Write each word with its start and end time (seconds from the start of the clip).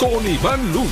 con 0.00 0.26
Iván 0.26 0.72
Lugo. 0.72 0.88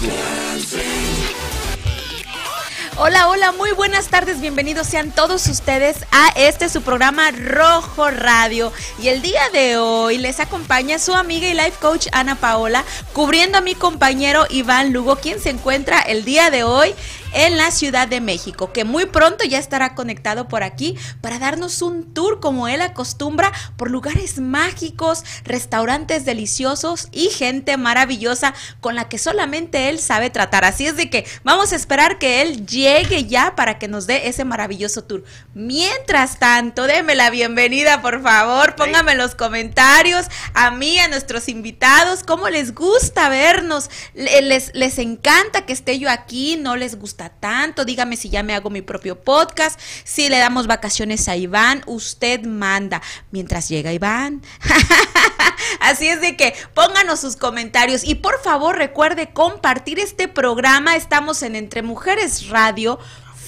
Hola, 2.98 3.28
hola, 3.28 3.52
muy 3.52 3.70
buenas 3.70 4.08
tardes, 4.08 4.38
bienvenidos 4.38 4.86
sean 4.86 5.12
todos 5.12 5.46
ustedes 5.46 6.04
a 6.12 6.28
este 6.36 6.68
su 6.68 6.82
programa 6.82 7.30
Rojo 7.30 8.10
Radio. 8.10 8.70
Y 9.00 9.08
el 9.08 9.22
día 9.22 9.40
de 9.54 9.78
hoy 9.78 10.18
les 10.18 10.40
acompaña 10.40 10.98
su 10.98 11.14
amiga 11.14 11.48
y 11.48 11.54
life 11.54 11.78
coach 11.80 12.08
Ana 12.12 12.34
Paola, 12.34 12.84
cubriendo 13.14 13.56
a 13.56 13.62
mi 13.62 13.74
compañero 13.74 14.44
Iván 14.50 14.92
Lugo, 14.92 15.16
quien 15.16 15.40
se 15.40 15.48
encuentra 15.48 16.00
el 16.00 16.26
día 16.26 16.50
de 16.50 16.64
hoy 16.64 16.94
en 17.32 17.56
la 17.56 17.70
Ciudad 17.70 18.08
de 18.08 18.20
México, 18.20 18.72
que 18.72 18.84
muy 18.84 19.06
pronto 19.06 19.44
ya 19.44 19.58
estará 19.58 19.94
conectado 19.94 20.48
por 20.48 20.62
aquí 20.62 20.96
para 21.20 21.38
darnos 21.38 21.82
un 21.82 22.14
tour 22.14 22.40
como 22.40 22.68
él 22.68 22.80
acostumbra 22.80 23.52
por 23.76 23.90
lugares 23.90 24.38
mágicos, 24.38 25.24
restaurantes 25.44 26.24
deliciosos 26.24 27.08
y 27.12 27.30
gente 27.30 27.76
maravillosa 27.76 28.54
con 28.80 28.94
la 28.94 29.08
que 29.08 29.18
solamente 29.18 29.88
él 29.88 29.98
sabe 29.98 30.30
tratar. 30.30 30.64
Así 30.64 30.86
es 30.86 30.96
de 30.96 31.10
que 31.10 31.26
vamos 31.44 31.72
a 31.72 31.76
esperar 31.76 32.18
que 32.18 32.42
él 32.42 32.66
llegue 32.66 33.26
ya 33.26 33.54
para 33.56 33.78
que 33.78 33.88
nos 33.88 34.06
dé 34.06 34.28
ese 34.28 34.44
maravilloso 34.44 35.04
tour. 35.04 35.24
Mientras 35.54 36.38
tanto, 36.38 36.86
déme 36.86 37.14
la 37.14 37.30
bienvenida, 37.30 38.02
por 38.02 38.22
favor, 38.22 38.74
póngame 38.74 39.12
en 39.12 39.18
los 39.18 39.34
comentarios 39.34 40.26
a 40.54 40.70
mí, 40.70 40.98
a 40.98 41.08
nuestros 41.08 41.48
invitados, 41.48 42.22
cómo 42.24 42.48
les 42.48 42.74
gusta 42.74 43.28
vernos, 43.28 43.90
les, 44.14 44.74
les 44.74 44.98
encanta 44.98 45.66
que 45.66 45.72
esté 45.72 45.98
yo 45.98 46.10
aquí, 46.10 46.56
no 46.56 46.76
les 46.76 46.98
gusta 46.98 47.17
tanto, 47.18 47.84
dígame 47.84 48.16
si 48.16 48.30
ya 48.30 48.42
me 48.42 48.54
hago 48.54 48.70
mi 48.70 48.82
propio 48.82 49.20
podcast, 49.20 49.78
si 50.04 50.28
le 50.28 50.38
damos 50.38 50.68
vacaciones 50.68 51.28
a 51.28 51.36
Iván, 51.36 51.82
usted 51.86 52.44
manda 52.44 53.02
mientras 53.30 53.68
llega 53.68 53.92
Iván. 53.92 54.42
Así 55.80 56.08
es 56.08 56.20
de 56.20 56.36
que 56.36 56.54
pónganos 56.74 57.20
sus 57.20 57.36
comentarios 57.36 58.04
y 58.04 58.14
por 58.14 58.40
favor 58.40 58.76
recuerde 58.76 59.32
compartir 59.32 59.98
este 59.98 60.28
programa. 60.28 60.94
Estamos 60.96 61.42
en 61.42 61.56
Entre 61.56 61.82
Mujeres 61.82 62.48
Radio. 62.48 62.98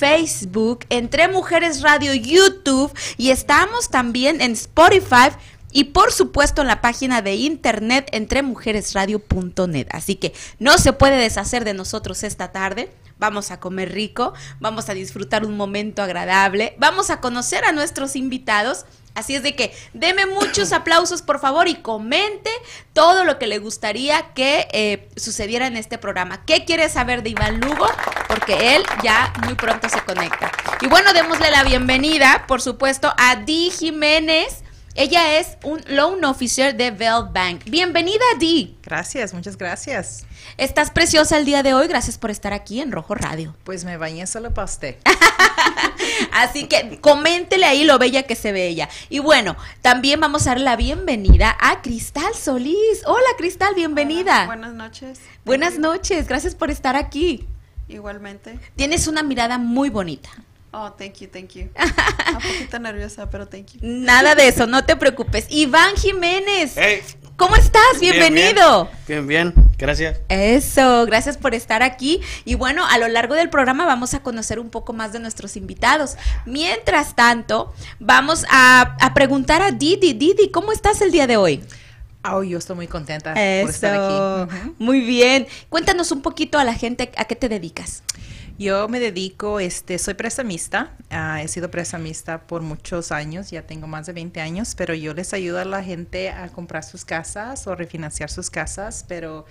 Facebook, 0.00 0.86
Entre 0.88 1.28
Mujeres 1.28 1.82
Radio, 1.82 2.14
YouTube 2.14 2.90
y 3.18 3.32
estamos 3.32 3.90
también 3.90 4.40
en 4.40 4.52
Spotify 4.52 5.28
y 5.72 5.84
por 5.84 6.12
supuesto 6.12 6.62
en 6.62 6.68
la 6.68 6.80
página 6.80 7.22
de 7.22 7.34
internet 7.34 8.08
entremujeresradio.net. 8.12 9.88
Así 9.90 10.16
que 10.16 10.32
no 10.58 10.78
se 10.78 10.92
puede 10.92 11.16
deshacer 11.16 11.64
de 11.64 11.74
nosotros 11.74 12.22
esta 12.22 12.52
tarde 12.52 12.90
vamos 13.20 13.52
a 13.52 13.60
comer 13.60 13.92
rico, 13.92 14.32
vamos 14.58 14.88
a 14.88 14.94
disfrutar 14.94 15.44
un 15.44 15.56
momento 15.56 16.02
agradable, 16.02 16.74
vamos 16.78 17.10
a 17.10 17.20
conocer 17.20 17.64
a 17.64 17.70
nuestros 17.70 18.16
invitados. 18.16 18.86
Así 19.14 19.34
es 19.34 19.42
de 19.42 19.54
que 19.54 19.74
deme 19.92 20.24
muchos 20.26 20.72
aplausos 20.72 21.20
por 21.20 21.40
favor 21.40 21.68
y 21.68 21.74
comente 21.76 22.48
todo 22.92 23.24
lo 23.24 23.38
que 23.38 23.48
le 23.48 23.58
gustaría 23.58 24.32
que 24.34 24.68
eh, 24.72 25.08
sucediera 25.16 25.66
en 25.66 25.76
este 25.76 25.98
programa. 25.98 26.44
¿Qué 26.46 26.64
quiere 26.64 26.88
saber 26.88 27.22
de 27.22 27.30
Iván 27.30 27.60
Lugo? 27.60 27.86
Porque 28.28 28.76
él 28.76 28.84
ya 29.02 29.32
muy 29.44 29.54
pronto 29.54 29.88
se 29.88 30.00
conecta. 30.02 30.50
Y 30.80 30.86
bueno, 30.86 31.12
démosle 31.12 31.50
la 31.50 31.64
bienvenida, 31.64 32.44
por 32.46 32.62
supuesto, 32.62 33.12
a 33.18 33.36
Di 33.36 33.70
Jiménez. 33.70 34.62
Ella 34.96 35.38
es 35.38 35.56
un 35.62 35.80
loan 35.86 36.24
officer 36.24 36.76
de 36.76 36.90
Bell 36.90 37.28
Bank. 37.32 37.62
Bienvenida, 37.66 38.24
Di. 38.40 38.76
Gracias, 38.82 39.32
muchas 39.32 39.56
gracias. 39.56 40.26
Estás 40.56 40.90
preciosa 40.90 41.38
el 41.38 41.44
día 41.44 41.62
de 41.62 41.74
hoy. 41.74 41.86
Gracias 41.86 42.18
por 42.18 42.30
estar 42.30 42.52
aquí 42.52 42.80
en 42.80 42.90
Rojo 42.90 43.14
Radio. 43.14 43.54
Pues 43.62 43.84
me 43.84 43.96
bañé 43.96 44.26
solo 44.26 44.52
para 44.52 44.64
usted. 44.64 44.96
Así 46.32 46.66
que 46.66 46.98
coméntele 47.00 47.66
ahí 47.66 47.84
lo 47.84 47.98
bella 47.98 48.24
que 48.24 48.34
se 48.34 48.50
ve 48.50 48.66
ella. 48.66 48.88
Y 49.08 49.20
bueno, 49.20 49.56
también 49.80 50.18
vamos 50.18 50.46
a 50.46 50.50
dar 50.50 50.60
la 50.60 50.74
bienvenida 50.74 51.56
a 51.60 51.82
Cristal 51.82 52.34
Solís. 52.34 53.02
Hola, 53.06 53.28
Cristal, 53.38 53.76
bienvenida. 53.76 54.46
buenas 54.46 54.74
noches. 54.74 55.20
Buenas 55.44 55.78
noches. 55.78 56.26
Gracias 56.26 56.56
por 56.56 56.68
estar 56.68 56.96
aquí. 56.96 57.46
Igualmente. 57.88 58.58
Tienes 58.74 59.06
una 59.06 59.22
mirada 59.22 59.56
muy 59.56 59.88
bonita. 59.88 60.30
Oh, 60.72 60.90
thank 60.96 61.14
you, 61.20 61.28
thank 61.28 61.54
you. 61.54 61.68
Un 62.28 62.34
poquito 62.34 62.78
nerviosa, 62.78 63.28
pero 63.28 63.48
thank 63.48 63.72
you. 63.72 63.80
Nada 63.82 64.36
de 64.36 64.46
eso, 64.46 64.66
no 64.66 64.84
te 64.84 64.94
preocupes. 64.94 65.46
Iván 65.50 65.96
Jiménez. 65.96 66.74
Hey. 66.76 67.02
¿Cómo 67.36 67.56
estás? 67.56 67.98
Bienvenido. 67.98 68.88
Bien, 69.08 69.26
bien, 69.26 69.54
gracias. 69.78 70.18
Eso, 70.28 71.06
gracias 71.06 71.38
por 71.38 71.54
estar 71.54 71.82
aquí. 71.82 72.20
Y 72.44 72.54
bueno, 72.54 72.86
a 72.86 72.98
lo 72.98 73.08
largo 73.08 73.34
del 73.34 73.48
programa 73.48 73.86
vamos 73.86 74.14
a 74.14 74.22
conocer 74.22 74.60
un 74.60 74.70
poco 74.70 74.92
más 74.92 75.12
de 75.12 75.20
nuestros 75.20 75.56
invitados. 75.56 76.16
Mientras 76.44 77.16
tanto, 77.16 77.72
vamos 77.98 78.44
a, 78.50 78.96
preguntar 79.14 79.62
a 79.62 79.72
Didi. 79.72 80.12
Didi, 80.12 80.50
¿cómo 80.50 80.70
estás 80.70 81.00
el 81.00 81.10
día 81.10 81.26
de 81.26 81.38
hoy? 81.38 81.64
Oh, 82.22 82.42
yo 82.42 82.58
estoy 82.58 82.76
muy 82.76 82.86
contenta 82.86 83.32
por 83.32 83.70
estar 83.70 83.94
aquí. 83.94 84.72
Muy 84.78 85.00
bien. 85.00 85.48
Cuéntanos 85.70 86.12
un 86.12 86.20
poquito 86.20 86.58
a 86.58 86.64
la 86.64 86.74
gente 86.74 87.10
a 87.16 87.24
qué 87.24 87.34
te 87.34 87.48
dedicas. 87.48 88.02
Yo 88.60 88.88
me 88.88 89.00
dedico, 89.00 89.58
este, 89.58 89.98
soy 89.98 90.12
prestamista, 90.12 90.94
ah, 91.08 91.40
he 91.42 91.48
sido 91.48 91.70
prestamista 91.70 92.42
por 92.42 92.60
muchos 92.60 93.10
años, 93.10 93.50
ya 93.50 93.62
tengo 93.62 93.86
más 93.86 94.04
de 94.04 94.12
20 94.12 94.38
años, 94.42 94.74
pero 94.76 94.92
yo 94.92 95.14
les 95.14 95.32
ayudo 95.32 95.60
a 95.60 95.64
la 95.64 95.82
gente 95.82 96.28
a 96.28 96.46
comprar 96.50 96.84
sus 96.84 97.06
casas 97.06 97.66
o 97.66 97.74
refinanciar 97.74 98.28
sus 98.28 98.50
casas, 98.50 99.06
pero 99.08 99.46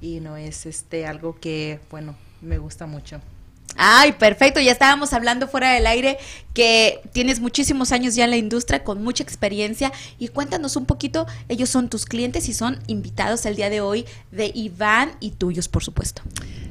y 0.00 0.20
no 0.20 0.38
es 0.38 0.64
este 0.64 1.06
algo 1.06 1.38
que, 1.38 1.78
bueno, 1.90 2.16
me 2.40 2.56
gusta 2.56 2.86
mucho. 2.86 3.20
Ay, 3.76 4.12
perfecto. 4.12 4.60
Ya 4.60 4.72
estábamos 4.72 5.12
hablando 5.12 5.46
fuera 5.46 5.72
del 5.72 5.86
aire 5.86 6.16
que 6.54 7.02
tienes 7.12 7.40
muchísimos 7.40 7.92
años 7.92 8.14
ya 8.14 8.24
en 8.24 8.30
la 8.30 8.38
industria 8.38 8.82
con 8.82 9.04
mucha 9.04 9.22
experiencia 9.22 9.92
y 10.18 10.28
cuéntanos 10.28 10.76
un 10.76 10.86
poquito, 10.86 11.26
ellos 11.50 11.68
son 11.68 11.90
tus 11.90 12.06
clientes 12.06 12.48
y 12.48 12.54
son 12.54 12.78
invitados 12.86 13.44
el 13.44 13.56
día 13.56 13.68
de 13.68 13.82
hoy 13.82 14.06
de 14.30 14.50
Iván 14.54 15.16
y 15.20 15.32
tuyos, 15.32 15.68
por 15.68 15.84
supuesto. 15.84 16.22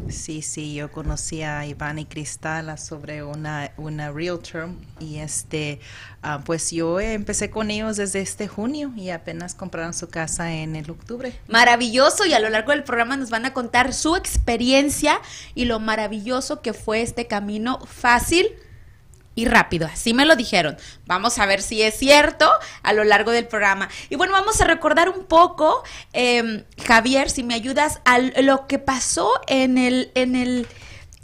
Sí, 0.09 0.41
sí, 0.41 0.73
yo 0.73 0.91
conocí 0.91 1.43
a 1.43 1.65
Iván 1.65 1.99
y 1.99 2.05
Cristal 2.05 2.77
sobre 2.77 3.23
una, 3.23 3.71
una 3.77 4.11
realtor 4.11 4.69
y 4.99 5.17
este, 5.17 5.79
ah, 6.21 6.41
pues 6.45 6.71
yo 6.71 6.99
empecé 6.99 7.49
con 7.49 7.71
ellos 7.71 7.97
desde 7.97 8.21
este 8.21 8.47
junio 8.47 8.91
y 8.95 9.09
apenas 9.09 9.55
compraron 9.55 9.93
su 9.93 10.09
casa 10.09 10.53
en 10.53 10.75
el 10.75 10.89
octubre. 10.89 11.33
Maravilloso 11.47 12.25
y 12.25 12.33
a 12.33 12.39
lo 12.39 12.49
largo 12.49 12.71
del 12.71 12.83
programa 12.83 13.17
nos 13.17 13.29
van 13.29 13.45
a 13.45 13.53
contar 13.53 13.93
su 13.93 14.15
experiencia 14.15 15.19
y 15.55 15.65
lo 15.65 15.79
maravilloso 15.79 16.61
que 16.61 16.73
fue 16.73 17.01
este 17.01 17.27
camino 17.27 17.79
fácil 17.85 18.47
y 19.35 19.45
rápido. 19.45 19.87
Así 19.87 20.13
me 20.13 20.25
lo 20.25 20.35
dijeron. 20.35 20.77
Vamos 21.05 21.39
a 21.39 21.45
ver 21.45 21.61
si 21.61 21.81
es 21.81 21.95
cierto 21.95 22.49
a 22.81 22.93
lo 22.93 23.03
largo 23.03 23.31
del 23.31 23.47
programa. 23.47 23.89
Y 24.09 24.15
bueno, 24.15 24.33
vamos 24.33 24.61
a 24.61 24.65
recordar 24.65 25.09
un 25.09 25.25
poco, 25.25 25.83
em, 26.13 26.63
Javier, 26.85 27.29
si 27.29 27.43
me 27.43 27.53
ayudas, 27.53 27.99
a 28.05 28.19
lo 28.19 28.67
que 28.67 28.79
pasó 28.79 29.31
en 29.47 29.77
el, 29.77 30.11
en 30.15 30.35
el, 30.35 30.67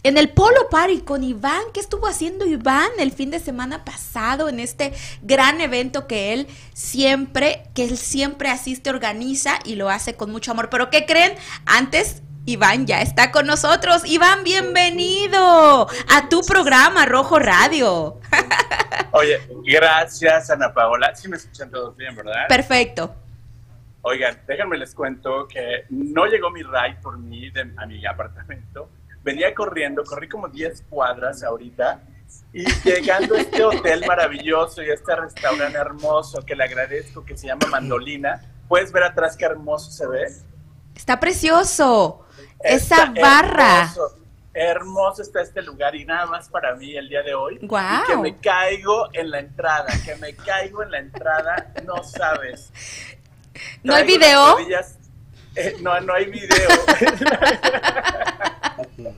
en 0.03 0.17
el 0.17 0.29
Polo 0.29 0.69
Party 0.69 1.01
con 1.01 1.23
Iván. 1.23 1.61
¿Qué 1.73 1.79
estuvo 1.79 2.07
haciendo 2.07 2.45
Iván 2.45 2.89
el 2.99 3.11
fin 3.11 3.31
de 3.31 3.39
semana 3.39 3.85
pasado 3.85 4.49
en 4.49 4.59
este 4.59 4.93
gran 5.21 5.61
evento 5.61 6.07
que 6.07 6.33
él 6.33 6.47
siempre, 6.73 7.63
que 7.75 7.83
él 7.83 7.97
siempre 7.97 8.49
asiste, 8.49 8.89
organiza 8.89 9.59
y 9.65 9.75
lo 9.75 9.89
hace 9.89 10.15
con 10.15 10.31
mucho 10.31 10.51
amor? 10.51 10.69
Pero 10.69 10.89
¿qué 10.89 11.05
creen? 11.05 11.33
Antes 11.65 12.21
Iván 12.49 12.87
ya 12.87 13.01
está 13.03 13.31
con 13.31 13.45
nosotros. 13.45 14.01
Iván, 14.05 14.43
bienvenido 14.43 15.87
a 16.09 16.29
tu 16.29 16.41
programa 16.41 17.05
Rojo 17.05 17.37
Radio. 17.37 18.19
Oye, 19.11 19.39
gracias 19.63 20.49
Ana 20.49 20.73
Paola. 20.73 21.13
Sí 21.13 21.27
me 21.27 21.37
escuchan 21.37 21.69
todos 21.69 21.95
bien, 21.95 22.15
¿verdad? 22.15 22.47
Perfecto. 22.47 23.15
Oigan, 24.01 24.41
déjenme 24.47 24.79
les 24.79 24.95
cuento 24.95 25.47
que 25.47 25.85
no 25.91 26.25
llegó 26.25 26.49
mi 26.49 26.63
ride 26.63 26.97
por 27.03 27.19
mí 27.19 27.51
a 27.77 27.85
mi 27.85 28.03
apartamento. 28.07 28.89
Venía 29.23 29.53
corriendo, 29.53 30.03
corrí 30.03 30.27
como 30.27 30.47
10 30.47 30.85
cuadras 30.89 31.43
ahorita 31.43 32.01
y 32.51 32.65
llegando 32.83 33.35
a 33.35 33.41
este 33.41 33.63
hotel 33.63 34.05
maravilloso 34.07 34.81
y 34.81 34.89
a 34.89 34.95
este 34.95 35.15
restaurante 35.15 35.77
hermoso 35.77 36.43
que 36.43 36.55
le 36.55 36.63
agradezco 36.63 37.23
que 37.23 37.37
se 37.37 37.45
llama 37.45 37.67
Mandolina. 37.67 38.41
Puedes 38.67 38.91
ver 38.91 39.03
atrás 39.03 39.37
qué 39.37 39.45
hermoso 39.45 39.91
se 39.91 40.07
ve. 40.07 40.25
Está 40.95 41.19
precioso. 41.19 42.25
Esa 42.59 43.05
barra. 43.05 43.93
Hermoso, 44.53 45.21
está 45.21 45.41
este 45.41 45.61
lugar 45.61 45.95
y 45.95 46.05
nada 46.05 46.25
más 46.25 46.49
para 46.49 46.75
mí 46.75 46.95
el 46.95 47.07
día 47.07 47.21
de 47.21 47.33
hoy. 47.33 47.59
Wow. 47.59 48.05
que 48.07 48.17
me 48.17 48.37
caigo 48.37 49.07
en 49.13 49.31
la 49.31 49.39
entrada, 49.39 49.87
que 50.03 50.15
me 50.15 50.35
caigo 50.35 50.83
en 50.83 50.91
la 50.91 50.99
entrada, 50.99 51.71
no 51.85 52.03
sabes. 52.03 52.71
¿No 53.83 53.93
hay 53.93 54.05
video? 54.05 54.57
Eh, 55.55 55.77
no, 55.81 55.99
no 56.01 56.13
hay 56.13 56.25
video. 56.25 56.69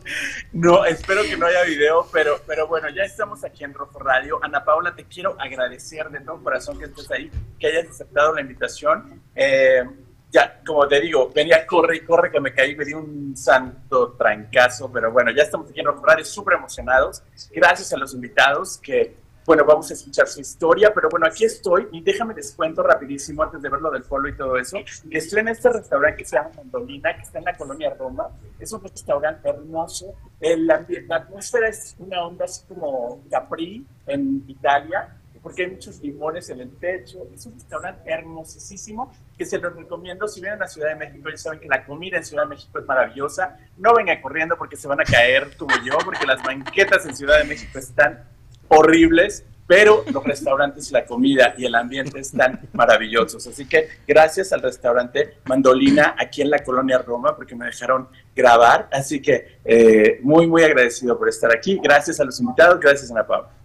no, 0.54 0.86
espero 0.86 1.24
que 1.24 1.38
no 1.38 1.46
haya 1.46 1.64
video, 1.64 2.08
pero, 2.12 2.40
pero 2.46 2.68
bueno, 2.68 2.90
ya 2.90 3.04
estamos 3.04 3.44
aquí 3.44 3.64
en 3.64 3.74
Rojo 3.74 4.00
Radio. 4.00 4.40
Ana 4.42 4.64
Paula, 4.64 4.96
te 4.96 5.06
quiero 5.06 5.36
agradecer 5.40 6.10
de 6.10 6.20
todo 6.22 6.42
corazón 6.44 6.80
que 6.80 6.86
estés 6.86 7.10
ahí, 7.12 7.32
que 7.60 7.68
hayas 7.68 7.90
aceptado 7.90 8.34
la 8.34 8.42
invitación. 8.42 9.22
Eh, 9.36 9.84
ya, 10.32 10.62
como 10.66 10.88
te 10.88 11.02
digo, 11.02 11.30
venía 11.34 11.66
corre 11.68 11.98
y 11.98 12.00
corre 12.02 12.32
que 12.32 12.40
me 12.40 12.54
caí, 12.54 12.76
me 12.76 12.86
di 12.86 12.94
un 12.94 13.36
santo 13.36 14.14
trancazo, 14.14 14.92
pero 14.92 15.12
bueno, 15.12 15.32
ya 15.32 15.44
estamos 15.44 15.70
aquí 15.70 15.80
en 15.82 15.88
Rojo 15.88 16.04
súper 16.24 16.58
emocionados. 16.58 17.22
Gracias 17.52 17.92
a 17.94 17.98
los 17.98 18.14
invitados 18.14 18.78
que 18.78 19.22
bueno, 19.46 19.66
vamos 19.66 19.90
a 19.90 19.96
escuchar 19.96 20.28
su 20.28 20.40
historia, 20.40 20.94
pero 20.94 21.10
bueno, 21.10 21.26
aquí 21.26 21.46
estoy 21.46 21.88
y 21.92 22.02
déjame 22.02 22.36
les 22.36 22.54
cuento 22.54 22.84
rapidísimo 22.84 23.42
antes 23.42 23.62
de 23.62 23.70
ver 23.70 23.82
lo 23.82 23.90
del 23.90 24.04
polo 24.04 24.30
y 24.30 24.38
todo 24.38 24.56
eso. 24.58 24.78
Estoy 25.10 25.40
en 25.40 25.48
este 25.48 25.70
restaurante 25.70 26.18
que 26.18 26.26
se 26.26 26.36
llama 26.36 26.52
Mandolina, 26.58 27.16
que 27.16 27.24
está 27.24 27.40
en 27.40 27.46
la 27.46 27.58
colonia 27.58 27.94
Roma. 27.98 28.30
Es 28.60 28.72
un 28.72 28.84
restaurante 28.84 29.50
hermoso. 29.50 30.14
El 30.40 30.70
ambiente, 30.70 31.08
la 31.08 31.18
atmósfera 31.18 31.70
es 31.70 31.96
una 31.98 32.24
onda 32.24 32.46
así 32.46 32.64
como 32.68 33.24
Capri 33.30 33.86
en 34.06 34.44
Italia, 34.48 35.18
porque 35.42 35.64
hay 35.64 35.72
muchos 35.72 36.00
limones 36.02 36.50
en 36.50 36.60
el 36.60 36.72
techo. 36.78 37.28
Es 37.34 37.46
un 37.46 37.54
restaurante 37.54 38.10
hermosísimo 38.10 39.12
que 39.38 39.46
se 39.46 39.58
los 39.58 39.76
recomiendo. 39.76 40.28
Si 40.28 40.42
vienen 40.42 40.62
a 40.62 40.68
Ciudad 40.68 40.90
de 40.90 40.96
México, 40.96 41.30
ya 41.30 41.38
saben 41.38 41.60
que 41.60 41.68
la 41.68 41.86
comida 41.86 42.18
en 42.18 42.26
Ciudad 42.26 42.44
de 42.44 42.50
México 42.50 42.80
es 42.80 42.86
maravillosa. 42.86 43.58
No 43.78 43.94
vengan 43.96 44.22
corriendo 44.22 44.58
porque 44.58 44.76
se 44.76 44.88
van 44.88 45.02
a 45.02 45.04
caer 45.04 45.56
como 45.58 45.76
yo, 45.84 45.98
porque 46.06 46.26
las 46.26 46.44
banquetas 46.44 47.06
en 47.06 47.16
Ciudad 47.16 47.40
de 47.40 47.46
México 47.46 47.80
están 47.80 48.24
horribles, 48.68 49.44
pero 49.68 50.04
los 50.12 50.24
restaurantes, 50.24 50.92
la 50.92 51.06
comida 51.06 51.56
y 51.58 51.66
el 51.66 51.76
ambiente 51.76 52.20
están 52.20 52.60
maravillosos. 52.74 53.48
Así 53.48 53.68
que 53.68 53.88
gracias 54.08 54.52
al 54.54 54.62
restaurante 54.62 55.38
Mandolina 55.46 56.16
aquí 56.20 56.42
en 56.42 56.52
la 56.52 56.60
colonia 56.60 57.00
Roma, 57.00 57.36
porque 57.36 57.56
me 57.56 57.66
dejaron 57.66 58.10
grabar. 58.36 58.90
Así 58.92 59.22
que 59.22 59.60
eh, 59.66 60.20
muy, 60.22 60.46
muy 60.46 60.64
agradecido 60.64 61.18
por 61.18 61.30
estar 61.30 61.56
aquí. 61.56 61.80
Gracias 61.82 62.20
a 62.20 62.26
los 62.26 62.40
invitados, 62.40 62.80
gracias 62.80 63.10
Ana 63.12 63.26
Paula. 63.26 63.61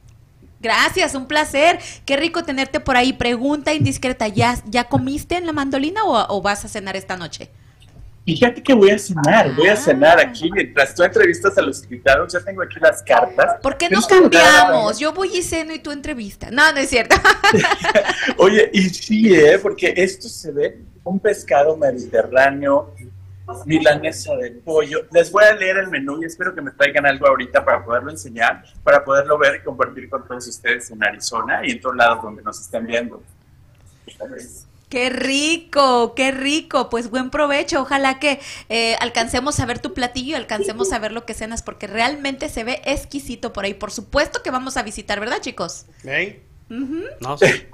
Gracias, 0.67 1.15
un 1.15 1.27
placer. 1.27 1.79
Qué 2.05 2.17
rico 2.17 2.43
tenerte 2.43 2.81
por 2.81 2.97
ahí. 2.97 3.13
Pregunta 3.13 3.73
indiscreta, 3.73 4.27
¿ya, 4.27 4.59
ya 4.67 4.85
comiste 4.85 5.37
en 5.37 5.47
la 5.47 5.53
mandolina 5.53 6.01
o 6.05 6.43
vas 6.43 6.65
a 6.65 6.69
cenar 6.69 6.97
esta 6.97 7.17
noche? 7.17 7.51
Fíjate 8.27 8.61
que 8.61 8.75
voy 8.75 8.91
a 8.91 8.99
cenar, 8.99 9.55
voy 9.55 9.69
a 9.69 9.75
ah. 9.75 9.77
cenar 9.77 10.19
aquí 10.19 10.51
mientras 10.51 10.93
tú 10.97 11.05
entrevistas 11.05 11.57
a 11.57 11.63
los 11.63 11.85
invitados. 11.85 12.33
Ya 12.33 12.41
tengo 12.41 12.61
aquí 12.61 12.81
las 12.81 13.01
cartas. 13.01 13.61
¿Por 13.63 13.77
qué 13.77 13.89
no 13.89 14.03
cambiamos? 14.03 14.99
Yo 14.99 15.13
voy 15.13 15.31
y 15.39 15.43
ceno 15.43 15.73
y 15.73 15.79
tú 15.79 15.93
entrevista. 15.93 16.51
No, 16.51 16.73
no 16.73 16.79
es 16.79 16.91
cierto. 16.91 17.15
Oye, 18.39 18.69
y 18.73 18.89
sí, 18.89 19.33
¿eh? 19.33 19.61
porque 19.61 19.95
esto 19.97 20.29
se 20.29 20.51
ve 20.51 20.81
un 21.05 21.21
pescado 21.21 21.77
mediterráneo, 21.77 22.93
milanesa 23.65 24.37
de 24.37 24.51
pollo. 24.51 25.07
Les 25.13 25.31
voy 25.31 25.45
a 25.45 25.55
leer 25.55 25.79
el 25.79 25.89
menú 25.89 26.23
y 26.23 26.27
espero 26.27 26.55
que 26.55 26.63
me 26.63 26.71
traigan 26.73 27.07
algo 27.07 27.27
ahorita 27.27 27.65
para 27.65 27.85
poderlo 27.85 28.11
enseñar, 28.11 28.65
para 28.83 29.05
poderlo 29.05 29.39
ver 29.39 29.57
y 29.61 29.65
compartir 29.65 30.09
con 30.09 30.27
todos 30.27 30.47
ustedes 30.47 30.91
en 30.91 31.03
Arizona 31.03 31.61
y 31.65 31.73
en 31.73 31.81
todos 31.81 31.97
lados 31.97 32.23
donde 32.23 32.43
nos 32.43 32.61
estén 32.61 32.87
viendo. 32.87 33.23
Qué 34.89 35.11
rico, 35.11 36.15
qué 36.15 36.31
rico. 36.31 36.89
Pues 36.89 37.11
buen 37.11 37.31
provecho. 37.31 37.83
Ojalá 37.83 38.21
que 38.21 38.41
eh, 38.69 38.97
alcancemos 39.01 39.59
a 39.59 39.67
ver 39.67 39.81
tu 39.81 39.95
platillo 39.95 40.33
y 40.33 40.35
alcancemos 40.35 40.93
a 40.93 40.99
ver 40.99 41.13
lo 41.13 41.27
que 41.27 41.35
cenas, 41.35 41.63
porque 41.63 41.89
realmente 41.89 42.49
se 42.49 42.63
ve 42.63 42.81
exquisito 42.85 43.53
por 43.53 43.65
ahí. 43.65 43.75
Por 43.75 43.91
supuesto 43.91 44.43
que 44.43 44.51
vamos 44.51 44.77
a 44.77 44.83
visitar, 44.83 45.19
¿verdad, 45.19 45.41
chicos? 45.41 45.87
No 46.69 47.39
sé. 47.39 47.69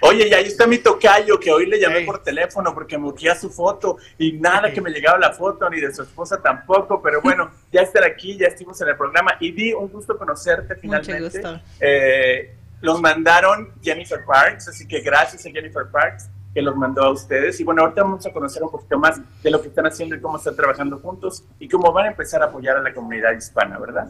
Oye, 0.00 0.28
y 0.28 0.34
ahí 0.34 0.46
está 0.46 0.66
mi 0.66 0.78
tocayo, 0.78 1.38
que 1.38 1.50
hoy 1.50 1.66
le 1.66 1.78
llamé 1.78 2.02
por 2.02 2.22
teléfono 2.22 2.72
porque 2.74 2.96
me 2.98 3.06
urgía 3.06 3.34
su 3.34 3.50
foto 3.50 3.98
y 4.16 4.32
nada 4.32 4.72
que 4.72 4.80
me 4.80 4.90
llegaba 4.90 5.18
la 5.18 5.32
foto, 5.32 5.68
ni 5.68 5.80
de 5.80 5.94
su 5.94 6.02
esposa 6.02 6.40
tampoco, 6.40 7.02
pero 7.02 7.20
bueno, 7.20 7.50
ya 7.72 7.82
estar 7.82 8.04
aquí, 8.04 8.36
ya 8.36 8.46
estuvimos 8.46 8.80
en 8.80 8.88
el 8.88 8.96
programa 8.96 9.32
y 9.40 9.52
di 9.52 9.72
un 9.72 9.88
gusto 9.88 10.16
conocerte 10.16 10.76
finalmente. 10.76 11.20
Mucho 11.20 11.52
gusto. 11.52 11.60
Eh, 11.80 12.54
los 12.80 13.00
mandaron 13.00 13.72
Jennifer 13.82 14.24
Parks, 14.24 14.68
así 14.68 14.86
que 14.86 15.00
gracias 15.00 15.44
a 15.46 15.50
Jennifer 15.50 15.86
Parks 15.90 16.28
que 16.54 16.62
los 16.62 16.76
mandó 16.76 17.02
a 17.02 17.10
ustedes. 17.10 17.60
Y 17.60 17.64
bueno, 17.64 17.82
ahorita 17.82 18.02
vamos 18.02 18.24
a 18.26 18.32
conocer 18.32 18.62
un 18.62 18.70
poquito 18.70 18.98
más 18.98 19.20
de 19.42 19.50
lo 19.50 19.60
que 19.60 19.68
están 19.68 19.86
haciendo 19.86 20.14
y 20.14 20.20
cómo 20.20 20.38
están 20.38 20.56
trabajando 20.56 20.98
juntos 20.98 21.44
y 21.58 21.68
cómo 21.68 21.92
van 21.92 22.06
a 22.06 22.08
empezar 22.08 22.42
a 22.42 22.46
apoyar 22.46 22.76
a 22.76 22.82
la 22.82 22.94
comunidad 22.94 23.32
hispana, 23.32 23.78
¿verdad? 23.78 24.08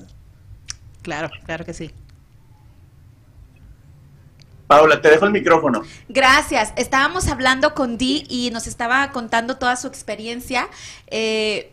Claro, 1.03 1.31
claro 1.45 1.65
que 1.65 1.73
sí. 1.73 1.91
Paula, 4.69 5.01
te 5.01 5.09
dejo 5.09 5.25
el 5.25 5.33
micrófono. 5.33 5.83
Gracias. 6.09 6.75
Estábamos 6.77 7.27
hablando 7.29 7.75
con 7.75 7.97
Dee 7.97 8.27
y 8.29 8.51
nos 8.53 8.67
estaba 8.67 9.11
contando 9.13 9.57
toda 9.57 9.77
su 9.77 9.89
experiencia. 9.89 10.69
Eh, 11.07 11.73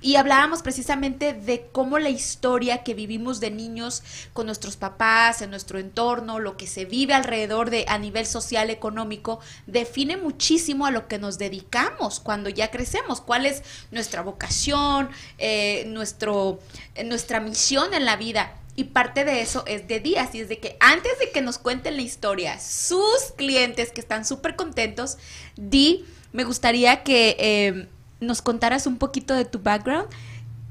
y 0.00 0.16
hablábamos 0.16 0.62
precisamente 0.62 1.32
de 1.32 1.68
cómo 1.70 1.98
la 2.00 2.08
historia 2.08 2.82
que 2.82 2.94
vivimos 2.94 3.38
de 3.38 3.52
niños 3.52 4.02
con 4.32 4.46
nuestros 4.46 4.76
papás, 4.76 5.42
en 5.42 5.50
nuestro 5.50 5.78
entorno, 5.78 6.40
lo 6.40 6.56
que 6.56 6.66
se 6.66 6.86
vive 6.86 7.14
alrededor 7.14 7.70
de 7.70 7.84
a 7.86 7.98
nivel 7.98 8.26
social, 8.26 8.70
económico, 8.70 9.38
define 9.68 10.16
muchísimo 10.16 10.86
a 10.86 10.90
lo 10.90 11.06
que 11.06 11.18
nos 11.18 11.38
dedicamos 11.38 12.18
cuando 12.18 12.48
ya 12.48 12.72
crecemos, 12.72 13.20
cuál 13.20 13.46
es 13.46 13.62
nuestra 13.92 14.22
vocación, 14.22 15.08
eh, 15.38 15.84
nuestro, 15.86 16.58
nuestra 17.04 17.38
misión 17.38 17.94
en 17.94 18.04
la 18.04 18.16
vida. 18.16 18.54
Y 18.74 18.84
parte 18.84 19.24
de 19.24 19.42
eso 19.42 19.64
es 19.66 19.86
de 19.86 20.00
días, 20.00 20.34
y 20.34 20.40
es 20.40 20.48
de 20.48 20.58
que 20.58 20.76
antes 20.80 21.18
de 21.18 21.30
que 21.30 21.42
nos 21.42 21.58
cuenten 21.58 21.96
la 21.96 22.02
historia, 22.02 22.58
sus 22.58 23.32
clientes 23.36 23.92
que 23.92 24.00
están 24.00 24.24
súper 24.24 24.56
contentos, 24.56 25.18
Di, 25.56 26.04
me 26.32 26.44
gustaría 26.44 27.02
que... 27.02 27.36
Eh, 27.38 27.88
nos 28.22 28.40
contaras 28.40 28.86
un 28.86 28.96
poquito 28.96 29.34
de 29.34 29.44
tu 29.44 29.58
background. 29.58 30.08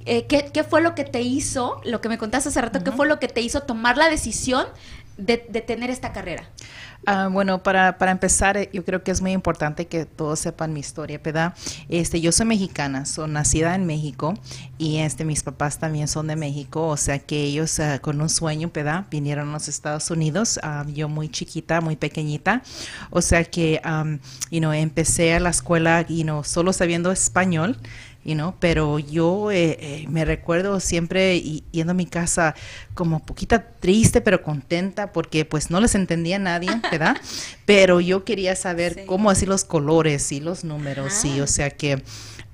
Eh, 0.06 0.26
¿qué, 0.26 0.64
fue 0.64 0.82
lo 0.82 0.96
que 0.96 1.04
te 1.04 1.22
hizo, 1.22 1.80
lo 1.86 2.02
que 2.02 2.10
me 2.10 2.18
contaste 2.18 2.50
hace 2.50 2.60
rato, 2.60 2.84
qué 2.84 2.92
fue 2.92 3.08
lo 3.08 3.20
que 3.20 3.28
te 3.28 3.42
hizo 3.42 3.62
tomar 3.62 3.98
la 3.98 4.10
decisión 4.10 4.66
de, 5.18 5.38
tener 5.38 5.92
esta 5.92 6.12
carrera? 6.12 6.50
Ah, 7.08 7.30
bueno, 7.32 7.64
para, 7.64 7.98
para, 7.98 8.12
empezar, 8.12 8.58
eh, 8.58 8.70
yo 8.72 8.86
creo 8.86 9.04
que 9.04 9.10
es 9.10 9.22
muy 9.22 9.32
importante 9.32 9.88
que 9.88 10.06
todos 10.06 10.40
sepan 10.40 10.72
mi 10.72 10.82
historia, 10.82 11.20
¿verdad? 11.24 11.56
Este, 11.90 12.22
yo 12.22 12.32
soy 12.32 12.46
mexicana, 12.46 13.06
soy 13.06 13.28
nacida 13.28 13.74
en 13.74 13.88
México 13.88 14.36
y 14.78 14.98
este, 14.98 15.26
mis 15.26 15.42
papás 15.42 15.80
también 15.80 16.08
son 16.08 16.28
de 16.28 16.36
México, 16.36 16.88
o 16.88 16.98
sea 16.98 17.18
que 17.18 17.42
ellos 17.42 17.80
ah, 17.80 17.98
con 18.00 18.22
un 18.22 18.30
sueño, 18.30 18.70
¿verdad? 18.72 19.06
Vinieron 19.10 19.50
a 19.50 19.54
los 19.54 19.68
Estados 19.68 20.12
Unidos, 20.12 20.60
ah, 20.62 20.86
yo 20.94 21.10
muy 21.10 21.28
chiquita, 21.30 21.82
muy 21.82 21.96
pequeñita, 21.96 22.62
o 23.10 23.22
sea 23.24 23.44
que, 23.46 23.82
um, 23.84 24.20
you 24.52 24.60
know, 24.60 24.72
empecé 24.72 25.34
a 25.34 25.40
la 25.40 25.50
escuela, 25.50 26.06
y 26.08 26.24
no 26.24 26.44
solo 26.44 26.72
sabiendo 26.72 27.12
español, 27.12 27.78
you 28.24 28.36
know, 28.36 28.56
pero 28.60 29.00
yo 29.00 29.52
eh, 29.52 29.78
eh, 29.80 30.06
me 30.10 30.26
recuerdo 30.26 30.80
siempre 30.80 31.40
yendo 31.72 31.92
a 31.92 31.94
mi 31.94 32.06
casa 32.06 32.56
como 32.94 33.26
poquita 33.26 33.64
triste 33.80 34.22
pero 34.22 34.44
contenta 34.44 35.12
porque 35.12 35.46
pues 35.46 35.72
no 35.72 35.80
les 35.80 35.96
entendía 35.96 36.36
a 36.36 36.40
nadie, 36.40 36.70
¿verdad? 36.92 37.18
pero 37.66 38.00
yo 38.00 38.24
quería 38.24 38.56
saber 38.56 39.06
cómo 39.06 39.30
así 39.30 39.46
los 39.46 39.64
colores 39.64 40.32
y 40.32 40.40
los 40.40 40.64
números 40.64 41.26
y 41.26 41.42
o 41.42 41.48
sea 41.48 41.70
que 41.70 42.04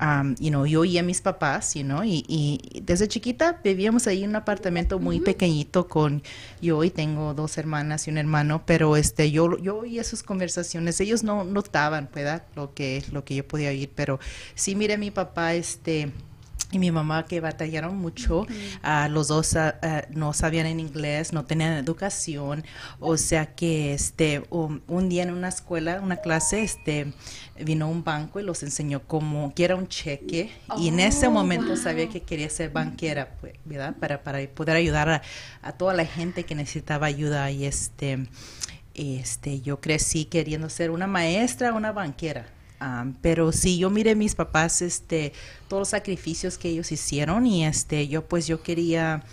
um, 0.01 0.35
you 0.39 0.49
know, 0.49 0.65
yo 0.65 0.85
y 0.85 0.97
a 0.97 1.03
mis 1.03 1.21
papás, 1.21 1.73
you 1.73 1.83
know, 1.83 2.03
y, 2.03 2.23
y, 2.27 2.81
desde 2.81 3.07
chiquita 3.07 3.59
vivíamos 3.63 4.07
ahí 4.07 4.23
en 4.23 4.31
un 4.31 4.35
apartamento 4.35 4.99
muy 4.99 5.19
pequeñito 5.19 5.87
con 5.87 6.23
yo 6.61 6.83
y 6.83 6.89
tengo 6.89 7.33
dos 7.33 7.57
hermanas 7.57 8.07
y 8.07 8.11
un 8.11 8.17
hermano, 8.17 8.63
pero 8.65 8.97
este, 8.97 9.31
yo, 9.31 9.57
yo 9.57 9.77
oía 9.77 10.03
sus 10.03 10.23
conversaciones, 10.23 10.99
ellos 11.01 11.23
no 11.23 11.43
notaban, 11.43 12.09
¿verdad? 12.13 12.43
Lo 12.55 12.73
que, 12.73 13.03
lo 13.11 13.23
que 13.23 13.35
yo 13.35 13.47
podía 13.47 13.69
oír, 13.69 13.91
pero 13.95 14.19
sí, 14.55 14.75
mire, 14.75 14.97
mi 14.97 15.11
papá, 15.11 15.53
este, 15.53 16.11
y 16.71 16.79
mi 16.79 16.91
mamá 16.91 17.25
que 17.25 17.39
batallaron 17.39 17.95
mucho, 17.95 18.41
uh, 18.41 19.09
los 19.09 19.29
dos 19.29 19.53
uh, 19.53 19.71
no 20.09 20.33
sabían 20.33 20.65
en 20.65 20.81
inglés, 20.81 21.31
no 21.31 21.45
tenían 21.45 21.73
educación, 21.73 22.65
o 22.99 23.15
sea 23.15 23.45
que 23.55 23.93
este 23.93 24.43
un, 24.49 25.09
día 25.09 25.23
en 25.23 25.31
una 25.31 25.47
escuela, 25.47 26.01
una 26.01 26.17
clase, 26.17 26.63
este 26.63 27.13
vino 27.57 27.89
un 27.89 28.03
banco 28.03 28.41
y 28.41 28.43
los 28.43 28.63
enseñó 28.63 29.01
cómo 29.03 29.53
que 29.55 29.63
era 29.63 29.75
un 29.75 29.87
cheque. 29.87 30.51
Y 30.77 30.89
en 30.89 30.99
ese 30.99 31.27
oh, 31.27 31.31
momento 31.31 31.77
sabía 31.77 32.09
que 32.09 32.21
quería 32.21 32.49
ser 32.49 32.69
banquera, 32.69 33.29
pues, 33.39 33.53
¿verdad? 33.63 33.95
Para, 33.97 34.21
para 34.21 34.45
poder 34.49 34.75
ayudar 34.75 35.09
a, 35.09 35.21
a, 35.61 35.71
toda 35.71 35.93
la 35.93 36.05
gente 36.05 36.43
que 36.43 36.53
necesitaba 36.53 37.07
ayuda. 37.07 37.49
Y 37.49 37.65
este 37.65 38.27
este 38.93 39.61
yo 39.61 39.79
crecí 39.79 40.25
queriendo 40.25 40.69
ser 40.69 40.91
una 40.91 41.07
maestra, 41.07 41.73
una 41.73 41.91
banquera 41.91 42.56
pero 43.21 43.51
sí, 43.51 43.77
yo 43.77 43.89
miré 43.89 44.15
mis 44.15 44.35
papás, 44.35 44.81
este, 44.81 45.33
todos 45.67 45.81
los 45.81 45.89
sacrificios 45.89 46.57
que 46.57 46.69
ellos 46.69 46.91
hicieron 46.91 47.45
y 47.45 47.65
este, 47.65 48.07
yo 48.07 48.27
pues 48.27 48.47
yo 48.47 48.61
quería, 48.61 49.23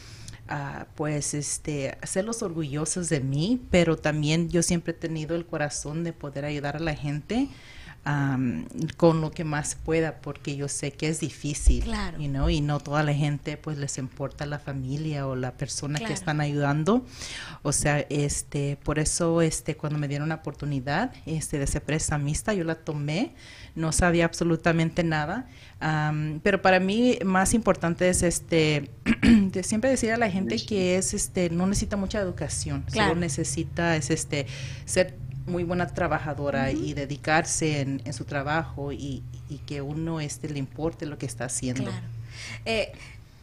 uh, 0.51 0.85
pues, 0.95 1.35
este, 1.35 1.97
hacerlos 2.03 2.43
orgullosos 2.43 3.09
de 3.09 3.21
mí, 3.21 3.61
pero 3.71 3.97
también 3.97 4.49
yo 4.49 4.63
siempre 4.63 4.93
he 4.93 4.97
tenido 4.97 5.37
el 5.37 5.47
corazón 5.47 6.05
de 6.05 6.13
poder 6.13 6.45
ayudar 6.45 6.77
a 6.77 6.81
la 6.81 6.95
gente. 6.95 7.49
Am, 8.05 8.67
con 8.97 9.21
lo 9.21 9.31
que 9.31 9.45
más 9.45 9.75
pueda, 9.77 10.21
porque 10.21 10.57
yo 10.57 10.69
sé 10.69 10.93
que 10.93 11.09
es 11.09 11.21
difícil, 11.21 11.85
Claro. 11.85 12.19
you 12.19 12.29
know, 12.29 12.49
y 12.51 12.61
no 12.61 12.79
toda 12.81 13.03
la 13.03 13.15
gente 13.15 13.57
pues 13.57 13.79
les 13.79 13.97
importa 13.99 14.45
la 14.47 14.59
familia 14.59 15.27
o 15.27 15.37
la 15.37 15.53
persona 15.53 15.99
Claro. 15.99 16.09
que 16.09 16.15
están 16.15 16.41
ayudando. 16.41 17.05
O 17.63 17.73
sea, 17.73 18.01
este, 18.11 18.77
por 18.83 18.99
eso 18.99 19.41
este 19.43 19.77
cuando 19.77 19.99
me 19.99 20.09
dieron 20.09 20.29
la 20.29 20.37
oportunidad 20.37 21.13
este 21.27 21.59
de 21.59 21.67
ser 21.67 21.83
prestamista, 21.83 22.53
yo 22.55 22.65
la 22.65 22.75
tomé, 22.75 23.35
no 23.75 23.91
sabía 23.93 24.25
absolutamente 24.27 25.03
nada. 25.05 25.49
am, 25.81 26.41
pero 26.43 26.63
para 26.63 26.81
mí 26.81 27.19
más 27.25 27.53
importante 27.53 28.09
es 28.09 28.23
este 28.23 28.91
de 29.23 29.63
siempre 29.63 29.91
decir 29.91 30.13
a 30.13 30.17
la 30.17 30.31
gente 30.31 30.57
que 30.65 30.97
es 30.97 31.13
este 31.15 31.51
no 31.51 31.67
necesita 31.67 31.97
mucha 31.97 32.21
educación, 32.21 32.85
Claro. 32.91 33.11
solo 33.11 33.21
necesita 33.21 33.97
es 33.97 34.11
este 34.11 34.47
ser 34.87 35.17
muy 35.47 35.65
buena 35.65 35.87
trabajadora 35.89 36.73
y 36.73 36.95
dedicarse 36.95 37.81
en, 37.81 38.03
en 38.05 38.13
su 38.13 38.25
trabajo 38.25 38.93
y, 38.93 39.23
y 39.49 39.59
que 39.67 39.83
uno 39.83 40.21
este 40.21 40.49
le 40.49 40.59
importe 40.59 41.07
lo 41.07 41.19
que 41.19 41.27
está 41.27 41.45
haciendo. 41.45 41.85
Claro. 41.91 42.07
Eh, 42.65 42.93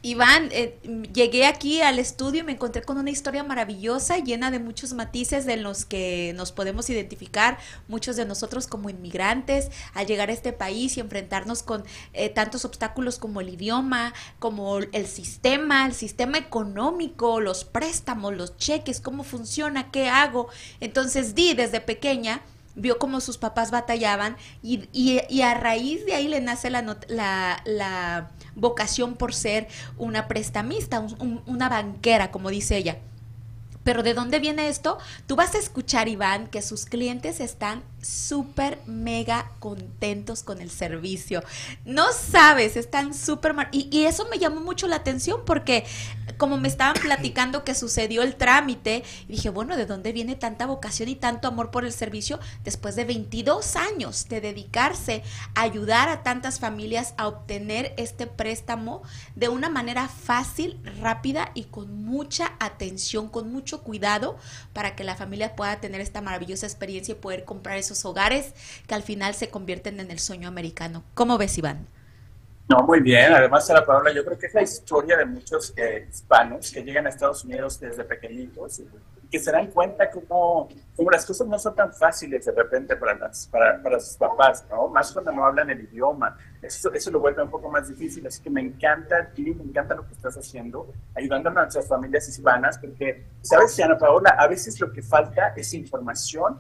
Iván, 0.04 0.50
eh, 0.52 0.80
llegué 1.14 1.46
aquí 1.46 1.82
al 1.82 2.00
estudio 2.00 2.42
y 2.42 2.44
me 2.44 2.54
encontré 2.54 2.82
con 2.82 2.98
una 2.98 3.12
historia 3.12 3.44
maravillosa, 3.44 4.18
llena 4.18 4.50
de 4.50 4.58
muchos 4.58 4.94
matices 4.94 5.46
de 5.46 5.58
los 5.58 5.86
que 5.86 6.34
nos 6.36 6.52
podemos 6.52 6.90
identificar, 6.90 7.60
muchos 7.88 8.16
de 8.16 8.26
nosotros 8.26 8.66
como 8.66 8.90
inmigrantes, 8.90 9.70
al 9.94 10.08
llegar 10.08 10.30
a 10.30 10.34
este 10.34 10.54
país 10.54 10.98
y 10.98 11.02
enfrentarnos 11.02 11.62
con 11.62 11.84
eh, 12.14 12.30
tantos 12.30 12.66
obstáculos 12.66 13.20
como 13.20 13.42
el 13.42 13.50
idioma, 13.50 14.16
como 14.40 14.80
el 14.80 15.06
sistema, 15.06 15.86
el 15.86 15.94
sistema 15.94 16.40
económico, 16.40 17.40
los 17.40 17.64
préstamos, 17.64 18.34
los 18.36 18.58
cheques, 18.58 19.02
cómo 19.02 19.24
funciona, 19.24 19.92
qué 19.92 20.10
hago. 20.10 20.48
Entonces, 20.80 21.36
Di, 21.36 21.54
desde 21.54 21.80
pequeña, 21.80 22.42
vio 22.76 22.98
cómo 23.00 23.22
sus 23.22 23.38
papás 23.38 23.72
batallaban 23.72 24.38
y, 24.64 24.88
y- 24.94 25.42
a 25.42 25.54
raíz 25.54 26.06
de 26.06 26.14
ahí 26.14 26.28
le 26.28 26.42
nace 26.42 26.70
la, 26.70 26.82
la, 27.08 27.62
la 27.66 28.32
vocación 28.56 29.16
por 29.16 29.34
ser 29.34 29.68
una 29.98 30.28
prestamista, 30.28 31.00
un- 31.00 31.16
un- 31.20 31.42
una 31.46 31.70
banquera, 31.70 32.32
como 32.32 32.50
dice 32.50 32.78
ella. 32.78 32.98
Pero 33.84 34.04
¿de 34.04 34.14
dónde 34.14 34.38
viene 34.38 34.68
esto? 34.68 35.00
Tú 35.26 35.36
vas 35.36 35.56
a 35.56 35.58
escuchar, 35.58 36.08
Iván, 36.08 36.46
que 36.46 36.62
sus 36.62 36.86
clientes 36.86 37.40
están 37.40 37.82
súper 38.00 38.78
mega 38.86 39.50
contentos 39.58 40.44
con 40.44 40.62
el 40.62 40.70
servicio. 40.70 41.42
No 41.84 42.14
sabes, 42.14 42.78
están 42.78 43.16
súper... 43.16 43.56
Y, 43.72 43.90
y 43.92 44.06
eso 44.06 44.28
me 44.30 44.38
llamó 44.38 44.62
mucho 44.62 44.88
la 44.88 44.98
atención 44.98 45.42
porque 45.48 45.84
como 46.42 46.58
me 46.58 46.70
estaban 46.70 46.96
platicando 47.00 47.64
que 47.64 47.76
sucedió 47.76 48.24
el 48.24 48.36
trámite, 48.36 49.04
y 49.28 49.34
dije, 49.34 49.52
bueno, 49.52 49.78
¿de 49.78 49.86
dónde 49.86 50.12
viene 50.12 50.36
tanta 50.36 50.66
vocación 50.66 51.08
y 51.08 51.16
tanto 51.16 51.48
amor 51.48 51.70
por 51.70 51.86
el 51.86 51.94
servicio 51.94 52.40
después 52.64 52.96
de 52.96 53.06
22 53.06 53.76
años 53.76 54.28
de 54.28 54.42
dedicarse 54.42 55.22
a 55.54 55.62
ayudar 55.62 56.10
a 56.10 56.24
tantas 56.24 56.60
familias 56.60 57.14
a 57.18 57.28
obtener 57.28 57.94
este 57.98 58.26
préstamo 58.26 59.04
de 59.36 59.50
una 59.50 59.70
manera 59.70 60.08
fácil, 60.08 60.80
rápida 61.00 61.52
y 61.54 61.66
con 61.66 62.06
mucha 62.06 62.54
atención, 62.60 63.30
con 63.30 63.52
mucho 63.52 63.84
cuidado 63.84 64.36
para 64.74 64.96
que 64.96 65.04
la 65.04 65.16
familia 65.16 65.56
pueda 65.56 65.80
tener 65.80 66.02
esta 66.02 66.22
maravillosa 66.22 66.66
experiencia 66.66 67.12
y 67.12 67.22
poder 67.22 67.46
comprar 67.46 67.78
esos 67.78 68.04
hogares 68.04 68.56
que 68.88 68.96
al 68.96 69.04
final 69.04 69.36
se 69.36 69.50
convierten 69.50 70.00
en 70.00 70.10
el 70.10 70.18
sueño 70.18 70.48
americano? 70.48 71.04
¿Cómo 71.14 71.38
ves, 71.38 71.60
Iván? 71.60 71.86
No, 72.72 72.84
muy 72.84 73.02
bien. 73.02 73.34
Además, 73.34 73.68
Sara 73.68 73.86
Paola, 73.86 74.14
yo 74.14 74.24
creo 74.24 74.38
que 74.38 74.46
es 74.48 74.54
la 74.54 74.62
historia 74.62 75.18
de 75.18 75.26
muchos 75.26 75.74
eh, 75.76 76.08
hispanos 76.10 76.72
que 76.72 76.82
llegan 76.82 77.06
a 77.06 77.10
Estados 77.10 77.44
Unidos 77.44 77.78
desde 77.82 78.06
pequeñitos 78.06 78.80
y 78.80 78.88
que 79.30 79.40
se 79.40 79.52
dan 79.52 79.68
cuenta 79.72 80.10
cómo, 80.10 80.70
cómo 80.96 81.12
las 81.12 81.26
cosas 81.26 81.48
no 81.48 81.60
son 81.60 81.76
tan 81.76 81.94
fáciles 81.94 82.46
de 82.46 82.52
repente 82.54 82.96
para, 82.96 83.16
las, 83.16 83.48
para, 83.48 83.82
para 83.84 84.00
sus 84.00 84.16
papás, 84.16 84.66
¿no? 84.70 84.88
Más 84.88 85.12
cuando 85.12 85.34
no 85.34 85.46
hablan 85.46 85.70
el 85.70 85.82
idioma. 85.82 86.38
Eso, 86.62 86.94
eso 86.94 87.12
lo 87.12 87.20
vuelve 87.20 87.44
un 87.44 87.50
poco 87.50 87.70
más 87.70 87.90
difícil. 87.90 88.26
Así 88.26 88.42
que 88.42 88.50
me 88.50 88.62
encanta 88.62 89.18
a 89.18 89.26
ti, 89.26 89.54
me 89.54 89.64
encanta 89.64 89.94
lo 89.96 90.08
que 90.08 90.14
estás 90.14 90.38
haciendo, 90.38 90.94
ayudando 91.14 91.50
a 91.50 91.54
nuestras 91.54 91.88
familias 91.90 92.28
hispanas, 92.30 92.78
porque, 92.78 93.26
¿sabes, 93.42 93.78
Ana 93.82 93.98
Paola? 93.98 94.30
A 94.38 94.48
veces 94.48 94.80
lo 94.80 94.94
que 94.94 95.02
falta 95.02 95.54
es 95.58 95.74
información 95.74 96.58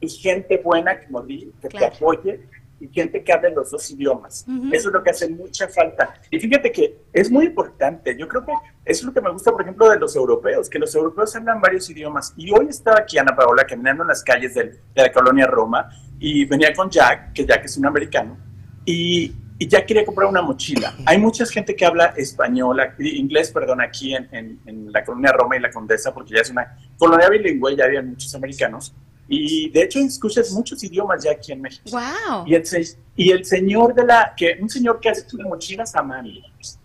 y 0.00 0.08
gente 0.08 0.56
buena, 0.64 0.98
como 1.04 1.20
di, 1.20 1.52
que 1.60 1.68
Claro. 1.68 1.90
te 1.90 1.96
apoye 1.96 2.48
y 2.80 2.88
gente 2.88 3.22
que 3.22 3.32
hable 3.32 3.50
los 3.50 3.70
dos 3.70 3.90
idiomas. 3.90 4.44
Ujú. 4.48 4.68
Eso 4.72 4.88
es 4.88 4.94
lo 4.94 5.02
que 5.02 5.10
hace 5.10 5.28
mucha 5.28 5.68
falta. 5.68 6.14
Y 6.30 6.40
fíjate 6.40 6.72
que 6.72 7.02
es 7.12 7.30
muy 7.30 7.46
importante. 7.46 8.16
Yo 8.18 8.26
creo 8.26 8.44
que 8.44 8.52
eso 8.84 9.00
es 9.00 9.04
lo 9.04 9.12
que 9.12 9.20
me 9.20 9.30
gusta, 9.30 9.52
por 9.52 9.62
ejemplo, 9.62 9.88
de 9.90 9.98
los 9.98 10.16
europeos, 10.16 10.68
que 10.70 10.78
los 10.78 10.94
europeos 10.94 11.36
hablan 11.36 11.60
varios 11.60 11.88
idiomas. 11.90 12.32
Y 12.36 12.50
hoy 12.52 12.66
estaba 12.70 12.98
aquí 13.00 13.18
Ana 13.18 13.36
Paola 13.36 13.64
caminando 13.64 14.02
en 14.02 14.08
las 14.08 14.24
calles 14.24 14.54
del- 14.54 14.80
de 14.94 15.02
la 15.02 15.12
colonia 15.12 15.46
Roma 15.46 15.90
y 16.18 16.44
venía 16.46 16.72
con 16.72 16.88
Jack, 16.90 17.32
que 17.34 17.44
Jack 17.46 17.64
es 17.66 17.76
un 17.76 17.86
americano, 17.86 18.36
y, 18.84 19.32
y 19.58 19.68
Jack 19.68 19.86
quería 19.86 20.04
comprar 20.06 20.28
una 20.28 20.40
mochila. 20.42 20.94
Hay 21.06 21.18
mucha 21.18 21.44
gente 21.46 21.76
que 21.76 21.84
habla 21.84 22.06
español, 22.16 22.80
inglés, 22.98 23.50
perdón, 23.50 23.80
aquí 23.82 24.14
en, 24.14 24.26
en- 24.32 24.60
en 24.66 24.92
la 24.92 25.04
colonia 25.04 25.32
Roma 25.32 25.56
y 25.56 25.60
la 25.60 25.70
Condesa, 25.70 26.12
porque 26.14 26.34
ya 26.34 26.40
es 26.40 26.50
una 26.50 26.76
colonia 26.98 27.28
bilingüe, 27.28 27.76
ya 27.76 27.84
había 27.84 28.02
muchos 28.02 28.34
americanos. 28.34 28.94
Y 29.32 29.70
de 29.70 29.82
hecho 29.84 30.00
escuchas 30.00 30.50
muchos 30.50 30.82
idiomas 30.82 31.22
ya 31.22 31.30
aquí 31.30 31.52
en 31.52 31.62
México. 31.62 31.84
¡Wow! 31.92 32.44
Y 32.46 32.54
el, 32.56 32.66
se- 32.66 32.98
y 33.14 33.30
el 33.30 33.44
señor 33.44 33.94
de 33.94 34.04
la, 34.04 34.34
que 34.36 34.58
un 34.60 34.68
señor 34.68 34.98
que 34.98 35.08
hace 35.08 35.28
sus 35.28 35.38
mochilas 35.40 35.94
a 35.94 36.02
mano 36.02 36.28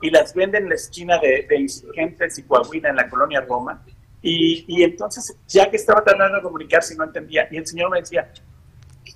y 0.01 0.09
las 0.11 0.31
vende 0.35 0.59
en 0.59 0.69
la 0.69 0.75
esquina 0.75 1.17
de, 1.17 1.47
de 1.49 1.59
Insurgentes 1.59 2.37
y 2.37 2.43
Coahuila 2.43 2.89
en 2.89 2.97
la 2.97 3.09
colonia 3.09 3.41
Roma. 3.41 3.83
Y, 4.21 4.63
y 4.67 4.83
entonces, 4.83 5.35
ya 5.47 5.69
que 5.71 5.77
estaba 5.77 6.03
tratando 6.03 6.37
de 6.37 6.43
comunicarse 6.43 6.93
y 6.93 6.97
no 6.97 7.03
entendía, 7.05 7.47
y 7.51 7.57
el 7.57 7.65
señor 7.65 7.89
me 7.89 7.99
decía, 8.01 8.31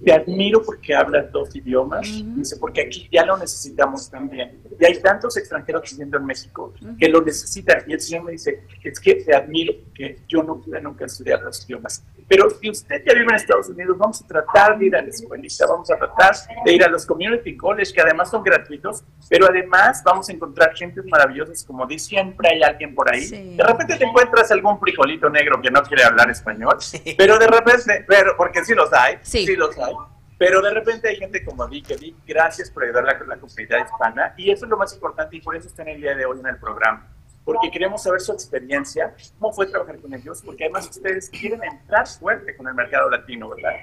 te 0.03 0.13
admiro 0.13 0.61
porque 0.63 0.95
hablas 0.95 1.31
dos 1.31 1.55
idiomas, 1.55 2.07
dice, 2.35 2.57
porque 2.57 2.81
aquí 2.81 3.07
ya 3.11 3.25
lo 3.25 3.37
necesitamos 3.37 4.09
también. 4.09 4.61
Y 4.79 4.85
hay 4.85 5.01
tantos 5.01 5.35
extranjeros 5.37 5.89
viviendo 5.91 6.17
en 6.17 6.25
México 6.25 6.73
que 6.97 7.09
lo 7.09 7.21
necesitan. 7.21 7.83
Y 7.87 7.93
el 7.93 7.99
señor 8.01 8.23
me 8.23 8.31
dice, 8.33 8.63
es 8.83 8.99
que 8.99 9.15
te 9.15 9.35
admiro 9.35 9.73
porque 9.85 10.19
yo 10.27 10.43
no 10.43 10.59
pude 10.61 10.81
nunca 10.81 11.05
estudiar 11.05 11.41
los 11.41 11.65
idiomas. 11.65 12.03
Pero 12.27 12.47
si 12.51 12.69
usted 12.69 13.03
ya 13.05 13.13
vive 13.13 13.25
en 13.25 13.35
Estados 13.35 13.69
Unidos, 13.69 13.97
vamos 13.97 14.21
a 14.23 14.27
tratar 14.27 14.77
de 14.77 14.85
ir 14.85 14.95
a 14.95 15.01
la 15.01 15.09
escuelita, 15.09 15.65
vamos 15.65 15.89
a 15.89 15.97
tratar 15.97 16.35
de 16.63 16.73
ir 16.73 16.83
a 16.83 16.87
los 16.87 17.03
community 17.05 17.57
college, 17.57 17.91
que 17.91 18.01
además 18.01 18.29
son 18.29 18.43
gratuitos, 18.43 19.03
pero 19.27 19.47
además 19.47 20.03
vamos 20.05 20.29
a 20.29 20.33
encontrar 20.33 20.75
gentes 20.75 21.03
maravillosas, 21.05 21.63
como 21.63 21.87
di 21.87 21.97
siempre 21.97 22.49
hay 22.49 22.61
alguien 22.61 22.93
por 22.93 23.11
ahí. 23.11 23.21
Sí. 23.21 23.55
De 23.57 23.63
repente 23.63 23.95
te 23.97 24.05
encuentras 24.05 24.51
algún 24.51 24.79
frijolito 24.79 25.27
negro 25.29 25.59
que 25.59 25.71
no 25.71 25.81
quiere 25.81 26.03
hablar 26.03 26.29
español, 26.29 26.77
pero 27.17 27.39
de 27.39 27.47
repente, 27.47 28.05
pero 28.07 28.37
porque 28.37 28.63
sí 28.63 28.75
los 28.75 28.93
hay, 28.93 29.17
Sí. 29.23 29.47
sí 29.47 29.55
los 29.55 29.75
hay. 29.79 29.88
Pero 30.37 30.61
de 30.61 30.73
repente 30.73 31.09
hay 31.09 31.17
gente 31.17 31.43
como 31.43 31.67
que 31.69 31.97
Di, 31.97 32.15
gracias 32.25 32.71
por 32.71 32.83
ayudar 32.83 33.03
a 33.09 33.13
la, 33.13 33.25
la 33.25 33.37
comunidad 33.37 33.85
hispana 33.85 34.33
y 34.37 34.51
eso 34.51 34.65
es 34.65 34.69
lo 34.69 34.77
más 34.77 34.93
importante 34.93 35.35
y 35.35 35.41
por 35.41 35.55
eso 35.55 35.67
están 35.67 35.89
el 35.89 35.99
día 35.99 36.15
de 36.15 36.25
hoy 36.25 36.39
en 36.39 36.47
el 36.47 36.57
programa. 36.57 37.07
Porque 37.43 37.69
queremos 37.71 38.03
saber 38.03 38.21
su 38.21 38.31
experiencia, 38.31 39.13
cómo 39.39 39.51
fue 39.53 39.65
trabajar 39.65 39.99
con 39.99 40.13
ellos, 40.13 40.41
porque 40.45 40.65
además 40.65 40.87
ustedes 40.89 41.29
quieren 41.29 41.63
entrar 41.63 42.07
fuerte 42.07 42.55
con 42.55 42.67
el 42.67 42.73
mercado 42.73 43.09
latino, 43.09 43.49
¿verdad? 43.49 43.73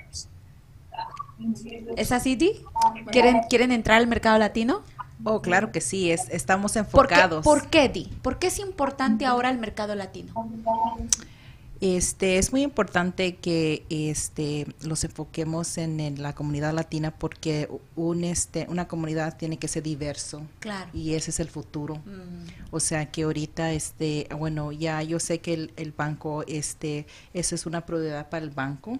¿Es 1.96 2.12
así, 2.12 2.36
Di? 2.36 2.64
¿Quieren, 3.10 3.40
¿Quieren 3.50 3.72
entrar 3.72 3.98
al 3.98 4.06
mercado 4.06 4.38
latino? 4.38 4.82
Oh, 5.24 5.40
claro 5.42 5.72
que 5.72 5.80
sí, 5.80 6.10
es, 6.10 6.28
estamos 6.30 6.72
¿Por 6.72 7.08
qué, 7.08 7.14
enfocados. 7.14 7.44
¿Por 7.44 7.68
qué, 7.68 7.88
Di? 7.88 8.06
¿Por 8.22 8.38
qué 8.38 8.46
es 8.48 8.58
importante 8.58 9.26
ahora 9.26 9.50
el 9.50 9.58
mercado 9.58 9.94
latino? 9.94 10.32
Este 11.80 12.38
es 12.38 12.52
muy 12.52 12.62
importante 12.62 13.36
que 13.36 13.84
este 13.90 14.66
los 14.82 15.04
enfoquemos 15.04 15.76
en, 15.78 16.00
en 16.00 16.22
la 16.22 16.34
comunidad 16.34 16.72
latina 16.72 17.10
porque 17.10 17.68
un 17.96 18.24
este 18.24 18.66
una 18.70 18.88
comunidad 18.88 19.36
tiene 19.36 19.58
que 19.58 19.68
ser 19.68 19.82
diverso. 19.82 20.42
Claro. 20.60 20.88
y 20.94 21.14
ese 21.14 21.30
es 21.30 21.40
el 21.40 21.48
futuro. 21.48 21.96
Mm, 21.96 22.46
O 22.70 22.80
sea 22.80 23.10
que 23.10 23.22
ahorita 23.24 23.72
este 23.72 24.26
bueno 24.38 24.72
ya 24.72 25.02
yo 25.02 25.18
sé 25.20 25.40
que 25.40 25.54
el, 25.54 25.72
el 25.76 25.92
banco 25.92 26.44
este 26.48 27.06
eso 27.34 27.54
es 27.54 27.66
una 27.66 27.84
prioridad 27.84 28.28
para 28.28 28.44
el 28.44 28.50
banco. 28.50 28.98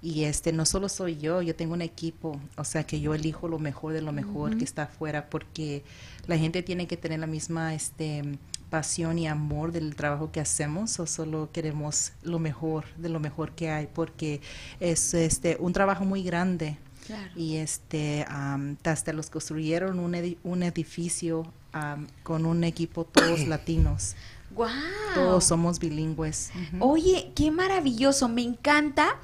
Y 0.00 0.24
este 0.24 0.52
no 0.52 0.64
solo 0.64 0.88
soy 0.88 1.16
yo 1.16 1.40
yo 1.42 1.56
tengo 1.56 1.72
un 1.74 1.82
equipo. 1.82 2.38
O 2.56 2.64
sea 2.64 2.84
que 2.84 3.00
yo 3.00 3.14
elijo 3.14 3.48
lo 3.48 3.58
mejor 3.58 3.94
de 3.94 4.02
lo 4.02 4.12
mejor 4.12 4.56
que 4.58 4.64
está 4.64 4.82
afuera 4.84 5.28
porque 5.30 5.82
la 6.26 6.36
gente 6.36 6.62
tiene 6.62 6.86
que 6.86 6.96
tener 6.96 7.20
la 7.20 7.26
misma 7.26 7.74
este 7.74 8.22
pasión 8.70 9.18
y 9.18 9.26
amor 9.26 9.72
del 9.72 9.94
trabajo 9.96 10.30
que 10.32 10.40
hacemos 10.40 10.98
o 11.00 11.06
solo 11.06 11.48
queremos 11.52 12.12
lo 12.22 12.38
mejor 12.38 12.84
de 12.96 13.08
lo 13.08 13.20
mejor 13.20 13.52
que 13.52 13.70
hay 13.70 13.86
porque 13.92 14.40
es 14.80 15.14
este 15.14 15.56
un 15.60 15.72
trabajo 15.72 16.04
muy 16.04 16.22
grande 16.22 16.76
claro. 17.06 17.30
y 17.34 17.56
este 17.56 18.24
am, 18.28 18.76
hasta 18.84 19.12
los 19.12 19.30
construyeron 19.30 19.98
un, 19.98 20.12
edi- 20.14 20.36
un 20.44 20.62
edificio 20.62 21.46
am, 21.72 22.06
con 22.22 22.44
un 22.46 22.62
equipo 22.64 23.04
todos 23.04 23.40
latinos 23.46 24.14
¡Wow! 24.54 24.66
todos 25.14 25.44
somos 25.44 25.78
bilingües. 25.78 26.50
Oye, 26.80 27.32
qué 27.36 27.50
maravilloso, 27.50 28.28
me 28.30 28.42
encanta. 28.42 29.16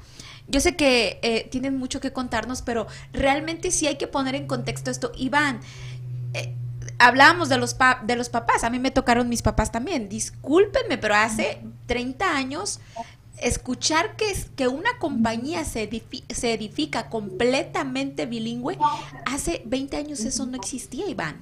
Yo 0.47 0.59
sé 0.59 0.75
que 0.75 1.19
eh, 1.23 1.47
tienen 1.49 1.75
mucho 1.77 1.99
que 1.99 2.13
contarnos, 2.13 2.61
pero 2.61 2.85
realmente 3.11 3.71
sí 3.71 3.87
hay 3.87 3.97
que 3.97 4.05
poner 4.07 4.35
en 4.35 4.45
contexto 4.45 4.91
esto. 4.91 5.11
Iván, 5.17 5.59
hablábamos 6.99 7.49
de 7.49 7.57
los, 7.57 7.73
pa- 7.73 8.01
de 8.03 8.15
los 8.15 8.29
papás, 8.29 8.63
a 8.63 8.69
mí 8.69 8.79
me 8.79 8.91
tocaron 8.91 9.29
mis 9.29 9.41
papás 9.41 9.71
también. 9.71 10.09
Discúlpenme, 10.09 10.97
pero 10.97 11.15
hace 11.15 11.61
30 11.87 12.35
años 12.35 12.79
escuchar 13.37 14.15
que, 14.15 14.33
que 14.55 14.67
una 14.67 14.97
compañía 14.97 15.65
se, 15.65 15.89
se 16.29 16.53
edifica 16.53 17.09
completamente 17.09 18.25
bilingüe, 18.25 18.77
hace 19.25 19.61
20 19.65 19.97
años 19.97 20.21
eso 20.21 20.45
no 20.45 20.55
existía, 20.55 21.07
Iván. 21.09 21.37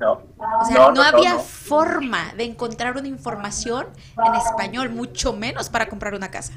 No, 0.00 0.12
o 0.14 0.64
sea, 0.66 0.90
no, 0.90 1.02
había 1.02 1.38
forma 1.38 2.32
de 2.36 2.44
encontrar 2.44 2.96
una 2.96 3.06
información 3.06 3.86
en 4.26 4.34
español, 4.34 4.90
mucho 4.90 5.32
menos 5.32 5.68
para 5.68 5.88
comprar 5.88 6.14
una 6.14 6.30
casa. 6.30 6.54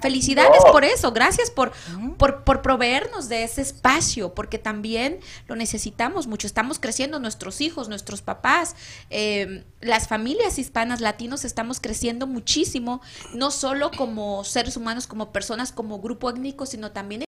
Felicidades 0.00 0.62
por 0.70 0.84
eso, 0.84 1.12
gracias 1.12 1.50
por, 1.50 1.72
por, 2.18 2.44
por, 2.44 2.62
proveernos 2.62 3.28
de 3.28 3.42
ese 3.42 3.62
espacio, 3.62 4.34
porque 4.34 4.58
también 4.58 5.18
lo 5.48 5.56
necesitamos 5.56 6.26
mucho. 6.26 6.46
Estamos 6.46 6.78
creciendo 6.78 7.18
nuestros 7.18 7.60
hijos, 7.60 7.88
nuestros 7.88 8.22
papás, 8.22 8.76
eh, 9.10 9.64
las 9.80 10.06
familias 10.08 10.58
hispanas, 10.58 11.00
latinos, 11.00 11.44
estamos 11.44 11.80
creciendo 11.80 12.26
muchísimo, 12.26 13.00
no 13.34 13.50
solo 13.50 13.90
como 13.90 14.44
seres 14.44 14.76
humanos, 14.76 15.06
como 15.06 15.32
personas, 15.32 15.72
como 15.72 16.00
grupo 16.00 16.30
étnico, 16.30 16.66
sino 16.66 16.92
también. 16.92 17.24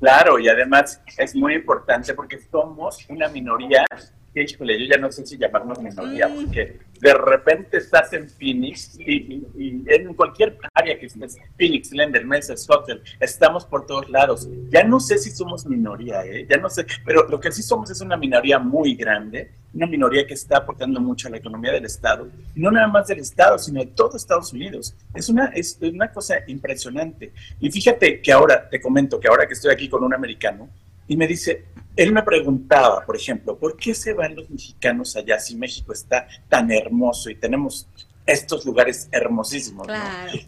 Claro, 0.00 0.38
y 0.38 0.48
además 0.48 1.00
es 1.18 1.36
muy 1.36 1.54
importante 1.54 2.14
porque 2.14 2.40
somos 2.50 2.98
una 3.08 3.28
minoría 3.28 3.84
que, 4.32 4.42
híjole, 4.42 4.78
yo 4.78 4.86
ya 4.94 5.00
no 5.00 5.10
sé 5.10 5.26
si 5.26 5.36
llamarnos 5.36 5.80
minoría, 5.80 6.28
mm. 6.28 6.34
porque 6.34 6.78
de 7.00 7.14
repente 7.14 7.78
estás 7.78 8.12
en 8.12 8.28
Phoenix 8.28 8.98
y, 8.98 9.42
en 9.86 10.14
cualquier 10.14 10.58
área 10.74 10.98
que 10.98 11.06
estés, 11.06 11.38
Phoenix, 11.56 11.92
Lender, 11.92 12.24
Mesa, 12.24 12.54
Hotel, 12.68 13.02
estamos 13.18 13.64
por 13.64 13.86
todos 13.86 14.08
lados. 14.10 14.48
Ya 14.70 14.84
no 14.84 15.00
sé 15.00 15.18
si 15.18 15.30
somos 15.30 15.66
minoría, 15.66 16.24
¿eh? 16.24 16.46
ya 16.48 16.58
no 16.58 16.68
sé, 16.68 16.86
pero 17.04 17.26
lo 17.28 17.40
que 17.40 17.50
sí 17.50 17.62
somos 17.62 17.90
es 17.90 18.00
una 18.00 18.16
minoría 18.16 18.58
muy 18.58 18.94
grande, 18.94 19.50
una 19.72 19.86
minoría 19.86 20.26
que 20.26 20.34
está 20.34 20.58
aportando 20.58 21.00
mucho 21.00 21.28
a 21.28 21.30
la 21.30 21.38
economía 21.38 21.72
del 21.72 21.84
Estado, 21.86 22.28
y 22.54 22.60
no 22.60 22.70
nada 22.70 22.88
más 22.88 23.06
del 23.06 23.20
Estado, 23.20 23.58
sino 23.58 23.80
de 23.80 23.86
todo 23.86 24.16
Estados 24.16 24.52
Unidos. 24.52 24.94
Es 25.14 25.28
una, 25.28 25.46
es 25.46 25.78
una 25.80 26.12
cosa 26.12 26.36
impresionante. 26.46 27.32
Y 27.60 27.70
fíjate 27.70 28.20
que 28.20 28.32
ahora, 28.32 28.68
te 28.68 28.80
comento 28.80 29.18
que 29.18 29.28
ahora 29.28 29.46
que 29.46 29.54
estoy 29.54 29.72
aquí 29.72 29.88
con 29.88 30.04
un 30.04 30.12
americano, 30.12 30.68
y 31.10 31.16
me 31.16 31.26
dice, 31.26 31.64
él 31.96 32.12
me 32.12 32.22
preguntaba, 32.22 33.04
por 33.04 33.16
ejemplo, 33.16 33.58
¿por 33.58 33.76
qué 33.76 33.94
se 33.94 34.12
van 34.12 34.36
los 34.36 34.48
mexicanos 34.48 35.16
allá 35.16 35.40
si 35.40 35.56
México 35.56 35.92
está 35.92 36.28
tan 36.48 36.70
hermoso 36.70 37.28
y 37.30 37.34
tenemos 37.34 37.88
estos 38.24 38.64
lugares 38.64 39.08
hermosísimos? 39.10 39.88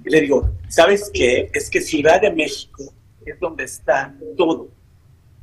Y 0.04 0.08
le 0.08 0.20
digo, 0.20 0.52
¿sabes 0.68 1.10
qué? 1.12 1.50
Es 1.52 1.68
que 1.68 1.80
Ciudad 1.80 2.20
de 2.20 2.30
México 2.30 2.94
es 3.26 3.40
donde 3.40 3.64
está 3.64 4.14
todo. 4.36 4.68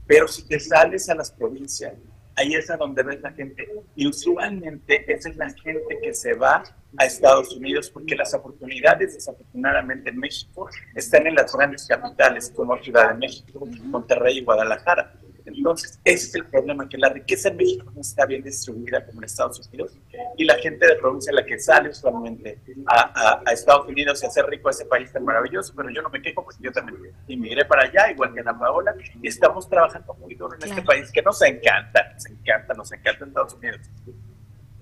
Pero 0.08 0.26
si 0.30 0.44
te 0.44 0.58
sales 0.58 1.10
a 1.10 1.16
las 1.16 1.30
provincias, 1.32 1.96
ahí 2.40 2.56
es 2.56 2.70
a 2.70 2.78
donde 2.78 3.04
ves 3.04 3.22
la 3.22 3.32
gente. 3.32 3.68
Y 3.96 4.08
usualmente 4.08 5.12
esa 5.12 5.30
es 5.30 5.36
la 5.36 5.50
gente 5.50 6.00
que 6.02 6.14
se 6.14 6.34
va 6.34 6.64
a 6.98 7.06
Estados 7.06 7.56
Unidos 7.56 7.90
porque 7.92 8.16
las 8.16 8.34
oportunidades, 8.34 9.14
desafortunadamente, 9.14 10.10
en 10.10 10.18
México 10.18 10.70
están 10.96 11.28
en 11.28 11.36
las 11.36 11.54
grandes 11.54 11.86
capitales 11.86 12.52
como 12.56 12.78
Ciudad 12.82 13.10
de 13.10 13.16
México, 13.16 13.68
Monterrey 13.84 14.40
y 14.40 14.44
Guadalajara. 14.44 15.14
Entonces, 15.56 16.00
ese 16.04 16.28
es 16.28 16.36
el 16.36 16.46
problema, 16.46 16.88
que 16.88 16.98
la 16.98 17.10
riqueza 17.10 17.50
en 17.50 17.58
México 17.58 17.92
no 17.94 18.02
está 18.02 18.26
bien 18.26 18.44
distribuida 18.44 19.06
como 19.06 19.20
en 19.20 19.26
Estados 19.26 19.68
Unidos 19.68 19.94
y 20.38 20.46
la 20.46 20.56
gente 20.56 20.88
de 20.88 20.96
provincia, 20.96 21.34
la 21.34 21.46
que 21.46 21.60
sale 21.60 21.90
usualmente 21.90 22.60
a, 22.88 23.42
Estados 23.52 23.88
Unidos 23.88 24.22
y 24.24 24.26
hacer 24.26 24.46
rico 24.46 24.70
a 24.70 24.72
ese 24.72 24.86
país 24.86 25.12
tan 25.12 25.24
maravilloso, 25.24 25.74
pero 25.76 25.90
yo 25.90 26.02
no 26.02 26.10
me 26.10 26.22
quejo 26.22 26.44
porque 26.44 26.62
yo 26.62 26.72
también 26.72 27.14
inmigré 27.28 27.66
para 27.66 27.84
allá, 27.84 28.12
igual 28.12 28.34
que 28.34 28.40
Ana 28.40 28.58
Paola, 28.58 28.94
y 29.22 29.28
estamos 29.28 29.70
trabajando 29.70 30.14
muy 30.16 30.36
duro 30.36 30.56
en 30.56 30.70
este 30.70 30.82
país 30.82 31.12
que 31.12 31.22
nos 31.22 31.42
encanta, 31.42 32.14
nos 32.14 32.26
encanta, 32.26 32.74
nos 32.74 32.92
encanta 32.92 33.26
Estados 33.26 33.54
Unidos. 33.56 33.82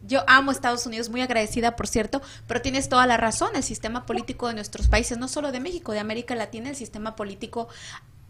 Yo 0.03 0.23
amo 0.25 0.51
Estados 0.51 0.85
Unidos, 0.85 1.09
muy 1.09 1.21
agradecida, 1.21 1.75
por 1.75 1.85
cierto, 1.85 2.21
pero 2.47 2.61
tienes 2.61 2.87
toda 2.87 3.05
la 3.07 3.17
razón. 3.17 3.49
El 3.55 3.63
sistema 3.63 4.05
político 4.05 4.47
de 4.47 4.53
nuestros 4.53 4.87
países, 4.87 5.17
no 5.17 5.27
solo 5.27 5.51
de 5.51 5.59
México, 5.59 5.91
de 5.91 5.99
América 5.99 6.33
Latina, 6.33 6.69
el 6.69 6.77
sistema 6.77 7.17
político 7.17 7.67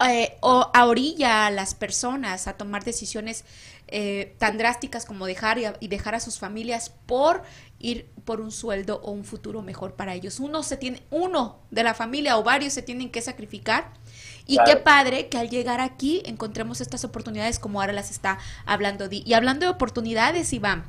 eh, 0.05 0.37
o 0.41 0.69
a 0.73 0.85
orilla 0.85 1.47
a 1.47 1.51
las 1.51 1.73
personas 1.73 2.47
a 2.47 2.53
tomar 2.53 2.83
decisiones 2.83 3.43
eh, 3.87 4.35
tan 4.37 4.57
drásticas 4.57 5.05
como 5.05 5.25
dejar 5.25 5.57
y, 5.79 5.87
dejar 5.87 6.13
a 6.13 6.19
sus 6.19 6.37
familias 6.39 6.91
por 7.05 7.41
ir 7.79 8.05
por 8.25 8.41
un 8.41 8.51
sueldo 8.51 8.99
o 9.01 9.11
un 9.11 9.23
futuro 9.23 9.61
mejor 9.61 9.93
para 9.93 10.13
ellos. 10.13 10.39
Uno 10.39 10.61
se 10.61 10.77
tiene, 10.77 11.01
uno 11.09 11.57
de 11.71 11.83
la 11.83 11.93
familia 11.93 12.37
o 12.37 12.43
varios 12.43 12.73
se 12.73 12.81
tienen 12.81 13.09
que 13.09 13.21
sacrificar. 13.21 13.91
Y 14.45 14.57
qué 14.65 14.75
padre 14.75 15.29
que 15.29 15.37
al 15.37 15.49
llegar 15.49 15.79
aquí 15.79 16.21
encontremos 16.25 16.79
estas 16.79 17.03
oportunidades 17.03 17.59
como 17.59 17.81
ahora 17.81 17.93
las 17.93 18.11
está 18.11 18.39
hablando 18.65 19.07
Di. 19.07 19.23
Y 19.25 19.33
hablando 19.33 19.65
de 19.65 19.71
oportunidades, 19.71 20.53
Iván, 20.53 20.83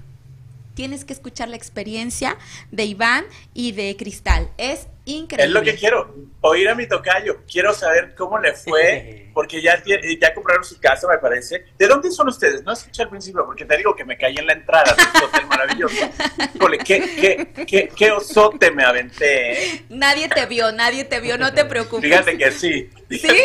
tienes 0.75 1.05
que 1.05 1.13
escuchar 1.13 1.49
la 1.49 1.57
experiencia 1.57 2.37
de 2.73 2.85
Iván 2.85 3.25
y 3.55 3.73
de 3.73 3.97
Cristal. 3.97 4.51
Es 4.59 4.87
increíble. 5.13 5.45
Es 5.45 5.51
lo 5.51 5.63
que 5.63 5.75
quiero, 5.75 6.15
oír 6.41 6.69
a 6.69 6.75
mi 6.75 6.87
tocayo. 6.87 7.39
Quiero 7.51 7.73
saber 7.73 8.15
cómo 8.15 8.39
le 8.39 8.55
fue, 8.55 9.31
porque 9.35 9.61
ya, 9.63 9.83
ya 9.85 10.35
compraron 10.35 10.65
su 10.65 10.79
casa, 10.81 11.07
me 11.09 11.19
parece. 11.19 11.65
¿De 11.79 11.87
dónde 11.87 12.11
son 12.11 12.29
ustedes? 12.29 12.63
No 12.63 12.73
escuché 12.73 13.03
al 13.03 13.09
principio, 13.09 13.45
porque 13.45 13.65
te 13.65 13.77
digo 13.77 13.95
que 13.95 14.05
me 14.05 14.17
caí 14.17 14.37
en 14.37 14.47
la 14.47 14.53
entrada 14.53 14.95
de 14.95 15.03
este 15.03 15.25
hotel 15.25 15.47
maravilloso. 15.47 15.97
¿qué, 16.85 17.49
qué, 17.67 17.89
qué, 17.95 18.13
osote 18.13 18.71
me 18.71 18.85
aventé, 18.85 19.53
¿eh? 19.53 19.85
Nadie 19.89 20.29
te 20.29 20.47
vio, 20.47 20.73
nadie 20.73 21.05
te 21.05 21.21
vio, 21.21 21.39
no 21.39 21.53
te 21.53 21.65
preocupes. 21.67 22.09
Fíjate 22.09 22.39
que 22.39 22.51
sí. 22.53 22.91
¿Sí? 23.11 23.37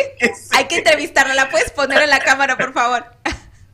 Hay 0.52 0.66
que 0.66 0.76
entrevistarla. 0.76 1.34
¿La 1.34 1.50
puedes 1.50 1.70
poner 1.70 2.02
en 2.02 2.10
la 2.10 2.20
cámara, 2.20 2.56
por 2.56 2.72
favor? 2.72 3.04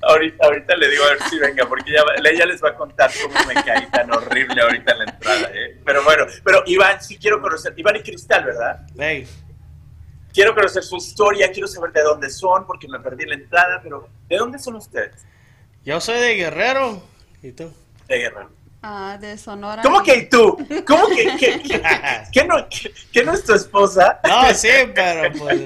Ahorita, 0.03 0.47
ahorita 0.47 0.77
le 0.77 0.89
digo 0.89 1.05
a 1.05 1.09
ver 1.09 1.19
si 1.29 1.39
venga, 1.39 1.67
porque 1.69 1.91
ella, 1.91 2.47
les 2.47 2.63
va 2.63 2.71
a 2.71 2.75
contar 2.75 3.11
cómo 3.23 3.35
me 3.47 3.55
caí 3.55 3.87
tan 3.91 4.11
horrible 4.11 4.61
ahorita 4.63 4.93
en 4.93 4.99
la 4.99 5.05
entrada. 5.05 5.51
¿eh? 5.53 5.79
Pero 5.85 6.03
bueno, 6.05 6.27
pero 6.43 6.63
Iván, 6.67 7.03
sí 7.03 7.19
quiero 7.19 7.41
conocer, 7.41 7.75
Iván 7.77 7.97
y 7.97 8.03
Cristal, 8.03 8.45
¿verdad? 8.45 8.87
Sí. 8.97 9.27
Quiero 10.33 10.55
conocer 10.55 10.83
su 10.83 10.97
historia, 10.97 11.51
quiero 11.53 11.69
saber 11.69 11.93
de 11.93 12.03
dónde 12.03 12.31
son, 12.31 12.67
porque 12.67 12.89
me 12.89 12.99
perdí 13.01 13.27
la 13.27 13.35
entrada, 13.35 13.81
pero 13.83 14.09
¿de 14.29 14.37
dónde 14.37 14.59
son 14.59 14.77
ustedes? 14.77 15.27
Yo 15.85 16.01
soy 16.01 16.19
de 16.21 16.35
Guerrero, 16.35 17.03
¿y 17.43 17.53
tú? 17.53 17.71
De 18.09 18.19
Guerrero. 18.19 18.60
Ah, 18.83 19.19
de 19.21 19.37
Sonora. 19.37 19.83
¿Cómo 19.83 20.03
que 20.03 20.23
tú? 20.23 20.57
¿Cómo 20.87 21.07
que, 21.09 21.37
que, 22.33 22.45
no, 22.45 22.67
que, 23.13 23.25
no 23.25 23.35
es 23.35 23.45
tu 23.45 23.53
esposa? 23.53 24.19
No, 24.27 24.55
sí, 24.55 24.71
pero 24.95 25.31
pues... 25.39 25.61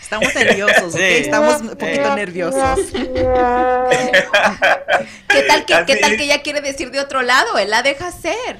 Estamos 0.00 0.34
nerviosos, 0.34 0.94
Estamos 0.96 1.60
un 1.60 1.68
poquito 1.68 2.16
nerviosos. 2.16 2.80
¿Qué 5.28 5.42
tal 5.46 5.64
que, 5.64 5.84
¿qué 5.86 5.96
tal 5.96 6.16
que 6.16 6.24
ella 6.24 6.42
quiere 6.42 6.60
decir 6.60 6.90
de 6.90 6.98
otro 6.98 7.22
lado? 7.22 7.58
Él 7.58 7.70
la 7.70 7.82
deja 7.82 8.10
ser. 8.10 8.58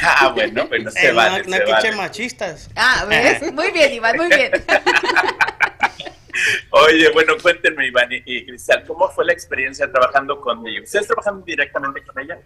Ah, 0.00 0.32
bueno, 0.34 0.68
pues 0.68 0.82
no 0.82 0.90
se 0.90 1.08
eh, 1.08 1.12
vale. 1.12 1.44
No, 1.46 1.96
machistas. 1.96 2.70
Ah, 2.74 3.04
¿ves? 3.08 3.52
Muy 3.54 3.70
bien, 3.70 3.92
Iván, 3.92 4.16
muy 4.16 4.28
bien. 4.28 4.50
Oye, 6.70 7.10
bueno, 7.12 7.34
cuéntenme, 7.40 7.86
Iván 7.86 8.08
y, 8.10 8.46
Cristal, 8.46 8.84
¿cómo 8.86 9.08
fue 9.10 9.24
la 9.26 9.32
experiencia 9.32 9.90
trabajando 9.92 10.40
con 10.40 10.66
ella? 10.66 10.80
¿Ustedes 10.82 11.06
trabajando 11.06 11.44
directamente 11.44 12.02
con 12.04 12.18
ella? 12.20 12.38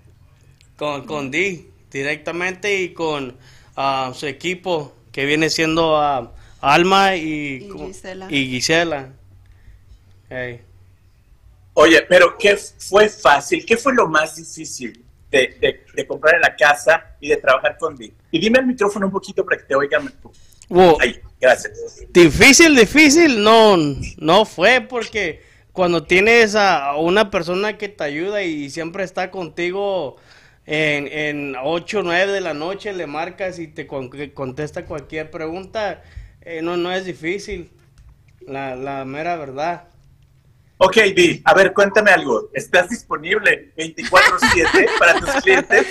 Con, 0.77 1.07
con 1.07 1.31
Di 1.31 1.71
directamente 1.91 2.81
y 2.81 2.93
con 2.93 3.37
uh, 3.77 4.13
su 4.15 4.27
equipo 4.27 4.95
que 5.13 5.25
viene 5.25 5.51
siendo 5.51 5.99
uh, 5.99 6.29
Alma 6.61 7.17
y, 7.17 7.69
y 8.29 8.47
Gisela. 8.47 9.13
Oye, 11.75 12.03
pero 12.09 12.37
¿qué 12.39 12.57
fue 12.57 13.09
fácil? 13.09 13.65
¿Qué 13.65 13.77
fue 13.77 13.95
lo 13.95 14.09
más 14.09 14.37
difícil 14.37 15.05
de, 15.31 15.83
de, 15.95 16.07
comprar 16.07 16.37
en 16.37 16.41
la 16.41 16.57
casa 16.57 17.17
y 17.21 17.29
de 17.29 17.37
trabajar 17.37 17.77
con 17.79 17.97
Di? 17.97 18.13
Y 18.31 18.39
dime 18.39 18.59
el 18.59 18.67
micrófono 18.67 19.07
un 19.07 19.13
poquito 19.13 19.45
para 19.45 19.59
que 19.59 19.65
te 19.65 19.75
oigan. 19.75 20.13
Wow. 20.69 20.99
gracias. 21.41 22.03
Difícil, 22.11 22.75
difícil, 22.75 23.43
no, 23.43 23.77
no 24.17 24.45
fue 24.45 24.81
porque 24.81 25.43
cuando 25.73 26.03
tienes 26.03 26.55
a 26.55 26.97
una 26.97 27.31
persona 27.31 27.77
que 27.77 27.89
te 27.89 28.03
ayuda 28.03 28.43
y 28.43 28.71
siempre 28.71 29.05
está 29.05 29.31
contigo 29.31 30.17
en, 30.67 31.07
en 31.07 31.57
8 31.63 32.01
o 32.01 32.03
9 32.03 32.33
de 32.33 32.41
la 32.41 32.55
noche 32.55 32.93
le 32.93 33.07
marcas 33.07 33.59
y 33.59 33.69
te 33.69 33.87
contesta 33.87 34.85
cualquier 34.85 35.31
pregunta, 35.31 36.03
eh, 36.43 36.61
no, 36.63 36.77
no 36.77 36.93
es 36.93 37.05
difícil, 37.05 37.71
la, 38.47 38.77
la 38.77 39.05
mera 39.05 39.37
verdad. 39.37 39.85
Ok, 40.79 40.97
Di, 41.15 41.41
a 41.45 41.55
ver, 41.55 41.73
cuéntame 41.73 42.11
algo. 42.11 42.51
¿Estás 42.53 42.91
disponible 42.91 43.73
24/7 43.77 44.89
para 44.99 45.21
tus 45.21 45.31
clientes? 45.43 45.87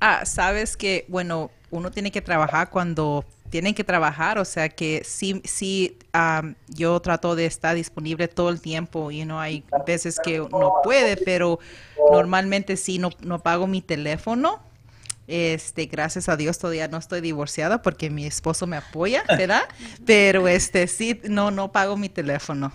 Ah, 0.00 0.24
sabes 0.24 0.76
que, 0.76 1.04
bueno, 1.06 1.50
uno 1.70 1.92
tiene 1.92 2.10
que 2.10 2.20
trabajar 2.20 2.70
cuando 2.70 3.24
tienen 3.52 3.74
que 3.74 3.84
trabajar, 3.84 4.38
o 4.38 4.46
sea 4.46 4.70
que 4.70 5.02
sí, 5.04 5.42
sí, 5.44 5.98
yo 6.68 6.98
trato 7.00 7.36
de 7.36 7.44
estar 7.44 7.76
disponible 7.76 8.26
todo 8.26 8.48
el 8.48 8.62
tiempo 8.62 9.10
y 9.10 9.26
no 9.26 9.38
hay 9.38 9.62
veces 9.86 10.18
que 10.24 10.38
no 10.38 10.76
puede, 10.82 11.18
pero 11.18 11.58
normalmente 12.10 12.78
sí 12.78 12.96
no, 12.96 13.10
no 13.20 13.40
pago 13.40 13.66
mi 13.66 13.82
teléfono. 13.82 14.62
Este, 15.28 15.84
gracias 15.84 16.30
a 16.30 16.36
Dios 16.38 16.58
todavía 16.58 16.88
no 16.88 16.96
estoy 16.96 17.20
divorciada 17.20 17.82
porque 17.82 18.08
mi 18.08 18.24
esposo 18.24 18.66
me 18.66 18.78
apoya, 18.78 19.22
¿verdad? 19.28 19.64
Pero 20.06 20.48
este 20.48 20.86
sí, 20.86 21.20
no, 21.24 21.50
no 21.50 21.72
pago 21.72 21.98
mi 21.98 22.08
teléfono. 22.08 22.72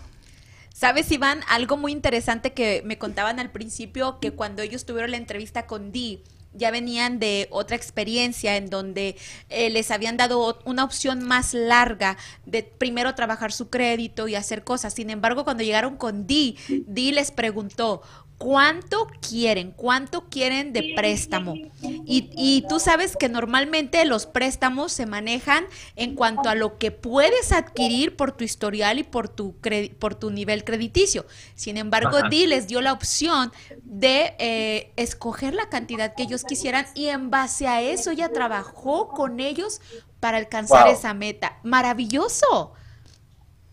Sabes, 0.75 1.11
Iván, 1.11 1.39
algo 1.49 1.75
muy 1.75 1.91
interesante 1.91 2.53
que 2.53 2.83
me 2.85 2.99
contaban 2.99 3.39
al 3.39 3.49
principio, 3.49 4.19
que 4.19 4.29
cuando 4.29 4.61
ellos 4.61 4.85
tuvieron 4.85 5.09
la 5.09 5.17
entrevista 5.17 5.65
con 5.65 5.91
Dee, 5.91 6.21
ya 6.53 6.71
venían 6.71 7.19
de 7.19 7.47
otra 7.51 7.75
experiencia 7.75 8.55
en 8.57 8.69
donde 8.69 9.15
eh, 9.49 9.69
les 9.69 9.91
habían 9.91 10.17
dado 10.17 10.59
una 10.65 10.83
opción 10.83 11.23
más 11.23 11.53
larga 11.53 12.17
de 12.45 12.63
primero 12.63 13.15
trabajar 13.15 13.51
su 13.51 13.69
crédito 13.69 14.27
y 14.27 14.35
hacer 14.35 14.63
cosas. 14.63 14.93
Sin 14.93 15.09
embargo, 15.09 15.43
cuando 15.43 15.63
llegaron 15.63 15.97
con 15.97 16.27
Di, 16.27 16.57
Di 16.67 17.11
les 17.11 17.31
preguntó, 17.31 18.01
cuánto 18.37 19.07
quieren, 19.27 19.71
cuánto 19.71 20.29
quieren 20.29 20.71
de 20.71 20.93
préstamo. 20.95 21.55
Y, 21.81 22.29
y, 22.35 22.65
tú 22.69 22.79
sabes 22.79 23.17
que 23.17 23.29
normalmente 23.29 24.03
los 24.05 24.25
préstamos 24.25 24.91
se 24.91 25.05
manejan 25.05 25.65
en 25.95 26.15
cuanto 26.15 26.49
a 26.49 26.55
lo 26.55 26.77
que 26.77 26.91
puedes 26.91 27.51
adquirir 27.51 28.15
por 28.15 28.31
tu 28.31 28.43
historial 28.43 28.99
y 28.99 29.03
por 29.03 29.27
tu, 29.27 29.55
por 29.99 30.15
tu 30.15 30.29
nivel 30.29 30.63
crediticio. 30.63 31.25
Sin 31.55 31.77
embargo, 31.77 32.17
Di 32.29 32.45
les 32.45 32.67
dio 32.67 32.81
la 32.81 32.93
opción 32.93 33.51
de 33.83 34.35
eh, 34.39 34.91
escoger 34.97 35.53
la 35.53 35.69
cantidad 35.69 36.13
que 36.15 36.23
ellos 36.23 36.43
quisieran 36.43 36.85
y 36.93 37.07
en 37.07 37.29
base 37.31 37.67
a 37.67 37.81
eso 37.81 38.11
ella 38.11 38.31
trabajó 38.31 39.09
con 39.09 39.39
ellos 39.39 39.81
para 40.19 40.37
alcanzar 40.37 40.87
esa 40.87 41.13
meta. 41.13 41.57
Maravilloso. 41.63 42.73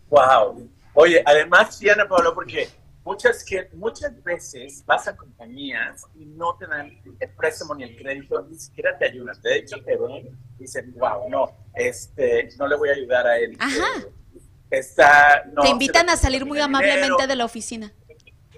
Wow. 0.09 0.69
Oye, 0.93 1.21
además, 1.25 1.77
Diana 1.79 2.07
Pablo, 2.07 2.33
porque 2.33 2.69
muchas, 3.05 3.43
que, 3.45 3.69
muchas 3.73 4.21
veces 4.23 4.83
vas 4.85 5.07
a 5.07 5.15
compañías 5.15 6.03
y 6.15 6.25
no 6.25 6.55
te 6.57 6.65
dan 6.65 6.91
el 7.19 7.29
préstamo 7.35 7.75
ni 7.75 7.83
el 7.83 7.95
crédito, 7.95 8.41
ni 8.49 8.57
siquiera 8.57 8.97
te 8.97 9.05
ayudan. 9.05 9.39
De 9.41 9.57
hecho, 9.57 9.81
te 9.83 9.95
ven 9.95 10.37
y 10.57 10.63
dicen, 10.63 10.93
wow, 10.97 11.29
no, 11.29 11.55
este, 11.75 12.49
no 12.57 12.67
le 12.67 12.75
voy 12.75 12.89
a 12.89 12.93
ayudar 12.93 13.27
a 13.27 13.37
él. 13.37 13.55
Ajá. 13.59 14.07
está, 14.71 15.45
te 15.61 15.69
invitan 15.69 16.09
a 16.09 16.17
salir 16.17 16.45
muy 16.45 16.59
amablemente 16.59 17.27
de 17.27 17.35
la 17.35 17.45
oficina. 17.45 17.93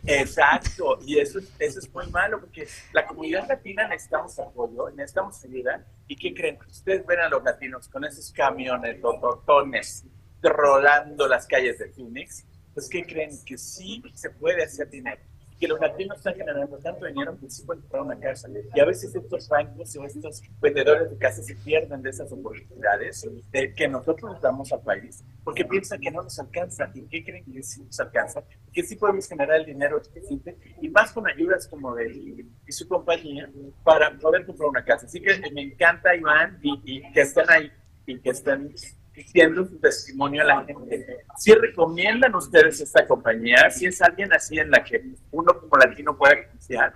Exacto, 0.10 1.00
y 1.06 1.20
eso, 1.20 1.40
eso 1.60 1.80
es 1.80 1.94
muy 1.94 2.08
malo 2.08 2.40
porque 2.40 2.66
la 2.94 3.06
comunidad 3.06 3.46
latina 3.46 3.90
necesitamos 3.90 4.40
apoyo, 4.40 4.90
necesitamos 4.92 5.44
ayuda. 5.44 5.86
¿Y 6.08 6.16
qué 6.16 6.34
creen? 6.34 6.58
Ustedes 6.66 7.06
ven 7.06 7.20
a 7.20 7.28
los 7.28 7.44
latinos 7.44 7.90
con 7.90 8.06
esos 8.06 8.32
camiones, 8.32 9.02
los 9.02 9.20
totones, 9.20 10.06
rolando 10.42 11.28
las 11.28 11.46
calles 11.46 11.80
de 11.80 11.90
Phoenix 11.90 12.46
pues 12.78 12.90
¿qué 12.90 13.04
creen? 13.04 13.32
Que 13.44 13.58
sí 13.58 14.04
se 14.14 14.30
puede 14.30 14.64
hacer 14.64 14.88
dinero. 14.88 15.20
Que 15.60 15.68
los 15.68 15.80
latinos 15.80 16.20
están 16.20 16.36
generando 16.36 16.78
tanto 16.78 17.08
dinero 17.08 17.36
que 17.40 17.50
sí 17.50 17.64
pueden 17.66 17.82
comprar 17.82 18.04
una 18.04 18.20
casa. 18.20 18.48
Y 18.76 18.80
a 18.80 18.86
veces 18.86 19.16
estos 19.16 19.50
bancos 19.50 19.96
o 19.96 20.06
estos 20.06 20.44
vendedores 20.62 21.10
de 21.10 21.18
casas 21.18 21.48
se 21.48 21.56
pierden 21.56 22.04
de 22.04 22.12
esas 22.12 22.32
oportunidades 22.32 23.28
de 23.52 23.74
que 23.74 23.88
nosotros 23.88 24.32
nos 24.32 24.42
damos 24.44 24.72
al 24.72 24.82
país 24.82 25.24
porque 25.44 25.66
piensan 25.66 26.00
que 26.00 26.12
no 26.12 26.22
nos 26.22 26.38
alcanza. 26.38 26.92
¿Y 26.94 27.02
qué 27.08 27.26
creen 27.26 27.52
que 27.52 27.64
sí 27.64 27.82
nos 27.82 28.00
alcanza? 28.00 28.44
Que 28.72 28.84
sí 28.84 28.96
podemos 28.96 29.28
generar 29.28 29.60
el 29.62 29.66
dinero 29.66 30.00
suficiente 30.04 30.56
y 30.80 30.88
más 30.90 31.12
con 31.12 31.28
ayudas 31.28 31.68
como 31.68 31.96
de 31.96 32.46
y 32.68 32.72
su 32.72 32.88
compañía 32.88 33.50
para 33.84 34.16
poder 34.20 34.46
comprar 34.46 34.70
una 34.70 34.86
casa. 34.86 35.08
Así 35.08 35.20
que 35.20 35.42
me 35.52 35.64
encanta, 35.64 36.16
Iván, 36.16 36.60
y, 36.62 36.80
y 36.86 37.12
que 37.12 37.22
estén 37.22 37.50
ahí 37.50 37.72
y 38.06 38.20
que 38.20 38.30
estén 38.30 38.72
diciendo 39.18 39.66
su 39.66 39.80
testimonio 39.80 40.44
a 40.44 40.46
la 40.46 40.64
gente. 40.64 41.26
Si 41.38 41.52
recomiendan 41.52 42.36
ustedes 42.36 42.80
esta 42.80 43.06
compañía, 43.08 43.70
si 43.72 43.88
es 43.88 44.00
alguien 44.00 44.32
así 44.32 44.60
en 44.60 44.70
la 44.70 44.84
que 44.84 45.04
uno 45.32 45.60
como 45.60 45.76
latino 45.76 46.16
pueda 46.16 46.48
confiar. 46.48 46.94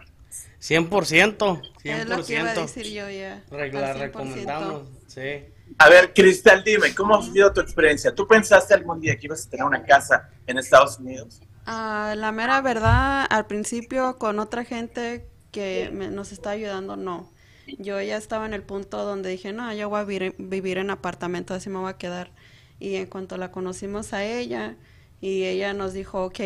100%, 0.61 0.89
100%. 0.89 1.61
Es 1.83 2.07
lo 2.07 2.23
que 2.23 2.33
iba 2.33 2.51
a 2.51 2.53
decir 2.53 2.85
yo 2.85 3.09
ya. 3.09 3.43
La 3.49 3.93
recomendamos, 3.93 4.87
sí. 5.07 5.45
A 5.79 5.89
ver, 5.89 6.13
Cristal, 6.13 6.63
dime, 6.63 6.93
¿cómo 6.93 7.15
ha 7.15 7.23
sido 7.23 7.51
tu 7.51 7.61
experiencia? 7.61 8.13
¿Tú 8.13 8.27
pensaste 8.27 8.75
algún 8.75 9.01
día 9.01 9.17
que 9.17 9.25
ibas 9.25 9.47
a 9.47 9.49
tener 9.49 9.65
una 9.65 9.83
casa 9.83 10.29
en 10.45 10.59
Estados 10.59 10.99
Unidos? 10.99 11.41
Uh, 11.65 12.15
la 12.15 12.31
mera 12.31 12.61
verdad, 12.61 13.25
al 13.29 13.47
principio 13.47 14.17
con 14.17 14.37
otra 14.37 14.63
gente 14.63 15.25
que 15.51 15.89
me, 15.91 16.11
nos 16.11 16.31
está 16.31 16.51
ayudando, 16.51 16.95
no 16.95 17.31
yo 17.79 18.01
ya 18.01 18.17
estaba 18.17 18.45
en 18.45 18.53
el 18.53 18.63
punto 18.63 19.03
donde 19.05 19.29
dije, 19.29 19.53
no, 19.53 19.73
yo 19.73 19.89
voy 19.89 19.99
a 19.99 20.03
vivir, 20.03 20.35
vivir 20.37 20.77
en 20.77 20.89
apartamento, 20.89 21.53
así 21.53 21.69
me 21.69 21.79
voy 21.79 21.89
a 21.89 21.97
quedar. 21.97 22.31
Y 22.79 22.95
en 22.95 23.07
cuanto 23.07 23.37
la 23.37 23.51
conocimos 23.51 24.13
a 24.13 24.23
ella, 24.23 24.77
y 25.21 25.43
ella 25.43 25.73
nos 25.73 25.93
dijo, 25.93 26.25
ok, 26.25 26.39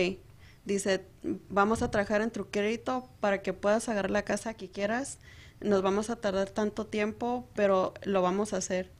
dice, 0.65 1.05
vamos 1.49 1.81
a 1.81 1.89
trabajar 1.89 2.21
en 2.21 2.31
tu 2.31 2.49
crédito 2.49 3.09
para 3.21 3.41
que 3.41 3.53
puedas 3.53 3.87
agarrar 3.87 4.11
la 4.11 4.23
casa 4.23 4.53
que 4.53 4.69
quieras. 4.69 5.19
Nos 5.61 5.81
vamos 5.81 6.09
a 6.09 6.17
tardar 6.17 6.49
tanto 6.49 6.85
tiempo, 6.85 7.47
pero 7.55 7.93
lo 8.03 8.21
vamos 8.21 8.53
a 8.53 8.57
hacer. 8.57 8.91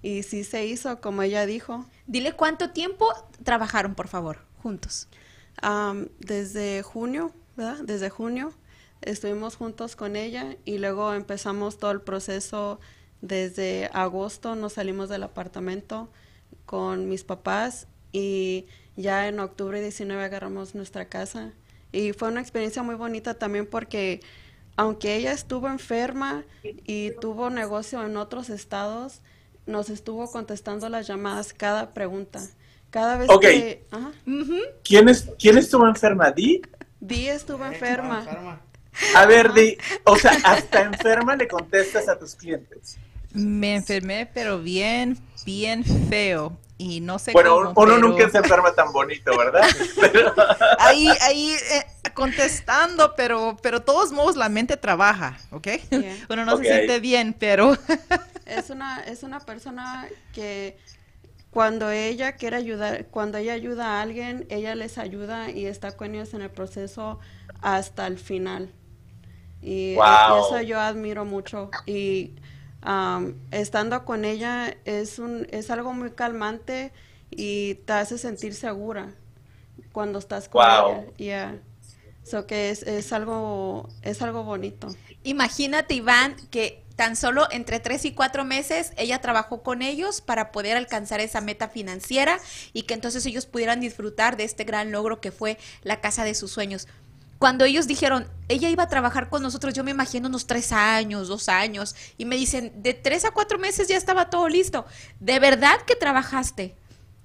Y 0.00 0.22
sí 0.22 0.44
se 0.44 0.64
hizo, 0.64 1.00
como 1.00 1.22
ella 1.22 1.44
dijo. 1.44 1.84
Dile 2.06 2.32
cuánto 2.32 2.70
tiempo 2.70 3.06
trabajaron, 3.44 3.94
por 3.94 4.08
favor, 4.08 4.38
juntos. 4.62 5.08
desde 6.20 6.82
junio, 6.82 7.32
¿verdad? 7.56 7.80
Desde 7.84 8.08
junio 8.08 8.54
estuvimos 9.02 9.56
juntos 9.56 9.96
con 9.96 10.16
ella 10.16 10.56
y 10.64 10.78
luego 10.78 11.12
empezamos 11.14 11.78
todo 11.78 11.90
el 11.90 12.00
proceso 12.00 12.80
desde 13.20 13.90
agosto, 13.92 14.54
nos 14.54 14.74
salimos 14.74 15.08
del 15.08 15.22
apartamento 15.22 16.08
con 16.66 17.08
mis 17.08 17.24
papás 17.24 17.88
y 18.12 18.66
ya 18.96 19.28
en 19.28 19.40
octubre 19.40 19.80
19 19.80 20.22
agarramos 20.22 20.74
nuestra 20.74 21.08
casa 21.08 21.52
y 21.92 22.12
fue 22.12 22.28
una 22.28 22.40
experiencia 22.40 22.82
muy 22.82 22.94
bonita 22.94 23.34
también 23.34 23.66
porque 23.66 24.20
aunque 24.76 25.16
ella 25.16 25.32
estuvo 25.32 25.66
enferma 25.66 26.44
y 26.62 27.10
tuvo 27.20 27.50
negocio 27.50 28.04
en 28.04 28.16
otros 28.16 28.48
estados, 28.48 29.22
nos 29.66 29.90
estuvo 29.90 30.30
contestando 30.30 30.88
las 30.88 31.08
llamadas 31.08 31.52
cada 31.52 31.92
pregunta. 31.92 32.40
Cada 32.90 33.18
vez 33.18 33.28
que... 33.40 33.84
¿Quién, 34.84 35.08
es, 35.08 35.28
¿Quién 35.36 35.58
estuvo 35.58 35.86
enferma? 35.86 36.30
¿Di? 36.30 36.62
Di 37.00 37.26
estuvo 37.26 37.64
enferma. 37.66 38.60
A 39.14 39.26
ver, 39.26 39.52
Di, 39.52 39.76
o 40.04 40.16
sea, 40.16 40.32
hasta 40.44 40.82
enferma 40.82 41.36
le 41.36 41.48
contestas 41.48 42.08
a 42.08 42.18
tus 42.18 42.34
clientes. 42.34 42.98
Me 43.32 43.76
enfermé, 43.76 44.28
pero 44.32 44.60
bien, 44.60 45.18
bien 45.44 45.84
feo. 46.08 46.56
Y 46.80 47.00
no 47.00 47.18
sé 47.18 47.32
bueno, 47.32 47.72
uno 47.74 47.98
nunca 47.98 48.30
se 48.30 48.38
enferma 48.38 48.72
tan 48.72 48.92
bonito, 48.92 49.36
¿verdad? 49.36 49.62
Ahí, 50.78 51.08
ahí 51.22 51.50
eh, 51.72 51.84
contestando, 52.14 53.14
pero, 53.16 53.56
pero 53.60 53.82
todos 53.82 54.12
modos 54.12 54.36
la 54.36 54.48
mente 54.48 54.76
trabaja, 54.76 55.38
¿ok? 55.50 55.66
Uno 56.30 56.44
no 56.44 56.56
se 56.56 56.64
siente 56.64 57.00
bien, 57.00 57.34
pero... 57.36 57.76
es 58.46 58.70
una, 58.70 59.00
es 59.00 59.24
una 59.24 59.40
persona 59.40 60.08
que 60.32 60.78
cuando 61.50 61.90
ella 61.90 62.32
quiere 62.32 62.56
ayudar, 62.56 63.06
cuando 63.06 63.38
ella 63.38 63.54
ayuda 63.54 63.98
a 63.98 64.02
alguien, 64.02 64.46
ella 64.48 64.76
les 64.76 64.98
ayuda 64.98 65.50
y 65.50 65.66
está 65.66 65.96
con 65.96 66.14
ellos 66.14 66.32
en 66.34 66.42
el 66.42 66.50
proceso 66.50 67.18
hasta 67.60 68.06
el 68.06 68.18
final. 68.18 68.72
Y 69.62 69.94
eso 69.94 70.60
yo 70.62 70.80
admiro 70.80 71.24
mucho. 71.24 71.70
Y 71.86 72.32
estando 73.50 74.04
con 74.04 74.24
ella 74.24 74.76
es, 74.84 75.18
un, 75.18 75.46
es 75.50 75.70
algo 75.70 75.92
muy 75.92 76.12
calmante 76.12 76.92
y 77.30 77.74
te 77.74 77.92
hace 77.92 78.18
sentir 78.18 78.54
segura 78.54 79.14
cuando 79.92 80.18
estás 80.18 80.48
con 80.48 80.64
ella. 80.64 81.06
Yeah. 81.16 81.58
So 82.22 82.46
que 82.46 82.70
es, 82.70 82.82
es, 82.82 83.12
algo, 83.12 83.88
es 84.02 84.20
algo 84.22 84.44
bonito. 84.44 84.88
Imagínate, 85.24 85.94
Iván, 85.94 86.36
que 86.50 86.84
tan 86.98 87.16
solo 87.16 87.46
entre 87.52 87.78
tres 87.78 88.04
y 88.04 88.12
cuatro 88.12 88.44
meses 88.44 88.92
ella 88.96 89.20
trabajó 89.20 89.62
con 89.62 89.82
ellos 89.82 90.20
para 90.20 90.50
poder 90.50 90.76
alcanzar 90.76 91.20
esa 91.20 91.40
meta 91.40 91.68
financiera 91.68 92.40
y 92.72 92.82
que 92.82 92.94
entonces 92.94 93.24
ellos 93.24 93.46
pudieran 93.46 93.80
disfrutar 93.80 94.36
de 94.36 94.42
este 94.42 94.64
gran 94.64 94.90
logro 94.90 95.20
que 95.20 95.30
fue 95.30 95.58
la 95.84 96.00
casa 96.00 96.24
de 96.24 96.34
sus 96.34 96.50
sueños 96.50 96.88
cuando 97.38 97.64
ellos 97.64 97.86
dijeron, 97.86 98.26
ella 98.48 98.68
iba 98.68 98.82
a 98.82 98.88
trabajar 98.88 99.28
con 99.28 99.42
nosotros, 99.42 99.74
yo 99.74 99.84
me 99.84 99.92
imagino 99.92 100.28
unos 100.28 100.46
tres 100.46 100.72
años, 100.72 101.28
dos 101.28 101.48
años, 101.48 101.94
y 102.16 102.24
me 102.24 102.36
dicen, 102.36 102.72
de 102.76 102.94
tres 102.94 103.24
a 103.24 103.30
cuatro 103.30 103.58
meses 103.58 103.88
ya 103.88 103.96
estaba 103.96 104.30
todo 104.30 104.48
listo. 104.48 104.86
De 105.20 105.38
verdad 105.38 105.80
que 105.86 105.94
trabajaste. 105.94 106.74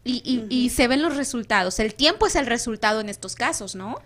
Y, 0.05 0.45
y, 0.49 0.69
se 0.69 0.89
ven 0.89 1.01
los 1.01 1.15
resultados. 1.15 1.79
El 1.79 1.95
tiempo 1.95 2.27
es 2.27 2.35
el 2.35 2.45
resultado 2.45 2.99
en 2.99 3.07
estos 3.07 3.35
casos, 3.35 3.73
¿no? 3.73 4.01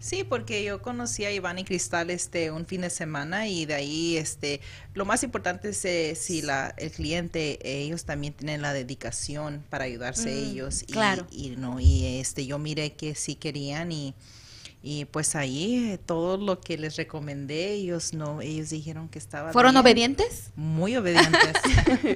Sí, 0.00 0.24
porque 0.24 0.64
yo 0.64 0.80
conocí 0.80 1.26
a 1.26 1.30
Iván 1.30 1.58
y 1.58 1.64
Cristal 1.64 2.08
este 2.08 2.50
un 2.50 2.64
fin 2.64 2.80
de 2.80 2.88
semana 2.88 3.46
y 3.46 3.66
de 3.66 3.74
ahí 3.74 4.16
este 4.16 4.62
lo 4.94 5.04
más 5.04 5.22
importante 5.22 5.68
es 5.68 5.84
eh, 5.84 6.14
si 6.16 6.40
la 6.40 6.74
el 6.78 6.90
cliente 6.90 7.58
ellos 7.62 8.04
también 8.04 8.32
tienen 8.32 8.62
la 8.62 8.72
dedicación 8.72 9.62
para 9.68 9.84
ayudarse 9.84 10.30
mm, 10.30 10.50
ellos 10.50 10.84
claro. 10.90 11.26
y, 11.30 11.50
no 11.50 11.78
y 11.78 12.18
este 12.18 12.46
yo 12.46 12.58
miré 12.58 12.94
que 12.94 13.14
sí 13.14 13.34
querían 13.34 13.92
y 13.92 14.14
y 14.82 15.04
pues 15.04 15.36
ahí 15.36 15.92
eh, 15.92 15.98
todo 15.98 16.36
lo 16.36 16.60
que 16.60 16.76
les 16.76 16.96
recomendé, 16.96 17.72
ellos 17.72 18.14
no, 18.14 18.40
ellos 18.40 18.70
dijeron 18.70 19.08
que 19.08 19.18
estaba 19.18 19.52
¿Fueron 19.52 19.76
obedientes? 19.76 20.50
Muy 20.56 20.96
obedientes. 20.96 21.52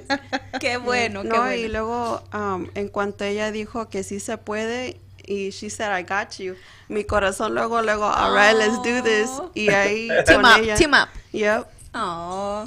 qué 0.60 0.76
bueno, 0.76 1.22
qué 1.22 1.28
no, 1.28 1.52
y 1.52 1.68
luego 1.68 2.22
um, 2.34 2.66
en 2.74 2.88
cuanto 2.88 3.24
ella 3.24 3.52
dijo 3.52 3.88
que 3.88 4.02
sí 4.02 4.18
se 4.18 4.36
puede 4.36 5.00
y 5.24 5.50
she 5.50 5.70
said 5.70 5.96
I 5.96 6.02
got 6.02 6.38
you, 6.38 6.56
mi 6.88 7.04
corazón 7.04 7.54
luego 7.54 7.82
luego, 7.82 8.04
alright, 8.04 8.56
let's 8.56 8.76
do 8.76 9.02
this 9.02 9.30
y 9.54 9.70
ahí 9.70 10.08
team 10.26 10.42
up, 10.44 10.76
team 10.76 10.92
up. 10.92 11.08
Yep. 11.32 11.66
Oh. 11.94 12.64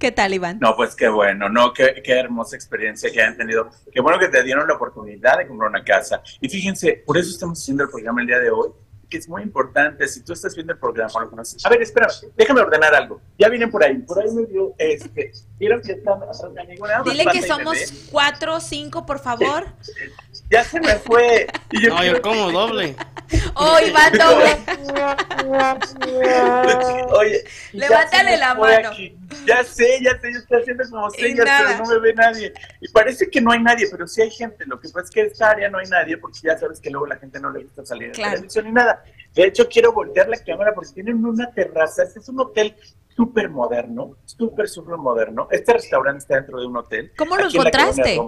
¿Qué 0.00 0.10
tal, 0.10 0.34
Iván? 0.34 0.58
No, 0.60 0.74
pues 0.74 0.94
qué 0.94 1.08
bueno, 1.08 1.48
¿no? 1.48 1.72
Qué, 1.72 2.02
qué, 2.04 2.18
hermosa 2.18 2.56
experiencia 2.56 3.10
que 3.12 3.22
han 3.22 3.36
tenido. 3.36 3.70
Qué 3.92 4.00
bueno 4.00 4.18
que 4.18 4.28
te 4.28 4.42
dieron 4.42 4.66
la 4.66 4.74
oportunidad 4.74 5.38
de 5.38 5.46
comprar 5.46 5.70
una 5.70 5.84
casa. 5.84 6.22
Y 6.40 6.48
fíjense, 6.48 7.02
por 7.06 7.16
eso 7.16 7.30
estamos 7.30 7.60
haciendo 7.60 7.84
el 7.84 7.90
programa 7.90 8.20
el 8.20 8.26
día 8.26 8.38
de 8.40 8.50
hoy, 8.50 8.70
que 9.08 9.18
es 9.18 9.28
muy 9.28 9.42
importante. 9.42 10.06
Si 10.08 10.22
tú 10.22 10.32
estás 10.32 10.54
viendo 10.54 10.72
el 10.72 10.78
programa, 10.78 11.12
lo 11.20 11.30
conoces. 11.30 11.64
A 11.64 11.68
ver, 11.68 11.82
espérame, 11.82 12.12
déjame 12.36 12.60
ordenar 12.60 12.94
algo. 12.94 13.20
Ya 13.38 13.48
vienen 13.48 13.70
por 13.70 13.84
ahí. 13.84 13.98
Por 13.98 14.20
ahí 14.20 14.30
me 14.34 14.44
dio, 14.46 14.74
este, 14.78 15.32
¿vieron 15.58 15.80
que 15.82 15.92
están 15.92 16.20
Dile 17.04 17.26
que 17.32 17.42
somos 17.42 17.76
cuatro 18.10 18.56
o 18.56 18.60
cinco, 18.60 19.06
por 19.06 19.18
favor. 19.18 19.66
Ya 20.50 20.62
se 20.62 20.80
me 20.80 20.94
fue. 20.96 21.46
Y 21.70 21.82
yo 21.82 21.90
no, 21.90 22.04
yo 22.04 22.20
como 22.22 22.50
doble. 22.52 22.94
Hoy 23.54 23.90
va 23.90 24.10
doble. 24.10 24.56
Oye, 27.12 27.44
levántale 27.72 28.36
la 28.36 28.54
mano. 28.54 28.90
Ya 29.46 29.64
sé, 29.64 29.98
ya 30.02 30.18
sé, 30.20 30.32
yo 30.32 30.38
estoy 30.38 30.60
haciendo 30.60 30.84
como 30.90 31.10
señas, 31.10 31.46
pero 31.58 31.78
no 31.78 31.86
me 31.86 31.98
ve 31.98 32.14
nadie. 32.14 32.52
Y 32.80 32.88
parece 32.88 33.28
que 33.28 33.40
no 33.40 33.52
hay 33.52 33.60
nadie, 33.60 33.88
pero 33.90 34.06
sí 34.06 34.22
hay 34.22 34.30
gente. 34.30 34.64
Lo 34.66 34.78
que 34.78 34.88
pasa 34.88 35.06
es 35.06 35.10
que 35.10 35.20
en 35.20 35.26
esta 35.26 35.50
área 35.50 35.68
no 35.70 35.78
hay 35.78 35.86
nadie, 35.86 36.18
porque 36.18 36.38
ya 36.42 36.58
sabes 36.58 36.80
que 36.80 36.90
luego 36.90 37.06
la 37.06 37.16
gente 37.16 37.40
no 37.40 37.50
le 37.50 37.64
gusta 37.64 37.84
salir 37.84 38.08
en 38.08 38.12
televisión 38.12 38.66
ni 38.66 38.72
nada. 38.72 39.02
De 39.34 39.44
hecho, 39.44 39.68
quiero 39.68 39.92
voltear 39.92 40.28
la 40.28 40.36
cámara 40.36 40.72
porque 40.74 40.92
tienen 40.92 41.24
una 41.24 41.50
terraza. 41.50 42.04
Este 42.04 42.20
es 42.20 42.28
un 42.28 42.40
hotel 42.40 42.76
súper 43.16 43.50
moderno, 43.50 44.16
súper, 44.24 44.68
súper 44.68 44.96
moderno. 44.96 45.48
Este 45.50 45.72
restaurante 45.72 46.18
está 46.18 46.36
dentro 46.36 46.60
de 46.60 46.66
un 46.66 46.76
hotel. 46.76 47.12
¿Cómo 47.16 47.36
lo 47.36 47.48
encontraste? 47.48 48.20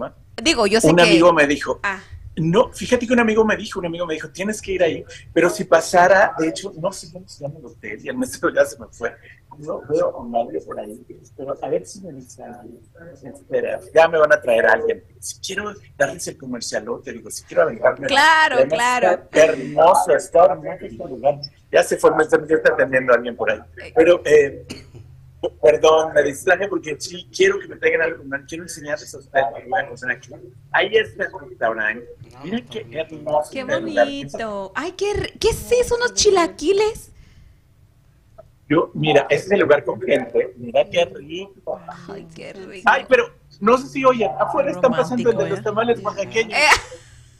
Digo, 0.42 0.66
yo 0.66 0.80
sé 0.80 0.88
un 0.88 1.00
amigo 1.00 1.32
me 1.32 1.46
dijo, 1.46 1.80
ah. 1.82 2.00
No, 2.36 2.70
fíjate 2.72 3.06
que 3.06 3.12
un 3.12 3.20
amigo 3.20 3.44
me 3.44 3.56
dijo, 3.56 3.80
un 3.80 3.86
amigo 3.86 4.06
me 4.06 4.14
dijo, 4.14 4.28
tienes 4.28 4.60
que 4.60 4.72
ir 4.72 4.82
ahí, 4.82 5.04
pero 5.32 5.48
si 5.48 5.64
pasara, 5.64 6.34
de 6.38 6.48
hecho, 6.48 6.72
no 6.78 6.92
sé 6.92 7.10
cómo 7.10 7.26
se 7.26 7.42
llama 7.42 7.58
el 7.58 7.66
hotel, 7.66 7.98
y 8.04 8.08
el 8.08 8.18
mesero 8.18 8.52
ya 8.52 8.64
se 8.64 8.78
me 8.78 8.86
fue. 8.88 9.14
No 9.58 9.80
veo 9.88 10.20
a 10.20 10.28
nadie 10.28 10.60
por 10.60 10.78
ahí, 10.78 11.00
pero 11.34 11.56
a 11.62 11.68
ver 11.70 11.86
si 11.86 12.02
me 12.02 12.12
dice 12.12 12.44
Espera, 13.24 13.80
ya 13.94 14.06
me 14.06 14.18
van 14.18 14.32
a 14.34 14.40
traer 14.40 14.66
a 14.66 14.72
alguien. 14.72 15.02
Si 15.18 15.40
quiero 15.40 15.72
darles 15.96 16.28
el 16.28 16.36
comercial, 16.36 16.84
te 17.02 17.12
digo, 17.12 17.30
si 17.30 17.42
quiero 17.44 17.62
aventarme. 17.62 18.06
Claro, 18.06 18.68
claro. 18.68 19.28
Qué 19.30 19.40
hermoso, 19.40 20.14
está 20.14 20.44
hermoso 20.44 20.76
este 20.82 21.08
lugar. 21.08 21.40
Ya 21.72 21.82
se 21.82 21.96
fue, 21.96 22.14
me 22.14 22.24
está, 22.24 22.36
está 22.36 22.74
atendiendo 22.74 23.14
a 23.14 23.16
alguien 23.16 23.34
por 23.34 23.50
ahí. 23.50 23.60
Pero, 23.94 24.20
eh, 24.26 24.66
Perdón, 25.62 26.12
me 26.14 26.22
distraje 26.22 26.66
porque 26.66 26.96
sí 26.98 27.28
quiero 27.34 27.58
que 27.58 27.68
me 27.68 27.76
traigan 27.76 28.02
algo, 28.02 28.24
quiero 28.48 28.64
enseñarles 28.64 29.14
a 29.14 29.18
ustedes 29.18 29.44
aquí. 30.10 30.30
Ahí 30.72 30.96
está 30.96 31.24
el 31.24 31.48
restaurante. 31.48 32.08
Mira 32.42 32.60
qué 32.70 32.86
hermoso. 32.92 33.50
Qué 33.52 33.64
bonito. 33.64 34.72
Ay, 34.74 34.92
qué, 34.92 35.34
¿qué 35.38 35.48
es 35.48 35.72
eso? 35.72 35.96
¿Unos 35.96 36.14
chilaquiles? 36.14 37.12
Yo, 38.68 38.90
mira, 38.94 39.26
este 39.30 39.46
es 39.46 39.52
el 39.52 39.60
lugar 39.60 39.84
con 39.84 40.00
gente. 40.00 40.54
Mira 40.56 40.84
qué 40.90 41.04
rico. 41.04 41.80
Ay, 42.08 42.26
qué 42.34 42.52
rico. 42.52 42.90
Ay, 42.90 43.06
pero 43.08 43.32
no 43.60 43.78
sé 43.78 43.88
si 43.88 44.04
oye, 44.04 44.28
afuera 44.40 44.70
están 44.70 44.90
pasando 44.92 45.30
el 45.30 45.36
de 45.36 45.48
los 45.50 45.58
¿eh? 45.60 45.62
tamales 45.62 46.02
oaxaqueños. 46.02 46.58
Eh, 46.58 46.66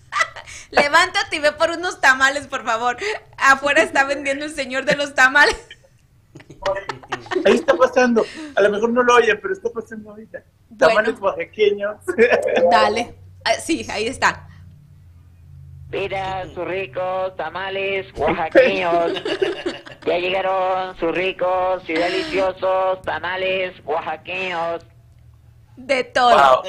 levántate 0.71 1.37
y 1.37 1.39
ve 1.41 1.53
por 1.53 1.71
unos 1.71 2.01
tamales, 2.01 2.47
por 2.47 2.65
favor. 2.65 2.97
Afuera 3.39 3.83
está 3.83 4.05
vendiendo 4.05 4.45
el 4.45 4.55
señor 4.55 4.85
de 4.85 4.97
los 4.97 5.15
tamales. 5.15 5.57
Ahí 7.45 7.55
está 7.55 7.75
pasando. 7.77 8.25
A 8.55 8.63
lo 8.63 8.71
mejor 8.71 8.91
no 8.91 9.03
lo 9.03 9.15
oyen, 9.15 9.39
pero 9.41 9.55
está 9.55 9.69
pasando 9.71 10.11
ahorita. 10.11 10.43
Tamales 10.79 11.21
oaxaqueños. 11.21 11.97
Dale. 12.71 13.15
Ah, 13.45 13.55
sí, 13.55 13.87
ahí 13.91 14.07
está. 14.09 14.49
Mira 15.91 16.45
sus 16.53 16.67
ricos 16.67 17.37
tamales 17.37 18.07
oaxaqueños. 18.17 19.23
ya 20.07 20.19
llegaron 20.19 20.97
sus 20.99 21.15
ricos 21.15 21.83
y 21.89 21.95
deliciosos 21.95 23.03
tamales 23.03 23.73
oaxaqueños. 23.85 24.85
De 25.77 26.05
todo. 26.05 26.63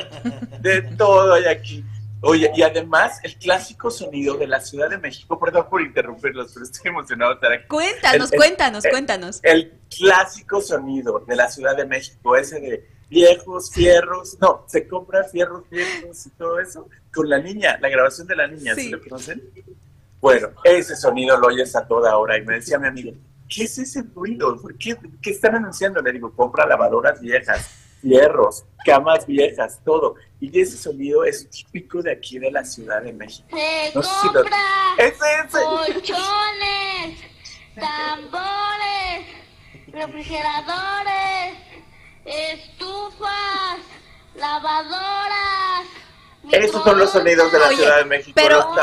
De 0.60 0.82
todo 0.82 1.34
hay 1.34 1.46
aquí. 1.46 1.84
Oye, 2.22 2.52
y 2.56 2.64
además 2.64 3.20
el 3.24 3.36
clásico 3.38 3.92
sonido 3.92 4.38
de 4.38 4.48
la 4.48 4.60
Ciudad 4.60 4.90
de 4.90 4.98
México, 4.98 5.40
perdón 5.40 5.68
por 5.70 5.82
interrumpirlos, 5.82 6.52
pero 6.54 6.66
estoy 6.66 6.90
emocionado 6.90 7.32
de 7.32 7.36
estar 7.36 7.52
aquí. 7.52 7.68
Cuéntanos, 7.68 8.32
cuéntanos, 8.32 8.84
cuéntanos. 8.90 9.40
El 9.44 9.74
clásico 9.96 10.60
sonido 10.62 11.24
de 11.28 11.36
la 11.36 11.50
Ciudad 11.50 11.76
de 11.78 11.86
México, 11.86 12.36
ese 12.36 12.60
de 12.60 12.88
viejos 13.10 13.72
fierros, 13.72 14.38
no, 14.42 14.66
se 14.68 14.88
compra 14.88 15.24
fierros 15.26 15.70
viejos 15.70 16.26
y 16.26 16.30
todo 16.32 16.60
eso, 16.60 16.90
con 17.14 17.30
la 17.30 17.40
niña, 17.40 17.78
la 17.80 17.90
grabación 17.90 18.28
de 18.28 18.36
la 18.36 18.48
niña, 18.48 18.74
¿sí, 18.74 18.90
lo 18.90 19.02
conocen? 19.02 19.42
Bueno, 20.20 20.50
ese 20.64 20.96
sonido 20.96 21.38
lo 21.38 21.48
oyes 21.48 21.76
a 21.76 21.88
toda 21.88 22.18
hora 22.18 22.38
y 22.38 22.44
me 22.44 22.56
decía 22.56 22.80
mi 22.80 22.88
amigo, 22.88 23.14
¿qué 23.48 23.64
es 23.64 23.78
ese 23.78 24.04
ruido? 24.16 24.60
¿Por 24.60 24.76
qué, 24.76 24.98
qué 25.22 25.30
están 25.30 25.56
anunciando? 25.56 26.02
Le 26.02 26.12
digo, 26.12 26.34
compra 26.34 26.66
lavadoras 26.66 27.22
viejas 27.22 27.87
fierros, 28.08 28.66
camas 28.86 29.26
viejas, 29.26 29.80
todo. 29.84 30.16
Y 30.40 30.60
ese 30.60 30.78
sonido 30.78 31.26
es 31.26 31.50
típico 31.50 32.02
de 32.02 32.12
aquí 32.12 32.40
de 32.40 32.52
la 32.52 32.64
Ciudad 32.64 33.02
de 33.02 33.12
México. 33.14 33.58
Se 33.58 33.92
compra 33.94 34.58
colchones, 35.52 37.20
tambores, 37.76 39.28
refrigeradores, 39.88 41.58
estufas, 42.26 43.80
lavadoras. 44.36 45.88
Esos 46.50 46.82
son 46.82 46.98
los 46.98 47.12
sonidos 47.12 47.52
de 47.52 47.60
la 47.60 47.70
Ciudad 47.70 47.98
de 47.98 48.06
México. 48.06 48.32
Pero 48.36 48.74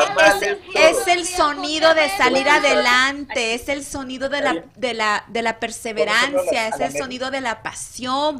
es, 0.74 1.06
el 1.08 1.26
sonido 1.26 1.94
de 1.94 2.10
salir 2.10 2.46
adelante, 2.46 3.54
es 3.54 3.70
el 3.70 3.84
sonido 3.84 4.28
de 4.28 4.42
la, 4.42 4.64
de 4.76 4.92
la, 4.92 5.24
de 5.28 5.40
la 5.40 5.58
perseverancia, 5.58 6.68
es 6.68 6.80
el 6.80 6.92
sonido 6.98 7.30
de 7.30 7.40
la 7.40 7.62
pasión 7.62 8.38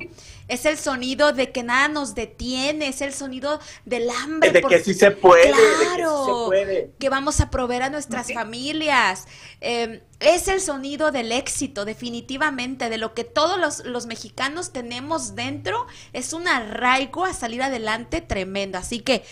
es 0.49 0.67
el 0.67 0.79
sonido 0.79 1.33
de 1.33 1.53
que 1.53 1.63
nada 1.63 1.89
nos 1.89 2.15
detiene, 2.15 2.89
es 2.89 3.01
el 3.01 3.13
sonido 3.13 3.61
del 3.85 4.09
hambre. 4.11 4.51
De 4.51 4.63
que 4.63 4.81
sí 4.81 4.95
se 4.95 5.11
puede. 5.11 5.53
Claro, 5.53 6.51
que, 6.99 7.09
vamos 7.09 7.41
a 7.41 7.51
proveer 7.51 7.85
a 7.85 7.91
nuestras 7.91 8.33
familias. 8.33 9.27
Em, 9.61 10.01
es 10.21 10.49
el 10.49 10.61
sonido 10.61 11.13
del 11.13 11.33
éxito, 11.33 11.85
definitivamente, 11.85 12.89
de 12.89 12.99
lo 12.99 13.15
que 13.15 13.25
todos 13.25 13.59
los, 13.59 13.85
los, 13.85 14.07
mexicanos 14.07 14.73
tenemos 14.73 15.35
dentro. 15.35 15.87
Es 16.13 16.33
un 16.33 16.47
arraigo 16.49 17.25
a 17.25 17.33
salir 17.33 17.63
adelante 17.63 18.21
tremendo. 18.21 18.79
Así 18.79 19.01
que 19.01 19.15
eh, 19.15 19.25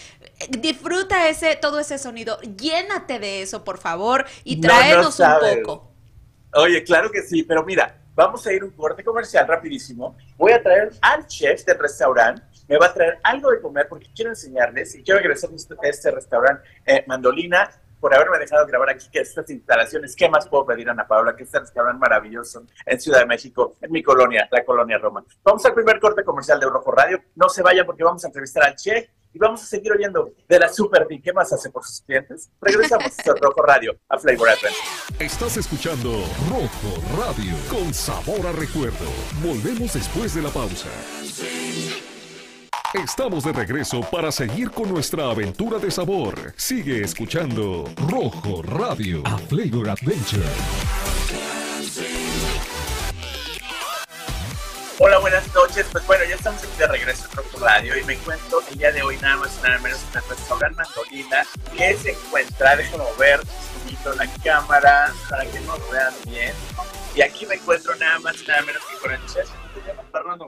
disfruta 0.59 1.29
ese, 1.29 1.57
todo 1.57 1.79
ese 1.79 1.99
sonido. 1.99 2.41
Llénate 2.41 3.19
de 3.19 3.43
eso, 3.43 3.65
por 3.65 3.79
favor, 3.79 4.27
y 4.45 4.61
tráenos 4.61 5.21
un 5.21 5.63
poco. 5.65 5.93
Oye, 6.55 6.85
claro 6.85 7.11
que 7.11 7.23
sí, 7.23 7.43
pero 7.43 7.65
mira, 7.65 8.02
vamos 8.15 8.47
a 8.47 8.53
ir 8.53 8.65
un 8.65 8.71
corte 8.71 9.03
comercial 9.05 9.47
rapidísimo. 9.47 10.17
Voy 10.37 10.53
a 10.53 10.63
traer 10.63 10.93
al 11.01 11.27
chef 11.27 11.65
del 11.65 11.79
restaurante, 11.79 12.43
me 12.69 12.79
va 12.79 12.87
a 12.87 12.95
traer 12.95 13.19
algo 13.23 13.51
de 13.51 13.61
comer 13.61 13.87
porque 13.89 14.09
quiero 14.15 14.31
enseñarles 14.31 14.95
y 14.95 15.03
quiero 15.03 15.21
agradecer 15.21 15.51
a 15.51 15.89
este 15.89 16.11
restaurante 16.11 16.63
eh, 16.87 17.05
Mandolina 17.07 17.71
por 18.01 18.13
haberme 18.13 18.39
dejado 18.39 18.67
grabar 18.67 18.91
aquí 18.91 19.07
que 19.13 19.21
estas 19.21 19.49
instalaciones. 19.49 20.17
¿Qué 20.17 20.29
más 20.29 20.49
puedo 20.49 20.67
pedir 20.67 20.89
a 20.89 20.93
Ana 20.93 21.07
Paula? 21.07 21.37
Que 21.37 21.45
este 21.45 21.61
restaurante 21.61 22.01
maravilloso 22.01 22.65
en 22.85 23.01
Ciudad 23.01 23.21
de 23.21 23.27
México, 23.27 23.77
en 23.81 23.93
mi 23.93 24.03
colonia, 24.03 24.49
la 24.51 24.65
colonia 24.65 24.99
Roma. 24.99 25.25
Vamos 25.45 25.65
al 25.65 25.73
primer 25.73 26.01
corte 26.01 26.25
comercial 26.25 26.59
de 26.59 26.67
Rojo 26.67 26.91
Radio. 26.91 27.23
No 27.37 27.49
se 27.49 27.63
vayan 27.63 27.87
porque 27.87 28.03
vamos 28.03 28.25
a 28.25 28.27
entrevistar 28.27 28.65
al 28.65 28.75
chef 28.75 29.09
y 29.35 29.39
vamos 29.39 29.63
a 29.63 29.67
seguir 29.67 29.93
oyendo 29.93 30.33
de 30.49 30.59
la 30.59 30.69
Super 30.69 31.07
D. 31.09 31.21
¿Qué 31.23 31.33
más 31.33 31.53
hace 31.53 31.71
por 31.71 31.85
sus 31.85 32.01
clientes? 32.03 32.51
Regresamos 32.61 33.13
a 33.19 33.35
Rojo 33.41 33.63
Radio, 33.63 33.99
a 34.09 34.19
Flavor 34.19 34.49
FM. 34.51 34.77
Estás 35.19 35.57
escuchando 35.57 36.11
Rojo 36.49 37.03
Radio, 37.17 37.55
con 37.71 37.93
sabor 37.95 38.47
a 38.47 38.53
recuerdo. 38.53 39.07
Volvemos 39.43 39.95
después 39.95 40.35
de 40.35 40.43
la 40.43 40.51
pausa. 40.51 40.89
Estamos 42.95 43.45
de 43.45 43.53
regreso 43.53 44.03
para 44.03 44.31
seguir 44.31 44.71
con 44.71 44.91
nuestra 44.91 45.31
aventura 45.31 45.79
de 45.79 45.91
sabor. 45.91 46.53
Sigue 46.57 47.03
escuchando 47.03 47.85
Rojo 48.09 48.63
Radio, 48.63 49.23
a 49.25 49.39
Flavor 49.39 49.89
Adventure. 49.89 51.02
Noches. 55.73 55.89
Pues 55.91 56.07
bueno, 56.07 56.25
ya 56.29 56.35
estamos 56.35 56.63
aquí 56.63 56.79
de 56.79 56.87
regreso 56.87 57.27
en 57.31 57.37
Rojo 57.37 57.59
Radio 57.61 57.97
y 57.97 58.05
me 58.05 58.15
encuentro 58.15 58.61
el 58.69 58.79
día 58.79 58.93
de 58.93 59.03
hoy 59.03 59.17
nada 59.19 59.37
más 59.37 59.59
y 59.59 59.63
nada 59.63 59.79
menos 59.79 60.05
en 60.11 60.23
el 60.23 60.29
restaurante 60.29 60.83
Mandolina 60.83 61.47
que 61.77 61.97
se 61.97 62.11
encuentra, 62.13 62.77
déjame 62.77 63.05
ver 63.19 63.41
un 63.41 63.81
poquito 63.81 64.15
la 64.15 64.29
cámara 64.45 65.13
para 65.31 65.47
que 65.47 65.61
nos 65.61 65.91
vean 65.91 66.13
bien. 66.27 66.53
Y 67.15 67.23
aquí 67.23 67.47
me 67.47 67.55
encuentro 67.55 67.95
nada 67.97 68.19
más 68.19 68.43
y 68.43 68.47
nada 68.47 68.63
menos 68.63 68.83
que 68.85 68.99
con 68.99 69.13
el 69.13 69.27
chef. 69.27 69.49
Fernando. 70.13 70.47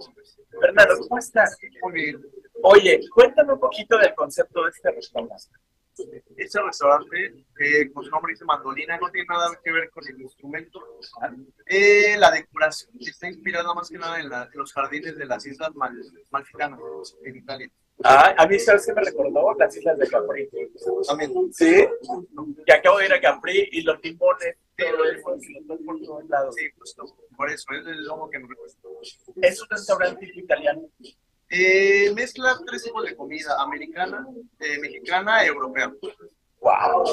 Fernando, 0.60 0.94
¿cómo 1.08 1.18
estás? 1.18 1.56
Muy 1.82 1.92
bien. 1.92 2.22
Oye, 2.62 3.00
cuéntame 3.14 3.54
un 3.54 3.60
poquito 3.60 3.96
del 3.98 4.14
concepto 4.14 4.64
de 4.64 4.70
este 4.70 4.90
restaurante. 4.90 5.44
Este 6.36 6.60
restaurante, 6.60 7.46
eh, 7.60 7.90
como 7.92 8.04
su 8.04 8.10
nombre 8.10 8.32
dice 8.32 8.44
mandolina, 8.44 8.98
no 8.98 9.10
tiene 9.10 9.26
nada 9.28 9.58
que 9.62 9.72
ver 9.72 9.90
con 9.90 10.06
el 10.06 10.20
instrumento. 10.20 10.80
Eh, 11.66 12.16
la 12.18 12.30
decoración 12.30 12.90
está 13.00 13.28
inspirada 13.28 13.72
más 13.74 13.88
que 13.88 13.98
nada 13.98 14.20
en, 14.20 14.30
los 14.54 14.72
jardines 14.72 15.16
de 15.16 15.26
las 15.26 15.46
islas 15.46 15.74
Mal, 15.74 15.94
Malfitanas, 16.30 16.80
en 17.24 17.36
Italia. 17.36 17.70
Ah, 18.02 18.34
a 18.36 18.46
mí, 18.46 18.58
¿sabes 18.58 18.86
qué 18.86 18.92
me 18.92 19.02
recordó? 19.02 19.54
Las 19.56 19.76
islas 19.76 19.96
de 19.98 20.08
Capri. 20.08 20.48
También. 21.06 21.32
Sí, 21.52 21.86
que 22.66 22.72
acabo 22.72 22.98
de 22.98 23.06
ir 23.06 23.12
a 23.12 23.20
Capri 23.20 23.68
y 23.70 23.82
los 23.82 24.00
timones. 24.00 24.56
por 25.86 26.00
todos 26.00 26.28
lados. 26.28 26.54
Sí, 26.56 26.68
justo. 26.76 27.04
Por 27.36 27.50
eso, 27.50 27.72
es 27.72 27.86
el 27.86 28.04
lomo 28.04 28.28
que 28.28 28.40
me 28.40 28.48
recuerda. 28.48 28.74
Es 29.42 29.62
un 29.62 29.68
restaurante 29.70 30.28
italiano. 30.34 30.88
Eh, 31.48 32.12
mezcla 32.14 32.58
tres 32.66 32.84
tipos 32.84 33.04
de 33.04 33.14
comida, 33.14 33.54
americana, 33.60 34.26
eh, 34.58 34.78
mexicana 34.80 35.44
y 35.44 35.48
europea. 35.48 35.92
Wow. 36.64 37.04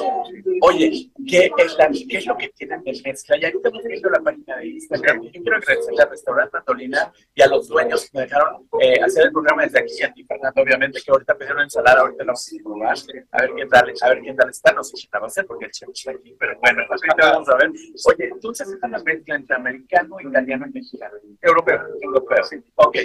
Oye, 0.62 1.10
¿qué 1.28 1.52
es, 1.58 1.76
la, 1.76 1.90
¿qué 2.08 2.16
es 2.16 2.26
lo 2.26 2.38
que 2.38 2.48
tienen 2.56 2.82
de 2.84 2.98
mezcla? 3.04 3.36
Y 3.36 3.44
ahorita 3.44 3.68
hemos 3.68 3.84
visto 3.84 4.08
la 4.08 4.20
página 4.20 4.56
de 4.56 4.66
Instagram. 4.66 5.22
Yo 5.24 5.30
quiero 5.30 5.56
agradecerle 5.58 6.02
al 6.02 6.08
restaurante 6.08 6.56
Antolina 6.56 7.12
y 7.34 7.42
a 7.42 7.48
los 7.48 7.68
dueños 7.68 8.08
que 8.08 8.16
me 8.16 8.22
dejaron 8.22 8.66
eh, 8.80 8.98
hacer 9.02 9.26
el 9.26 9.32
programa 9.32 9.64
desde 9.64 9.80
aquí. 9.80 9.92
Y 9.98 10.02
a 10.04 10.12
ti, 10.14 10.24
Fernando, 10.24 10.62
obviamente, 10.62 11.02
que 11.04 11.10
ahorita 11.10 11.36
pidieron 11.36 11.64
ensalada, 11.64 12.00
ahorita 12.00 12.24
la 12.24 12.32
vamos 12.32 12.50
a 12.50 12.62
probar. 12.62 12.96
A 13.30 13.42
ver 13.42 13.50
qué 13.54 13.66
tal, 13.66 13.92
a 14.00 14.08
ver 14.08 14.22
qué 14.22 14.32
tal 14.32 14.48
está. 14.48 14.72
No 14.72 14.84
sé 14.84 14.96
si 14.96 15.08
la 15.12 15.18
va 15.18 15.26
a 15.26 15.28
hacer 15.28 15.44
porque 15.44 15.66
el 15.66 15.70
chef 15.70 15.90
está 15.92 16.12
aquí, 16.12 16.34
pero 16.38 16.58
bueno, 16.58 16.82
ahorita 16.88 17.32
vamos 17.32 17.48
a 17.50 17.56
ver. 17.56 17.70
Oye, 18.06 18.28
entonces 18.32 18.68
esta 18.70 18.86
es 18.86 18.92
la 18.92 19.02
mezcla 19.02 19.34
entre 19.36 19.54
americano, 19.54 20.16
italiano 20.18 20.66
y 20.66 20.72
mexicano. 20.72 21.16
Europeo. 21.42 21.78
Europeo, 22.00 22.42
sí. 22.44 22.56
Ok. 22.76 22.96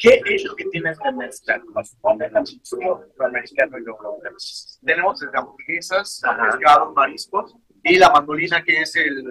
¿Qué 0.00 0.22
es 0.24 0.44
lo 0.44 0.56
que 0.56 0.64
tienes 0.66 0.98
de 0.98 1.12
mezcla? 1.12 1.62
Nos 1.74 1.94
ponen 1.96 2.32
la 2.32 2.40
mixtura, 2.40 3.06
lo 3.16 3.26
americano 3.26 3.78
y 3.78 3.80
europeo. 3.82 4.36
Tenemos 4.82 5.20
desde 5.20 5.38
hamburguesas, 5.38 6.22
pescados, 6.22 6.94
mariscos 6.94 7.54
y 7.84 7.98
la 7.98 8.08
mandolina 8.08 8.64
que 8.64 8.80
es 8.80 8.96
el, 8.96 9.22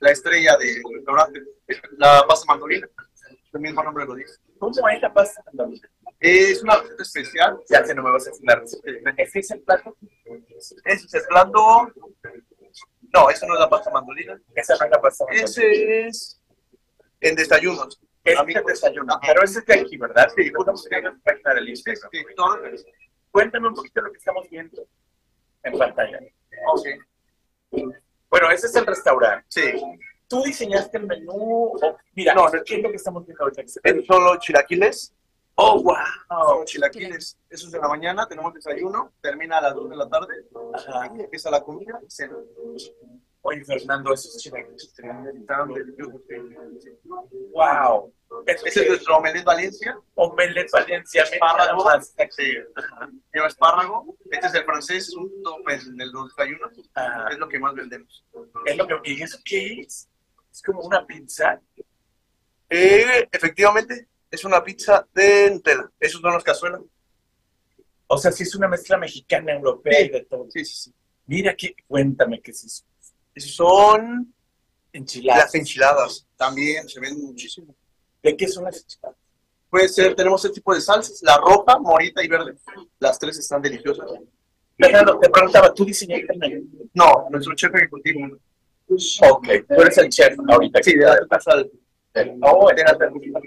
la 0.00 0.10
estrella 0.10 0.56
del 0.56 0.82
restaurante, 0.96 1.42
la 1.98 2.24
pasta 2.26 2.44
mandolina. 2.46 2.88
El 3.52 3.60
mismo 3.60 3.84
nombre 3.84 4.04
lo 4.04 4.16
dice. 4.16 4.34
¿Cómo 4.58 4.88
es 4.88 5.00
la 5.00 5.14
pasta 5.14 5.42
mandolina? 5.46 5.88
Es 6.18 6.60
una 6.62 6.76
receta 6.76 7.02
especial. 7.02 7.60
Ya 7.70 7.84
que 7.84 7.94
no 7.94 8.02
me 8.02 8.10
vas 8.10 8.26
a 8.26 8.30
receta. 8.30 9.14
¿Ese 9.16 9.38
es 9.38 9.50
el 9.52 9.60
plato? 9.60 9.96
Ese 10.84 11.06
es 11.06 11.14
el 11.14 11.22
plato. 11.28 11.92
No, 13.14 13.30
esa 13.30 13.46
no 13.46 13.54
es 13.54 13.60
la 13.60 13.70
pasta 13.70 13.90
mandolina. 13.92 14.40
Esa 14.56 14.74
no 14.76 14.84
es 14.86 14.90
la 14.90 15.00
pasta 15.00 15.24
mandolina. 15.24 15.44
Ese 15.44 16.06
es 16.06 16.42
en 17.20 17.36
desayunos. 17.36 18.00
Es 18.26 18.38
el 18.56 18.64
desayuno. 18.64 19.18
Pero 19.24 19.42
ese 19.42 19.58
es 19.60 19.66
de 19.66 19.74
aquí, 19.80 19.96
¿verdad? 19.96 20.28
Sí, 20.34 20.50
la 20.50 21.14
página 21.24 21.54
del 21.54 21.68
Instagram. 21.68 22.10
Sí, 22.12 22.24
eso. 22.72 22.86
Cuéntame 23.30 23.68
un 23.68 23.74
poquito 23.74 24.00
lo 24.00 24.10
que 24.10 24.18
estamos 24.18 24.48
viendo 24.50 24.86
en 25.62 25.78
pantalla. 25.78 26.18
Ok. 26.72 26.86
Bueno, 28.30 28.50
ese 28.50 28.66
es 28.66 28.76
el 28.76 28.86
restaurante. 28.86 29.46
Sí. 29.48 29.72
¿Tú 30.28 30.42
diseñaste 30.42 30.98
el 30.98 31.06
menú? 31.06 31.32
o- 31.80 31.96
mira, 32.14 32.34
No, 32.34 32.46
¿qué 32.64 32.76
es 32.76 32.82
lo 32.82 32.90
que 32.90 32.96
estamos 32.96 33.24
viendo 33.26 33.44
ahorita? 33.44 33.62
Esos 33.62 34.06
son 34.06 34.24
los 34.24 34.38
chilaquiles. 34.40 35.14
Oh, 35.54 35.82
wow. 35.82 35.94
Son 36.28 36.64
chilaquiles. 36.66 37.38
Eso 37.48 37.66
es 37.66 37.72
de 37.72 37.78
la 37.78 37.88
mañana, 37.88 38.26
tenemos 38.26 38.52
desayuno, 38.52 39.12
termina 39.22 39.58
a 39.58 39.62
las 39.62 39.74
2 39.74 39.88
de 39.90 39.96
la 39.96 40.08
tarde, 40.08 40.34
Ajá. 40.74 41.06
empieza 41.16 41.50
la 41.50 41.62
comida 41.62 41.98
y 42.06 42.10
cena. 42.10 42.36
Oye, 43.48 43.64
Fernando, 43.64 44.12
Están 44.12 45.68
deliciosos. 45.72 46.20
Wow. 47.52 48.12
Ese 48.44 48.80
es 48.80 48.88
nuestro 48.88 49.18
omelette 49.18 49.44
Valencia. 49.44 49.96
Omelette 50.16 50.70
Valencia, 50.72 51.22
Espárrago. 51.22 51.84
más. 51.84 52.12
Sí. 52.30 52.54
Lleva 53.32 53.46
espárrago. 53.46 54.16
Este 54.28 54.48
es 54.48 54.54
el 54.54 54.64
francés, 54.64 55.14
un 55.14 55.30
tope 55.44 55.74
en 55.74 56.00
el 56.00 56.10
desayuno. 56.10 56.70
Ajá. 56.94 57.28
Es 57.30 57.38
lo 57.38 57.48
que 57.48 57.60
más 57.60 57.72
vendemos. 57.74 58.24
Es 58.64 58.76
lo 58.76 58.86
que, 58.88 59.12
¿Y 59.12 59.22
eso 59.22 59.38
qué 59.44 59.80
es? 59.80 60.08
Es 60.50 60.60
como 60.60 60.80
una 60.80 61.06
pizza. 61.06 61.60
Eh, 62.68 63.28
efectivamente, 63.30 64.08
es 64.28 64.44
una 64.44 64.64
pizza 64.64 65.06
de 65.14 65.52
Nutella. 65.52 65.88
Esos 66.00 66.20
son 66.20 66.32
los 66.32 66.42
cazuelas. 66.42 66.80
O 68.08 68.18
sea, 68.18 68.32
sí 68.32 68.42
es 68.42 68.56
una 68.56 68.66
mezcla 68.66 68.96
mexicana, 68.98 69.52
europea 69.52 70.00
y 70.00 70.08
de 70.08 70.24
todo. 70.24 70.50
Sí, 70.50 70.64
sí, 70.64 70.74
sí. 70.74 70.94
Mira, 71.26 71.54
que, 71.54 71.76
cuéntame 71.86 72.40
qué 72.40 72.50
es 72.50 72.64
eso. 72.64 72.84
Son 73.36 74.32
Enchiladas. 74.92 75.44
las 75.44 75.54
enchiladas. 75.54 76.26
También 76.36 76.88
se 76.88 77.00
venden 77.00 77.24
muchísimo. 77.26 77.74
¿De 78.22 78.36
qué 78.36 78.48
son 78.48 78.64
las 78.64 78.80
enchiladas? 78.82 79.16
Puede 79.68 79.88
ser, 79.88 80.14
tenemos 80.14 80.44
este 80.44 80.54
tipo 80.54 80.74
de 80.74 80.80
salsas, 80.80 81.20
la 81.22 81.36
roja, 81.38 81.78
morita 81.78 82.22
y 82.24 82.28
verde. 82.28 82.54
Las 82.98 83.18
tres 83.18 83.38
están 83.38 83.60
deliciosas. 83.60 84.06
Fernando, 84.78 85.18
te 85.18 85.28
preguntaba, 85.28 85.72
¿tú 85.74 85.84
diseñaste 85.84 86.26
el 86.32 86.38
menú? 86.38 86.88
No, 86.94 87.26
nuestro 87.30 87.54
chef 87.54 87.74
ejecutivo. 87.74 88.26
Ok, 89.30 89.48
tú 89.68 89.74
eres 89.82 89.98
el 89.98 90.08
chef 90.08 90.36
ahorita. 90.48 90.82
Sí, 90.82 90.94
de 90.96 91.04
la 91.04 91.26
casa 91.28 91.56
del- 91.56 91.70
Oh. 92.40 92.70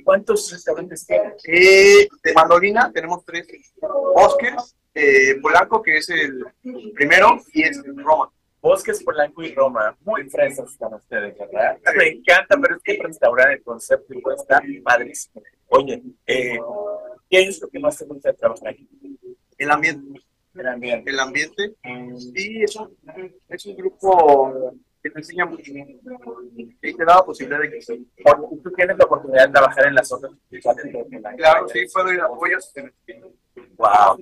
¿Cuántos 0.04 0.52
restaurantes 0.52 1.04
tienes? 1.08 1.42
Eh, 1.48 2.08
de 2.22 2.34
mandolina 2.34 2.92
tenemos 2.94 3.26
tres. 3.26 3.48
Bosques, 3.82 4.76
eh, 4.94 5.40
Polanco, 5.42 5.82
que 5.82 5.98
es 5.98 6.08
el 6.10 6.46
primero, 6.94 7.42
y 7.52 7.64
es 7.64 7.82
Roma. 7.96 8.30
Bosques 8.62 9.04
Polanco 9.04 9.44
y 9.44 9.54
Roma. 9.54 9.96
Muy 10.02 10.30
fresas 10.30 10.72
están 10.72 10.94
ustedes, 10.94 11.38
¿verdad? 11.38 11.78
Me 11.96 12.08
encanta, 12.08 12.58
pero 12.62 12.76
es 12.76 12.84
que 12.84 12.92
el 12.94 13.04
restaurante, 13.04 13.54
el 13.54 13.64
concepto 13.64 14.14
y 14.14 14.22
está 14.36 14.62
padrísimo. 14.84 15.42
Oye, 15.68 16.02
eh, 16.26 16.60
¿qué 17.30 17.42
es 17.44 17.62
lo 17.62 17.70
que 17.70 17.80
más 17.80 17.98
te 17.98 18.06
gusta 18.06 18.32
de 18.32 18.38
trabajar 18.38 18.70
aquí? 18.70 18.88
El 19.58 19.72
ambiente. 19.72 20.22
El 20.56 20.68
ambiente. 20.68 21.10
El 21.10 21.20
ambiente. 21.20 21.76
Y 22.36 22.64
es 22.64 22.76
un, 22.76 22.96
es 23.48 23.66
un 23.66 23.76
grupo 23.76 24.74
que 25.02 25.10
te 25.10 25.20
enseña 25.20 25.46
mucho. 25.46 25.72
Y 25.72 26.94
te 26.94 27.06
da 27.06 27.16
la 27.16 27.24
posibilidad 27.24 27.62
de 27.62 27.72
que 27.72 27.82
sí. 27.82 28.12
¿Tú 28.64 28.72
tienes 28.72 28.98
la 28.98 29.06
oportunidad 29.06 29.48
de 29.48 29.54
trabajar 29.54 29.88
en 29.88 29.96
las 29.96 30.12
otras? 30.12 30.34
Claro, 31.38 31.68
sí, 31.70 31.86
puedo 31.94 32.14
ir 32.14 32.20
a 32.22 32.26
apoyos. 32.26 32.74
Wow. 33.78 34.18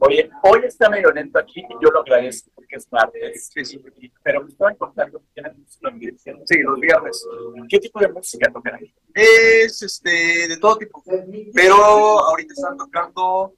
Oye, 0.00 0.30
hoy 0.42 0.60
está 0.64 0.88
medio 0.88 1.10
lento 1.10 1.38
aquí 1.38 1.60
y 1.60 1.74
yo 1.82 1.90
lo 1.90 2.00
agradezco 2.00 2.50
porque 2.54 2.76
es 2.76 2.90
martes. 2.92 3.50
Sí, 3.52 3.64
sí. 3.64 3.84
Pero 4.22 4.42
me 4.42 4.50
estaba 4.50 4.74
contando 4.74 5.18
que 5.18 5.26
tienen 5.34 5.60
música 5.60 5.90
en. 5.90 6.46
Sí, 6.46 6.58
los 6.58 6.78
viernes. 6.78 7.26
¿Qué 7.68 7.78
tipo 7.80 7.98
de 8.00 8.08
música 8.08 8.50
tocan 8.52 8.76
ahí? 8.76 8.94
Es 9.14 9.82
este, 9.82 10.48
de 10.48 10.56
todo 10.58 10.76
tipo. 10.78 11.02
Pero 11.52 11.74
ahorita 11.74 12.52
están 12.52 12.76
tocando, 12.76 13.54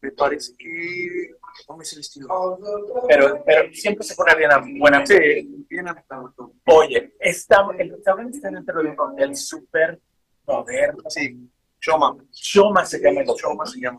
me 0.00 0.10
parece 0.12 0.54
que. 0.56 1.30
¿Cómo 1.66 1.82
es 1.82 1.92
el 1.92 2.00
estilo? 2.00 2.58
Pero, 3.08 3.42
pero 3.44 3.72
siempre 3.72 4.04
se 4.04 4.14
pone 4.14 4.34
bien 4.34 4.50
buena 4.78 5.00
música. 5.00 5.20
Sí, 5.20 5.66
bien. 5.68 5.86
Oye, 6.66 7.14
está, 7.20 7.66
el 7.78 7.90
restaurante 7.90 8.36
está 8.36 8.50
dentro 8.50 8.82
de 8.82 8.90
un 8.90 9.00
hotel 9.00 9.36
súper 9.36 10.00
moderno. 10.46 11.02
Sí, 11.08 11.48
Shoma. 11.80 12.16
Shoma 12.32 12.84
se 12.84 12.98
llama 13.00 13.20
el. 13.20 13.26
Shoma 13.26 13.66
se 13.66 13.80
llama. 13.80 13.98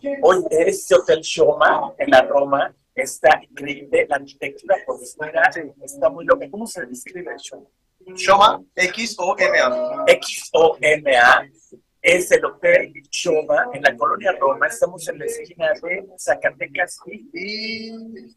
Este 0.50 0.96
hotel 0.96 1.22
Shoma 1.22 1.94
en 1.98 2.10
la 2.12 2.22
Roma 2.24 2.74
está 2.94 3.42
increíble. 3.50 4.06
La 4.10 4.18
arquitectura 4.18 4.76
por 4.86 5.00
fuera 5.00 5.50
está 5.82 6.10
muy 6.10 6.26
loca. 6.26 6.50
¿Cómo 6.50 6.68
se 6.68 6.86
describe 6.86 7.36
Shoma? 7.38 7.68
Shoma, 8.16 8.64
X-O-M-A. 8.76 10.04
X-O-M-A 10.08 11.48
es 12.02 12.32
el 12.32 12.46
hotel 12.46 12.94
Shoma 13.10 13.70
en 13.74 13.84
la 13.84 13.96
colonia 13.96 14.32
Roma. 14.40 14.68
Estamos 14.68 15.08
en 15.08 15.20
la 15.20 15.26
esquina 15.26 15.74
de 15.82 16.08
Zacatecas 16.18 17.00
Y. 17.06 18.36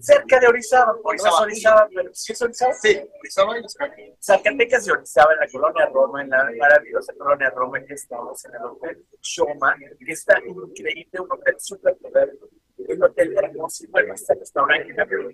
cerca 0.00 0.40
de 0.40 0.46
Orizaba. 0.48 0.92
No 0.92 1.12
es 1.12 1.22
Orizaba. 1.22 1.40
Orizaba, 1.42 1.88
pero 1.94 2.10
sí 2.14 2.32
es 2.32 2.42
Orizaba. 2.42 2.72
Sí, 2.74 3.00
Orizaba 3.20 3.58
y 3.58 3.62
Cacos. 3.62 3.96
Zacatecas 4.20 4.86
y 4.86 4.90
Orizaba 4.90 5.32
en 5.32 5.40
la 5.40 5.48
colonia 5.48 5.86
Roma, 5.86 6.22
en 6.22 6.30
la 6.30 6.50
maravillosa 6.58 7.12
colonia 7.14 7.50
Roma, 7.50 7.84
que 7.84 7.94
estamos 7.94 8.44
en 8.44 8.54
el 8.54 8.62
hotel 8.62 9.06
Shoma, 9.22 9.76
que 9.76 10.12
está 10.12 10.38
increíble, 10.44 11.20
un 11.20 11.32
hotel 11.32 11.54
súper 11.58 11.96
moderno, 12.00 12.46
un 12.76 13.02
hotel 13.02 13.36
hermoso, 13.36 13.84
bueno, 13.90 14.14
este 14.14 14.34
restaurante 14.34 14.94
que 14.94 15.00
abrió 15.00 15.28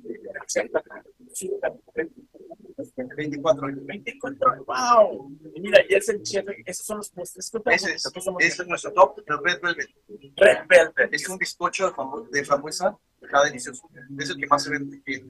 en 2.96 3.08
24 3.08 3.66
años. 3.66 3.86
24, 3.86 4.64
wow. 4.64 5.30
Y 5.54 5.60
mira, 5.60 5.80
y 5.88 5.94
es 5.94 6.08
el 6.08 6.22
chef, 6.22 6.44
esos 6.64 6.86
son 6.86 6.98
los 6.98 7.10
postres. 7.10 7.46
Ese 7.46 7.94
es, 7.94 8.02
poquito, 8.02 8.10
¿qué 8.12 8.18
estamos 8.18 8.42
ese 8.42 8.62
es 8.62 8.68
nuestro 8.68 8.92
top, 8.92 9.18
el 9.26 9.38
Red 9.38 9.60
Velvet. 9.62 9.88
Red 10.36 10.58
Velvet. 10.68 11.14
Es 11.14 11.28
un 11.28 11.38
bizcocho 11.38 11.94
de 12.30 12.44
frambuesa, 12.44 12.98
está 13.24 13.44
delicioso. 13.44 13.88
Es 14.18 14.30
el 14.30 14.36
que 14.36 14.46
más 14.46 14.62
se 14.62 14.70
vende 14.70 15.02
en. 15.06 15.28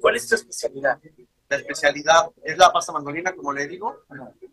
¿Cuál 0.00 0.16
es 0.16 0.28
tu 0.28 0.34
especialidad? 0.34 0.98
La 1.48 1.56
especialidad 1.56 2.30
es 2.42 2.56
la 2.56 2.72
pasta 2.72 2.92
mandolina, 2.92 3.34
como 3.34 3.52
le 3.52 3.66
digo. 3.66 4.04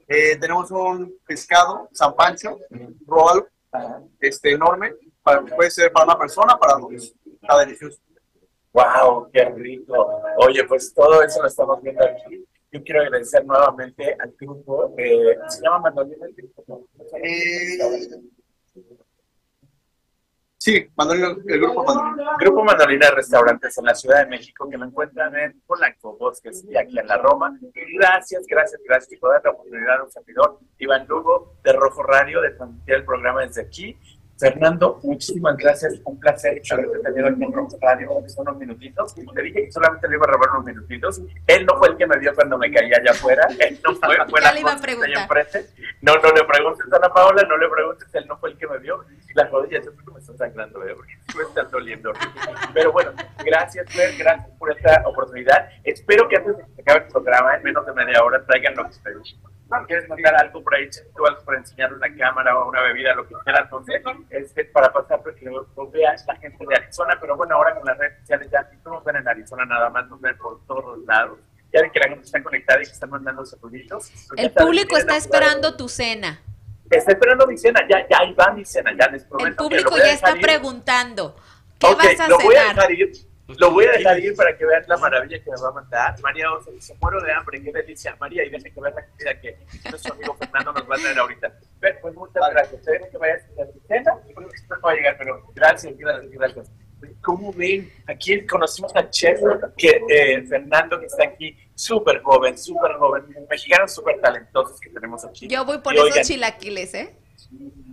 Eh, 0.07 0.37
tenemos 0.37 0.69
un 0.71 1.17
pescado, 1.25 1.89
San 1.93 2.15
Pancho, 2.15 2.57
roll, 3.05 3.47
este, 4.19 4.51
enorme. 4.51 4.93
Para, 5.23 5.45
puede 5.45 5.71
ser 5.71 5.91
para 5.91 6.05
una 6.05 6.17
persona, 6.17 6.57
para 6.57 6.75
dos. 6.75 7.13
Está 7.41 7.59
delicioso. 7.59 7.99
Wow, 8.73 9.29
qué 9.31 9.45
rico. 9.45 10.21
Oye, 10.37 10.63
pues 10.65 10.93
todo 10.93 11.23
eso 11.23 11.41
lo 11.41 11.47
estamos 11.47 11.81
viendo 11.81 12.03
aquí. 12.05 12.45
Yo 12.71 12.83
quiero 12.83 13.01
agradecer 13.01 13.43
nuevamente 13.45 14.15
al 14.19 14.31
grupo, 14.39 14.93
eh, 14.97 15.37
se 15.47 15.61
llama 15.61 15.79
Mandolina 15.79 16.27
el 16.27 16.33
grupo. 16.35 16.87
Eh, 17.23 17.77
sí, 20.59 20.87
mandolina, 20.95 21.35
el 21.47 21.59
grupo 21.59 21.83
mandolina. 21.83 22.19
Grupo 22.39 22.63
Mandolina 22.63 23.11
Restaurantes 23.11 23.77
en 23.77 23.85
la 23.85 23.95
Ciudad 23.95 24.23
de 24.23 24.27
México 24.27 24.69
que 24.69 24.77
lo 24.77 24.85
encuentran 24.85 25.35
en 25.35 25.59
Polanco 25.67 26.15
Bosques 26.17 26.63
y 26.69 26.77
aquí 26.77 26.97
en 26.97 27.07
la 27.07 27.17
Roma. 27.17 27.57
Gracias, 27.97 28.45
gracias, 28.47 28.81
gracias 28.87 29.19
por 29.19 29.31
dar 29.31 29.41
la 29.43 29.51
oportunidad 29.51 29.99
a 29.99 30.03
un 30.03 30.11
servidor, 30.11 30.59
Iván 30.77 31.05
Lugo, 31.07 31.55
de 31.63 31.73
Rojo 31.73 32.03
Radio, 32.03 32.41
de 32.41 32.51
transmitir 32.51 32.95
el 32.95 33.05
programa 33.05 33.41
desde 33.41 33.61
aquí. 33.61 33.97
Fernando, 34.39 35.01
muchísimas 35.03 35.57
gracias. 35.57 35.99
Un 36.05 36.17
placer 36.17 36.61
haberte 36.71 36.99
tenido 36.99 37.27
aquí 37.27 37.43
en 37.43 37.51
Rojo 37.51 37.77
Radio. 37.81 38.09
Son 38.27 38.47
unos 38.47 38.57
minutitos. 38.57 39.13
Como 39.13 39.33
te 39.33 39.41
dije 39.41 39.65
que 39.65 39.71
solamente 39.71 40.07
le 40.07 40.15
iba 40.15 40.25
a 40.25 40.31
robar 40.31 40.49
unos 40.51 40.65
minutitos. 40.65 41.21
Él 41.45 41.65
no 41.65 41.77
fue 41.77 41.89
el 41.89 41.97
que 41.97 42.07
me 42.07 42.17
vio 42.17 42.33
cuando 42.33 42.57
me 42.57 42.71
caía 42.71 42.97
allá 42.97 43.11
afuera. 43.11 43.45
Él 43.59 43.77
no 43.83 43.93
fue, 43.95 44.15
fue 44.29 44.41
Ya 44.41 44.47
la 44.47 44.53
le 44.53 44.59
iba 44.61 44.71
a 44.71 44.79
preguntar. 44.79 45.27
No, 46.01 46.15
no 46.15 46.31
le 46.31 46.43
preguntes 46.45 46.85
a 46.91 46.95
Ana 46.95 47.13
Paola, 47.13 47.43
no 47.43 47.57
le 47.57 47.67
preguntes, 47.67 48.07
él 48.13 48.25
no 48.27 48.37
fue 48.37 48.51
el 48.51 48.57
que 48.57 48.67
me 48.67 48.77
vio. 48.77 49.03
Las 49.33 49.51
rodillas, 49.51 49.85
que 49.85 50.11
me 50.11 50.19
está 50.19 50.33
sangrando, 50.37 50.83
¿eh? 50.85 50.93
porque 50.95 51.13
me 51.35 51.43
está 51.43 51.63
doliendo. 51.63 52.13
Pero 52.73 52.93
bueno, 52.93 53.11
gracias, 53.43 53.91
Fer, 53.91 54.15
gracias 54.17 54.49
por 54.57 54.71
esta 54.71 55.03
oportunidad. 55.05 55.69
Espero 55.83 56.29
que 56.29 56.37
antes 56.37 56.57
de 56.57 56.63
que 56.63 56.81
acabe 56.81 57.05
el 57.05 57.11
programa, 57.11 57.55
en 57.57 57.63
menos 57.63 57.85
de 57.85 57.93
media 57.93 58.23
hora, 58.23 58.41
traigan 58.45 58.75
lo 58.75 58.85
que 58.85 58.93
se 58.93 59.01
¿Quieres 59.87 60.09
mandar 60.09 60.35
algo 60.35 60.63
por 60.63 60.75
ahí, 60.75 60.89
tú 61.15 61.25
algo 61.27 61.43
para 61.45 61.59
enseñar 61.59 61.93
una 61.93 62.07
cámara 62.17 62.57
o 62.57 62.69
una 62.69 62.81
bebida, 62.81 63.13
lo 63.13 63.27
que 63.27 63.35
quieras, 63.43 63.69
no 63.71 63.83
sé, 63.83 64.01
este, 64.31 64.65
para 64.65 64.91
pasar, 64.91 65.21
porque 65.21 65.45
lo, 65.45 65.67
lo 65.75 65.89
vea 65.91 66.15
la 66.27 66.35
gente 66.37 66.65
de 66.67 66.75
Arizona, 66.75 67.17
pero 67.21 67.37
bueno, 67.37 67.55
ahora 67.55 67.75
con 67.75 67.85
las 67.85 67.97
redes 67.97 68.19
sociales 68.21 68.49
ya 68.51 68.67
no 68.83 68.93
nos 68.93 69.03
ven 69.03 69.17
en 69.17 69.27
Arizona 69.27 69.65
nada 69.65 69.89
más, 69.89 70.07
nos 70.07 70.19
ven 70.21 70.35
por 70.37 70.65
todos 70.65 70.97
lados. 71.05 71.39
Ya 71.71 71.81
ven 71.81 71.91
que 71.91 71.99
la 71.99 72.07
gente 72.09 72.25
está 72.25 72.41
conectada 72.41 72.81
y 72.81 72.85
que 72.85 72.91
están 72.91 73.11
mandando 73.11 73.45
saluditos. 73.45 74.09
Pues 74.27 74.43
El 74.43 74.51
público 74.51 74.97
está 74.97 75.17
esperando 75.17 75.77
tu 75.77 75.87
cena. 75.87 76.41
Está 76.89 77.11
esperando 77.11 77.45
mi 77.45 77.55
cena, 77.55 77.81
ya, 77.87 78.07
ya 78.09 78.17
ahí 78.21 78.33
va 78.33 78.51
mi 78.51 78.65
cena, 78.65 78.91
ya 78.99 79.07
les 79.09 79.23
prometo. 79.23 79.47
El 79.49 79.55
que 79.55 79.63
lo 79.63 79.69
público 79.69 79.89
voy 79.91 80.01
a 80.01 80.05
ya 80.05 80.13
está 80.13 80.35
ir. 80.35 80.41
preguntando, 80.41 81.35
¿qué 81.77 81.93
vas 81.93 82.19
a 82.19 82.27
lo 82.27 82.39
voy 82.39 82.55
a 82.55 82.61
cenar? 82.61 82.75
dejar 82.75 82.91
ir. 82.91 83.11
Lo 83.57 83.71
voy 83.71 83.85
a 83.85 83.91
dejar 83.91 84.19
ir 84.19 84.35
para 84.35 84.55
que 84.55 84.65
vean 84.65 84.83
la 84.87 84.97
maravilla 84.97 85.43
que 85.43 85.49
me 85.49 85.57
va 85.57 85.69
a 85.69 85.71
mandar. 85.71 86.21
María 86.21 86.51
Osa 86.53 86.69
dice, 86.71 86.95
muero 87.01 87.21
de 87.21 87.31
hambre, 87.31 87.61
qué 87.61 87.71
delicia. 87.71 88.15
María, 88.19 88.45
y 88.45 88.49
dejen 88.49 88.73
que 88.73 88.81
vean 88.81 88.93
la 88.95 89.05
comida 89.05 89.41
que 89.41 89.57
nuestro 89.89 90.13
amigo 90.13 90.35
Fernando 90.35 90.73
nos 90.73 90.89
va 90.89 90.95
a 90.95 90.99
traer 90.99 91.19
ahorita. 91.19 91.53
Pero, 91.79 91.99
pues 92.01 92.15
muchas 92.15 92.49
gracias. 92.51 92.81
Te 92.83 92.91
dejo 92.91 93.09
que 93.09 93.17
vayas 93.17 93.41
a 93.59 93.65
tu 93.71 93.79
cena. 93.87 94.13
Creo 94.35 94.49
que 94.49 94.55
esto 94.55 94.75
no 94.75 94.81
va 94.81 94.91
a 94.91 94.95
llegar, 94.95 95.15
pero 95.17 95.43
gracias, 95.55 95.97
gracias, 95.97 96.31
gracias. 96.31 96.71
¿Cómo 97.21 97.53
ven? 97.53 97.91
Aquí 98.07 98.45
conocimos 98.45 98.95
a 98.95 99.09
Chef 99.09 99.39
que, 99.77 100.01
eh, 100.09 100.43
Fernando, 100.43 100.99
que 100.99 101.05
está 101.05 101.23
aquí, 101.23 101.57
súper 101.73 102.21
joven, 102.21 102.57
súper 102.57 102.93
joven, 102.93 103.23
mexicanos 103.49 103.93
súper 103.93 104.19
talentosos 104.19 104.79
que 104.79 104.89
tenemos 104.89 105.23
aquí. 105.25 105.47
Yo 105.47 105.63
voy 105.65 105.79
por 105.79 105.93
Y 105.93 105.97
esos 105.97 106.09
oigan, 106.09 106.23
chilaquiles, 106.23 106.93
¿eh? 106.93 107.15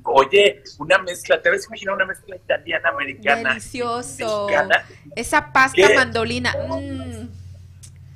Oye, 0.05 0.63
una 0.79 0.99
mezcla, 0.99 1.41
¿te 1.43 1.51
ves 1.51 1.67
imaginar 1.67 1.95
una 1.97 2.07
mezcla 2.07 2.37
italiana, 2.37 2.91
americana? 2.91 3.49
Delicioso. 3.51 4.47
mexicana? 4.47 4.85
Esa 5.17 5.53
pasta 5.53 5.89
¿Qué? 5.89 5.95
mandolina. 5.95 6.55
mm. 6.69 7.29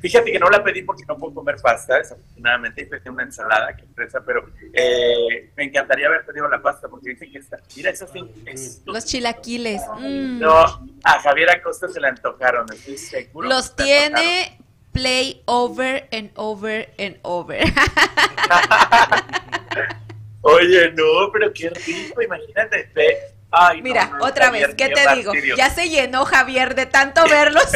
Fíjate 0.00 0.32
que 0.32 0.38
no 0.38 0.48
la 0.48 0.64
pedí 0.64 0.80
porque 0.82 1.04
no 1.06 1.18
puedo 1.18 1.34
comer 1.34 1.56
pasta, 1.62 1.98
desafortunadamente, 1.98 2.80
y 2.82 2.86
pedí 2.86 3.10
una 3.10 3.22
ensalada 3.24 3.76
que 3.76 3.84
fresa, 3.94 4.22
pero 4.24 4.48
eh, 4.72 5.50
me 5.54 5.64
encantaría 5.64 6.06
haber 6.06 6.24
pedido 6.24 6.48
la 6.48 6.62
pasta 6.62 6.88
porque 6.88 7.10
dicen 7.10 7.30
que 7.30 7.38
está. 7.38 7.58
Mira, 7.76 7.90
eso 7.90 8.06
sí, 8.10 8.24
es. 8.46 8.80
Los 8.86 9.04
chilaquiles. 9.04 9.82
mm. 9.98 10.38
No, 10.38 10.62
a 11.04 11.20
Javier 11.22 11.50
Acosta 11.50 11.86
se 11.88 12.00
le 12.00 12.08
antojaron, 12.08 12.66
estoy 12.72 12.96
seguro. 12.96 13.46
Los 13.48 13.74
se 13.76 13.84
le 13.84 13.98
antojaron. 13.98 14.22
tiene 14.22 14.58
play 14.92 15.42
over 15.44 16.08
and 16.12 16.30
over 16.34 16.88
and 16.98 17.18
over. 17.22 17.58
Oye, 20.42 20.92
no, 20.92 21.30
pero 21.32 21.52
qué 21.52 21.70
rico, 21.70 22.22
imagínate. 22.22 22.90
ve. 22.94 23.18
Ay, 23.50 23.82
Mira, 23.82 24.06
no, 24.06 24.24
otra 24.24 24.46
Javier, 24.46 24.68
vez, 24.68 24.76
¿qué 24.76 24.88
te 24.90 25.14
digo? 25.16 25.32
Ya 25.56 25.70
se 25.70 25.88
llenó 25.88 26.24
Javier 26.24 26.74
de 26.76 26.86
tanto 26.86 27.28
verlos. 27.28 27.64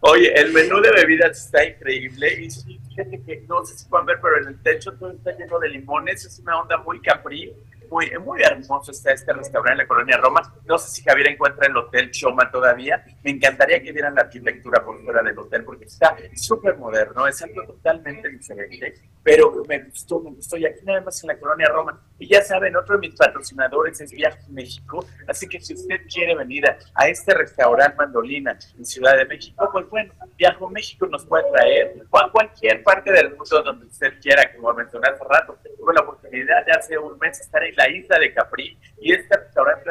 Oye, 0.00 0.32
el 0.32 0.52
menú 0.52 0.80
de 0.80 0.92
bebidas 0.92 1.44
está 1.44 1.64
increíble 1.64 2.40
y 2.40 2.50
sí, 2.50 2.80
fíjate 2.88 3.20
que 3.22 3.44
no 3.48 3.64
sé 3.64 3.76
si 3.76 3.88
pueden 3.88 4.06
ver, 4.06 4.18
pero 4.22 4.40
en 4.40 4.48
el 4.48 4.62
techo 4.62 4.92
todo 4.92 5.12
está 5.12 5.32
lleno 5.36 5.58
de 5.58 5.68
limones, 5.70 6.24
es 6.24 6.38
una 6.38 6.60
onda 6.60 6.76
muy 6.78 7.00
capri, 7.00 7.52
muy, 7.90 8.10
muy 8.24 8.42
hermoso 8.42 8.90
está 8.92 9.12
este 9.12 9.32
restaurante 9.32 9.72
en 9.72 9.78
la 9.78 9.88
colonia 9.88 10.16
Roma. 10.16 10.42
No 10.66 10.78
sé 10.78 10.90
si 10.90 11.02
Javier 11.02 11.28
encuentra 11.28 11.66
el 11.66 11.76
Hotel 11.76 12.10
Choma 12.10 12.50
todavía. 12.50 13.04
Me 13.22 13.30
encantaría 13.30 13.82
que 13.82 13.92
vieran 13.92 14.14
la 14.14 14.22
arquitectura 14.22 14.84
por 14.84 15.02
fuera 15.02 15.22
del 15.22 15.38
hotel 15.38 15.64
porque 15.64 15.84
está 15.84 16.16
súper 16.34 16.76
moderno, 16.76 17.26
es 17.26 17.42
algo 17.42 17.64
totalmente 17.64 18.28
diferente, 18.28 18.94
pero 19.22 19.62
me 19.68 19.82
gustó, 19.84 20.20
me 20.20 20.30
gustó. 20.30 20.56
Y 20.56 20.66
aquí 20.66 20.80
nada 20.84 21.00
más 21.00 21.22
en 21.22 21.28
la 21.28 21.38
colonia 21.38 21.68
Roma. 21.68 22.00
Y 22.18 22.26
ya 22.26 22.42
saben, 22.42 22.74
otro 22.76 22.98
de 22.98 23.08
mis 23.08 23.16
patrocinadores 23.16 24.00
es 24.00 24.10
Viaje 24.10 24.40
México, 24.48 25.06
así 25.26 25.48
que 25.48 25.60
si 25.60 25.74
usted 25.74 26.00
quiere 26.12 26.34
venir 26.34 26.64
a, 26.94 27.08
este 27.08 27.32
restaurante 27.32 27.96
Mandolina 27.96 28.58
en 28.76 28.84
Ciudad 28.84 29.16
de 29.16 29.24
México, 29.24 29.68
pues 29.72 29.88
bueno, 29.88 30.12
Viajo 30.36 30.68
México 30.68 31.06
nos 31.06 31.24
puede 31.24 31.44
traer 31.52 32.02
a 32.12 32.30
cualquier 32.30 32.82
parte 32.82 33.12
del 33.12 33.30
mundo 33.30 33.62
donde 33.62 33.86
usted 33.86 34.14
quiera, 34.20 34.52
como 34.54 34.72
mencioné 34.74 35.08
hace 35.08 35.24
rato. 35.24 35.56
Tuve 35.78 35.94
la 35.94 36.00
oportunidad 36.00 36.66
de 36.66 36.72
hace 36.72 36.98
un 36.98 37.18
mes 37.18 37.40
estar 37.40 37.62
en 37.62 37.74
la 37.76 37.88
isla 37.88 38.18
de 38.18 38.32
Capri 38.34 38.78
y 39.00 39.12
este 39.12 39.36
restaurante 39.36 39.90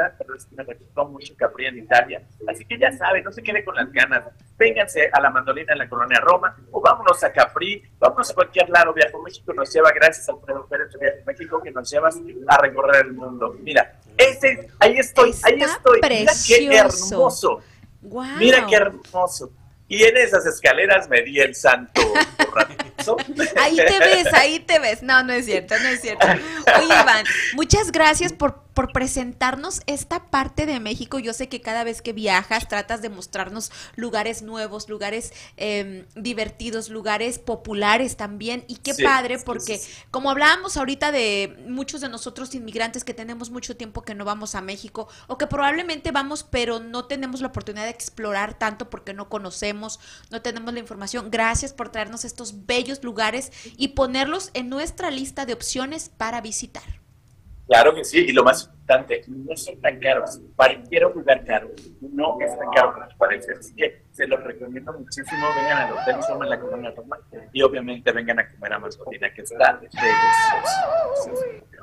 me 0.52 0.64
recordó 0.64 1.06
mucho 1.10 1.34
Capri 1.38 1.66
en 1.66 1.78
Italia. 1.78 2.22
Así 2.48 2.66
que 2.66 2.78
ya 2.78 2.92
saben, 2.92 3.24
no 3.24 3.32
se 3.32 3.42
quede 3.42 3.64
con 3.64 3.76
las 3.76 3.92
ganas. 3.92 4.24
Vénganse 4.58 5.10
a 5.12 5.22
la 5.22 5.30
mandolina 5.30 5.74
en 5.74 5.80
la 5.80 5.88
colonia 5.88 6.20
Roma 6.20 6.56
o 6.72 6.82
vámonos 6.82 7.24
a 7.24 7.32
Capri, 7.32 7.84
vámonos 8.00 8.32
a 8.32 8.34
cualquier 8.34 8.70
lado. 8.70 8.94
Viajo 8.94 9.22
México 9.22 9.54
nos 9.54 9.72
lleva, 9.72 9.92
gracias 9.92 10.28
a 10.30 10.32
Alfredo 10.32 10.66
Pérez 10.68 10.92
de 10.94 11.00
Viajo 11.00 11.26
México, 11.26 11.62
que 11.64 11.72
nos 11.72 11.90
lleva 11.90 12.10
a 12.48 12.58
recorrer 12.58 13.06
el 13.06 13.14
mundo. 13.14 13.56
Mira, 13.60 14.00
ese, 14.18 14.70
ahí 14.80 14.98
estoy, 14.98 15.34
ahí 15.44 15.62
estoy. 15.62 16.02
Mira 16.02 16.34
qué 16.48 16.76
hermoso. 16.76 17.62
Guau. 18.02 18.38
Mira 18.38 18.66
qué 18.66 18.76
hermoso. 18.76 19.52
Y 19.88 20.04
en 20.04 20.18
esas 20.18 20.46
escaleras 20.46 21.08
me 21.08 21.22
di 21.22 21.40
el 21.40 21.56
santo 21.56 22.02
Ahí 23.58 23.76
te 23.76 24.00
ves, 24.00 24.34
ahí 24.34 24.60
te 24.60 24.80
ves. 24.80 25.02
No, 25.04 25.24
no 25.24 25.34
es 25.34 25.46
cierto, 25.46 25.76
no 25.80 25.88
es 25.88 26.02
cierto. 26.02 26.28
Oye, 26.28 26.86
Iván, 26.86 27.26
muchas 27.56 27.92
gracias 27.92 28.34
por, 28.34 28.64
por 28.74 28.92
presentarnos 28.92 29.82
esta 29.88 30.26
parte 30.26 30.66
de 30.66 30.80
México. 30.80 31.20
Yo 31.20 31.34
sé 31.34 31.50
que 31.50 31.62
cada 31.62 31.84
vez 31.84 32.02
que 32.02 32.14
viajas 32.14 32.68
tratas 32.68 33.02
de 33.02 33.10
mostrarnos 33.10 33.72
lugares 33.96 34.42
nuevos, 34.42 34.90
lugares 34.90 35.34
eh, 35.58 36.06
divertidos, 36.16 36.90
lugares 36.90 37.40
populares 37.40 38.18
también. 38.18 38.64
Y 38.68 38.78
qué 38.78 38.94
Sí, 38.94 39.04
padre, 39.04 39.38
porque 39.40 39.78
sí, 39.78 39.86
sí. 39.92 40.04
como 40.12 40.32
hablábamos 40.32 40.78
ahorita 40.78 41.12
de 41.12 41.56
muchos 41.68 42.02
de 42.02 42.10
nosotros 42.10 42.54
inmigrantes 42.56 43.04
que 43.04 43.14
tenemos 43.14 43.50
mucho 43.52 43.76
tiempo 43.78 44.02
que 44.04 44.16
no 44.16 44.26
vamos 44.26 44.56
a 44.56 44.62
México, 44.62 45.08
o 45.28 45.38
que 45.38 45.48
probablemente 45.48 46.12
vamos, 46.12 46.44
pero 46.44 46.80
no 46.80 47.06
tenemos 47.06 47.42
la 47.42 47.48
oportunidad 47.48 47.84
de 47.86 47.92
explorar 47.92 48.58
tanto 48.58 48.90
porque 48.90 49.14
no 49.14 49.30
conocemos, 49.30 50.00
no 50.32 50.42
tenemos 50.42 50.74
la 50.74 50.80
información. 50.80 51.30
Gracias 51.32 51.74
por 51.74 51.90
traernos 51.90 52.26
estos 52.26 52.66
bellos 52.66 52.97
lugares 53.04 53.52
y 53.78 53.90
ponerlos 53.90 54.52
en 54.54 54.70
nuestra 54.70 55.12
lista 55.12 55.46
de 55.46 55.54
opciones 55.54 56.10
para 56.10 56.42
visitar. 56.42 56.84
Claro 57.68 57.94
que 57.94 58.06
sí, 58.06 58.20
y 58.20 58.32
lo 58.32 58.44
más 58.44 58.72
importante, 58.88 59.24
no 59.28 59.56
son 59.56 59.80
tan 59.82 60.00
caros. 60.00 60.40
Cualquier 60.56 61.04
lugar 61.04 61.44
caro, 61.46 61.70
no 62.02 62.38
es 62.40 62.58
tan 62.58 62.70
caro 62.72 62.94
como 62.94 63.08
parece. 63.18 63.54
Así 63.54 63.76
que 63.76 64.04
se 64.12 64.28
los 64.28 64.42
recomiendo 64.44 64.94
muchísimo. 64.94 65.46
Vengan 65.56 65.78
al 65.78 65.94
Hotel 65.94 66.24
Soma 66.24 66.46
en 66.46 66.50
la 66.52 66.60
Colonia 66.60 66.94
Roma 66.96 67.18
y 67.52 67.62
obviamente 67.62 68.12
vengan 68.12 68.40
a 68.40 68.50
comer 68.50 68.74
a 68.74 68.80
Mascotina, 68.80 69.34
que 69.34 69.42
está 69.42 69.74
delicioso. 69.74 70.12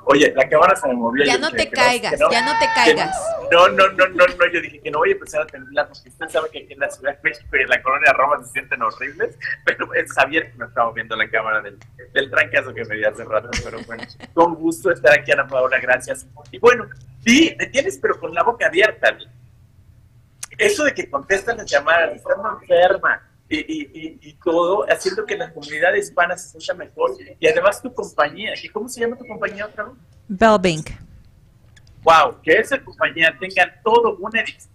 Oye, 0.07 0.33
la 0.37 0.49
cámara 0.49 0.77
se 0.77 0.89
me 0.89 0.95
movió. 0.95 1.25
Ya 1.25 1.39
no 1.39 1.51
te 1.51 1.71
caigas, 1.71 2.19
ya 2.31 2.45
no 2.45 2.59
te 2.59 2.67
caigas. 2.75 3.17
No, 3.51 3.69
no, 3.69 3.89
no, 3.89 4.09
no, 4.09 4.27
no, 4.27 4.53
yo 4.53 4.61
dije 4.61 4.81
que 4.81 4.91
no 4.91 4.99
voy 4.99 5.11
a 5.11 5.13
empezar 5.13 5.43
a 5.43 5.47
temblar 5.47 5.89
porque 5.89 6.09
usted 6.09 6.29
sabe 6.29 6.51
que 6.51 6.59
aquí 6.65 6.73
en 6.73 6.81
la 6.81 6.91
Ciudad 6.91 7.17
de 7.17 7.31
México 7.31 7.57
y 7.57 7.63
en 7.63 7.69
la 7.69 7.83
Colonia 7.83 8.13
Roma 8.13 8.43
se 8.43 8.53
sienten 8.53 8.83
horribles, 8.83 9.39
pero 9.65 9.93
es 9.95 10.13
Javier 10.13 10.51
que 10.51 10.59
me 10.59 10.67
estaba 10.67 10.93
viendo 10.93 11.17
la 11.17 11.29
cámara 11.29 11.61
del, 11.63 11.79
del 12.13 12.31
trancazo 12.31 12.75
que 12.75 12.85
me 12.85 12.97
di 12.97 13.05
hace 13.05 13.25
rato, 13.25 13.49
pero 13.63 13.79
bueno, 13.87 14.03
con 14.35 14.55
gusto 14.57 14.91
estar 14.91 15.19
aquí, 15.19 15.33
Ana 15.33 15.47
Paola, 15.47 15.79
gracias. 15.79 16.27
Y 16.51 16.59
bueno, 16.59 16.87
sí, 17.25 17.55
me 17.59 17.67
tienes 17.67 17.99
pero 17.99 18.19
con 18.19 18.35
la 18.35 18.43
boca 18.43 18.67
abierta, 18.67 19.17
eso 20.59 20.85
de 20.85 20.95
que 20.95 21.11
contestan 21.11 21.57
las 21.57 21.71
llamadas, 21.71 22.17
están 22.17 22.37
enferma 22.61 23.23
y, 23.49 23.59
y, 23.59 23.91
y, 23.93 24.19
y 24.31 24.33
todo, 24.35 24.85
haciendo 24.89 25.25
que 25.27 25.37
la 25.37 25.53
comunidad 25.53 25.95
hispana 25.95 26.37
se 26.37 26.61
sienta 26.61 26.75
mejor. 26.85 27.13
Y 27.39 27.47
además 27.47 27.83
tu 27.83 27.93
compañía, 27.93 28.53
¿y 28.63 28.69
cómo 28.69 28.89
se 28.89 29.01
llama 29.01 29.17
tu 29.17 29.27
compañía 29.27 29.67
otra 29.67 29.85
vez? 29.85 29.95
Bellbank. 30.29 30.91
wow, 32.03 32.41
que 32.43 32.53
esa 32.53 32.83
compañía 32.83 33.37
tenga 33.39 33.81
todo 33.83 34.17
un 34.17 34.37
edificio 34.37 34.74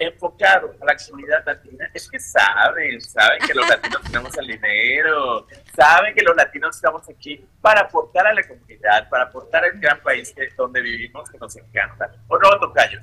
enfocado 0.00 0.74
a 0.80 0.84
la 0.86 0.96
comunidad 0.96 1.44
latina, 1.46 1.88
es 1.94 2.08
que 2.10 2.18
saben, 2.18 3.00
saben 3.00 3.38
que 3.46 3.54
los 3.54 3.68
latinos 3.68 4.02
tenemos 4.02 4.36
el 4.38 4.46
dinero, 4.46 5.46
saben 5.76 6.14
que 6.14 6.22
los 6.22 6.34
latinos 6.34 6.74
estamos 6.74 7.08
aquí 7.08 7.44
para 7.60 7.82
aportar 7.82 8.26
a 8.26 8.32
la 8.34 8.42
comunidad, 8.42 9.08
para 9.10 9.24
aportar 9.24 9.62
al 9.64 9.78
gran 9.78 10.00
país 10.00 10.32
que, 10.34 10.48
donde 10.56 10.80
vivimos, 10.80 11.30
que 11.30 11.38
nos 11.38 11.54
encanta. 11.56 12.10
¿O 12.28 12.38
no, 12.38 12.50
Tocayo? 12.58 12.98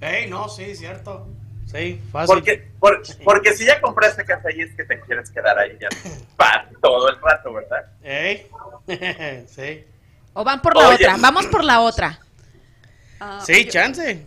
Ey, 0.00 0.28
no, 0.28 0.48
sí, 0.48 0.74
cierto. 0.74 1.28
Sí, 1.66 2.00
fácil. 2.10 2.34
Porque, 2.34 2.70
por- 2.80 3.02
porque 3.24 3.52
si 3.54 3.64
ya 3.66 3.80
compraste 3.80 4.24
casa 4.24 4.48
ahí 4.48 4.60
es 4.62 4.74
que 4.74 4.84
te 4.84 5.00
quieres 5.02 5.30
quedar 5.30 5.58
ahí 5.58 5.76
ya 5.80 5.88
para 6.36 6.68
todo 6.80 7.08
el 7.10 7.20
rato, 7.20 7.52
¿verdad? 7.52 7.84
Ey, 8.02 8.46
sí. 9.48 9.84
O 10.32 10.42
van 10.44 10.62
por 10.62 10.74
la 10.76 10.88
Oye. 10.88 10.94
otra, 10.96 11.16
vamos 11.20 11.46
por 11.46 11.62
la 11.62 11.80
otra. 11.80 12.18
Ah, 13.20 13.40
Sí, 13.44 13.64
yo- 13.66 13.70
chance. 13.70 14.26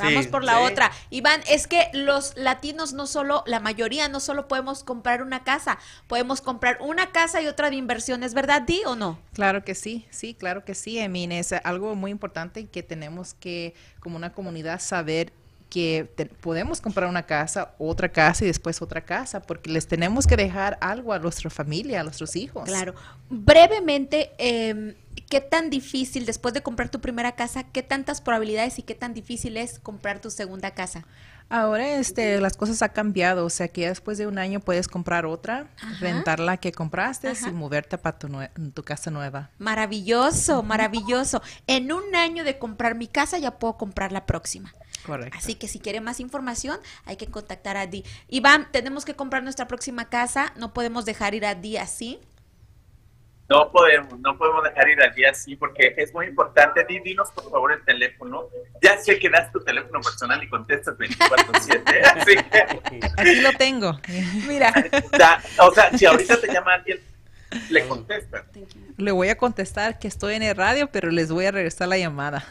Vamos 0.00 0.24
Sí, 0.24 0.30
por 0.30 0.44
la 0.44 0.54
sí. 0.58 0.72
otra. 0.72 0.90
Iván, 1.10 1.40
es 1.48 1.66
que 1.66 1.88
los 1.92 2.36
latinos 2.36 2.92
no 2.92 3.06
solo, 3.06 3.42
la 3.46 3.60
mayoría, 3.60 4.08
no 4.08 4.20
solo 4.20 4.48
podemos 4.48 4.82
comprar 4.84 5.22
una 5.22 5.44
casa, 5.44 5.78
podemos 6.08 6.40
comprar 6.40 6.78
una 6.80 7.12
casa 7.12 7.40
y 7.40 7.46
otra 7.46 7.70
de 7.70 7.76
inversiones, 7.76 8.34
¿verdad, 8.34 8.62
Di 8.62 8.82
o 8.86 8.96
no? 8.96 9.18
Claro 9.34 9.64
que 9.64 9.74
sí, 9.74 10.06
sí, 10.10 10.34
claro 10.34 10.64
que 10.64 10.74
sí. 10.74 10.98
I 10.98 11.08
mean, 11.08 11.32
es 11.32 11.52
algo 11.52 11.94
muy 11.94 12.10
importante 12.10 12.66
que 12.66 12.82
tenemos 12.82 13.34
que, 13.34 13.74
como 14.00 14.16
una 14.16 14.32
comunidad, 14.32 14.80
saber 14.80 15.32
que 15.70 16.10
te- 16.16 16.26
podemos 16.26 16.80
comprar 16.80 17.08
una 17.08 17.24
casa, 17.24 17.74
otra 17.78 18.08
casa 18.10 18.44
y 18.44 18.48
después 18.48 18.82
otra 18.82 19.00
casa, 19.02 19.40
porque 19.40 19.70
les 19.70 19.86
tenemos 19.86 20.26
que 20.26 20.36
dejar 20.36 20.76
algo 20.80 21.12
a 21.12 21.18
nuestra 21.18 21.48
familia, 21.48 22.00
a 22.00 22.02
nuestros 22.04 22.34
hijos. 22.36 22.64
Claro. 22.64 22.94
Brevemente, 23.30 24.32
em, 24.38 24.94
¿qué 25.30 25.40
tan 25.40 25.70
difícil, 25.70 26.26
después 26.26 26.52
de 26.52 26.62
comprar 26.62 26.88
tu 26.90 27.00
primera 27.00 27.32
casa, 27.32 27.62
qué 27.64 27.82
tantas 27.82 28.20
probabilidades 28.20 28.78
y 28.78 28.82
qué 28.82 28.94
tan 28.94 29.14
difícil 29.14 29.56
es 29.56 29.78
comprar 29.78 30.20
tu 30.20 30.30
segunda 30.30 30.72
casa? 30.72 31.06
Ahora 31.48 31.96
este, 31.96 32.40
las 32.40 32.56
cosas 32.56 32.80
han 32.82 32.90
cambiado, 32.90 33.44
o 33.44 33.50
sea 33.50 33.66
que 33.66 33.80
ya 33.80 33.88
después 33.88 34.18
de 34.18 34.26
un 34.28 34.38
año 34.38 34.60
puedes 34.60 34.86
comprar 34.86 35.26
otra, 35.26 35.66
Ajá. 35.82 35.96
rentar 36.00 36.38
la 36.38 36.58
que 36.58 36.70
compraste 36.70 37.28
Ajá. 37.28 37.48
y 37.48 37.52
moverte 37.52 37.98
para 37.98 38.18
tu, 38.18 38.28
tu 38.72 38.82
casa 38.84 39.10
nueva. 39.10 39.50
Maravilloso, 39.58 40.62
maravilloso. 40.62 41.42
En 41.66 41.90
un 41.92 42.14
año 42.14 42.44
de 42.44 42.58
comprar 42.58 42.94
mi 42.94 43.08
casa 43.08 43.38
ya 43.38 43.58
puedo 43.58 43.76
comprar 43.76 44.12
la 44.12 44.26
próxima. 44.26 44.72
Correcto. 45.04 45.36
Así 45.38 45.54
que 45.54 45.68
si 45.68 45.78
quiere 45.80 46.00
más 46.00 46.20
información, 46.20 46.78
hay 47.04 47.16
que 47.16 47.26
contactar 47.26 47.76
a 47.76 47.86
Di. 47.86 48.04
Iván, 48.28 48.68
tenemos 48.72 49.04
que 49.04 49.14
comprar 49.14 49.42
nuestra 49.42 49.66
próxima 49.68 50.08
casa, 50.08 50.52
no 50.56 50.72
podemos 50.72 51.04
dejar 51.04 51.34
ir 51.34 51.44
a 51.46 51.54
Di 51.54 51.76
así. 51.76 52.20
No 53.48 53.72
podemos, 53.72 54.16
no 54.20 54.38
podemos 54.38 54.62
dejar 54.62 54.88
ir 54.90 55.02
allí 55.02 55.24
así 55.24 55.56
porque 55.56 55.92
es 55.96 56.14
muy 56.14 56.26
importante. 56.26 56.84
Di, 56.88 57.00
dinos 57.00 57.32
por 57.32 57.50
favor 57.50 57.72
el 57.72 57.84
teléfono. 57.84 58.44
Ya 58.80 58.96
sé 58.96 59.18
que 59.18 59.28
das 59.28 59.50
tu 59.50 59.58
teléfono 59.64 60.00
personal 60.00 60.40
y 60.40 60.48
contestas 60.48 60.94
24/7, 60.96 62.02
así 62.14 62.36
que, 62.36 63.00
Aquí 63.16 63.40
lo 63.40 63.52
tengo. 63.54 63.98
Mira, 64.46 64.72
da- 65.18 65.42
o 65.66 65.74
sea, 65.74 65.90
si 65.98 66.06
ahorita 66.06 66.40
te 66.40 66.46
llama 66.52 66.74
alguien, 66.74 67.00
le 67.70 67.88
contestas. 67.88 68.44
Le 68.96 69.10
voy 69.10 69.30
a 69.30 69.36
contestar 69.36 69.98
que 69.98 70.06
estoy 70.06 70.34
en 70.34 70.44
el 70.44 70.54
radio, 70.54 70.88
pero 70.92 71.10
les 71.10 71.32
voy 71.32 71.46
a 71.46 71.50
regresar 71.50 71.88
la 71.88 71.98
llamada. 71.98 72.44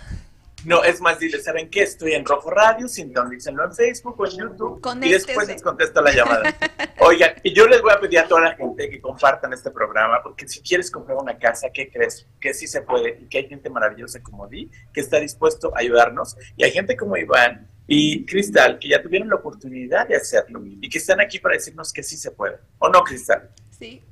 No, 0.66 0.84
es 0.84 1.00
más, 1.00 1.20
dile, 1.20 1.40
¿saben 1.40 1.70
qué? 1.70 1.84
Estoy 1.84 2.14
en 2.14 2.26
Rojo 2.26 2.50
Radio, 2.50 2.88
sintonícenlo 2.88 3.64
en 3.64 3.74
Facebook 3.74 4.20
o 4.20 4.26
en 4.26 4.32
YouTube 4.38 4.82
y 5.02 5.12
después 5.12 5.48
les 5.48 5.62
contesto 5.62 6.02
la 6.02 6.12
llamada. 6.12 6.54
Oigan, 7.00 7.34
y 7.44 7.54
yo 7.54 7.66
les 7.68 7.82
voy 7.82 7.94
a 7.94 8.00
pedir 8.00 8.20
a 8.20 8.28
toda 8.28 8.42
la 8.42 8.56
gente 8.56 8.90
que 8.90 9.00
compartan 9.00 9.54
este 9.54 9.72
programa, 9.72 10.22
porque 10.22 10.48
si 10.48 10.62
quieres 10.62 10.92
comprar 10.92 11.18
una 11.18 11.38
casa, 11.38 11.70
¿qué 11.74 11.90
crees? 11.90 12.28
Que 12.42 12.54
sí 12.54 12.68
se 12.68 12.82
puede 12.82 13.20
y 13.22 13.28
que 13.28 13.38
hay 13.40 13.48
gente 13.48 13.70
maravillosa 13.70 14.22
como 14.22 14.48
Di 14.48 14.70
que 14.94 15.00
está 15.00 15.20
dispuesto 15.20 15.74
a 15.76 15.80
ayudarnos 15.80 16.36
y 16.58 16.64
hay 16.64 16.72
gente 16.72 16.98
como 16.98 17.16
Iván 17.16 17.70
y 17.88 18.26
Cristal 18.26 18.80
que 18.80 18.90
ya 18.90 19.02
tuvieron 19.02 19.30
la 19.30 19.36
oportunidad 19.36 20.08
de 20.08 20.18
hacerlo 20.18 20.62
y 20.64 20.90
que 20.90 20.98
están 20.98 21.22
aquí 21.22 21.40
para 21.40 21.56
decirnos 21.56 21.94
que 21.94 22.04
sí 22.04 22.18
se 22.18 22.32
puede. 22.32 22.58
¿O 22.80 22.90
no, 22.90 23.04
Cristal? 23.04 23.50
Sí. 23.72 24.04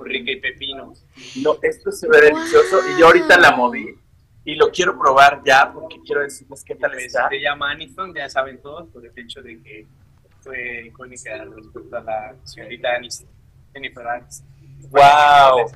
rica 0.05 0.31
y 0.33 0.37
pepino. 0.41 0.95
No, 1.43 1.59
esto 1.63 1.93
se 1.93 2.09
ve 2.09 2.23
delicioso 2.23 2.81
y 2.91 3.01
yo 3.01 3.07
ahorita 3.07 3.39
la 3.39 3.53
moví 3.53 3.97
y 4.45 4.57
lo 4.57 4.71
quiero 4.71 4.99
probar 4.99 5.43
ya 5.45 5.73
porque 5.73 5.99
quiero 6.05 6.23
decirles 6.23 6.65
qué 6.65 6.75
tal 6.75 6.91
Pues, 6.91 7.05
está. 7.07 7.29
Se 7.29 7.41
llama 7.41 7.71
Aniston, 7.71 8.13
ya 8.15 8.29
saben 8.29 8.61
todos, 8.61 8.89
por 8.89 9.07
el 9.07 9.13
hecho 9.17 9.41
de 9.43 9.63
que 9.63 9.87
fue 10.41 10.87
icónica 10.87 11.45
respecto 11.45 11.97
a 11.97 12.01
la 12.01 12.35
señorita 12.45 12.97
Aniston, 12.97 13.29
Jennifer 13.73 14.07
Aniston. 14.07 14.47
Wow. 14.91 15.71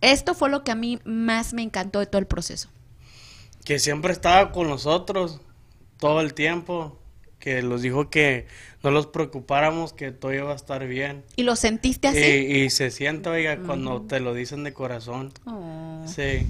esto 0.00 0.34
fue 0.34 0.50
lo 0.50 0.62
que 0.64 0.70
a 0.72 0.76
mí 0.76 0.98
más 1.04 1.52
me 1.52 1.62
encantó 1.62 1.98
de 2.00 2.06
todo 2.06 2.18
el 2.20 2.26
proceso. 2.26 2.68
que 3.64 3.80
siempre 3.80 4.12
estaba 4.12 4.52
con 4.52 4.68
nosotros 4.68 5.40
todo 5.98 6.20
el 6.20 6.34
tiempo, 6.34 7.00
que 7.38 7.62
nos 7.62 7.82
dijo 7.82 8.10
que 8.10 8.46
no 8.82 8.90
los 8.90 9.06
preocupáramos, 9.06 9.92
que 9.92 10.10
todo 10.12 10.32
iba 10.32 10.52
a 10.52 10.56
estar 10.56 10.86
bien. 10.86 11.24
¿Y 11.36 11.42
lo 11.42 11.56
sentiste 11.56 12.08
así? 12.08 12.18
Y, 12.18 12.56
y 12.64 12.70
se 12.70 12.90
siente, 12.90 13.28
oiga, 13.28 13.58
cuando 13.58 14.02
te 14.02 14.20
lo 14.20 14.34
dicen 14.34 14.64
de 14.64 14.72
corazón. 14.72 15.32
Oh. 15.44 16.04
Sí. 16.06 16.46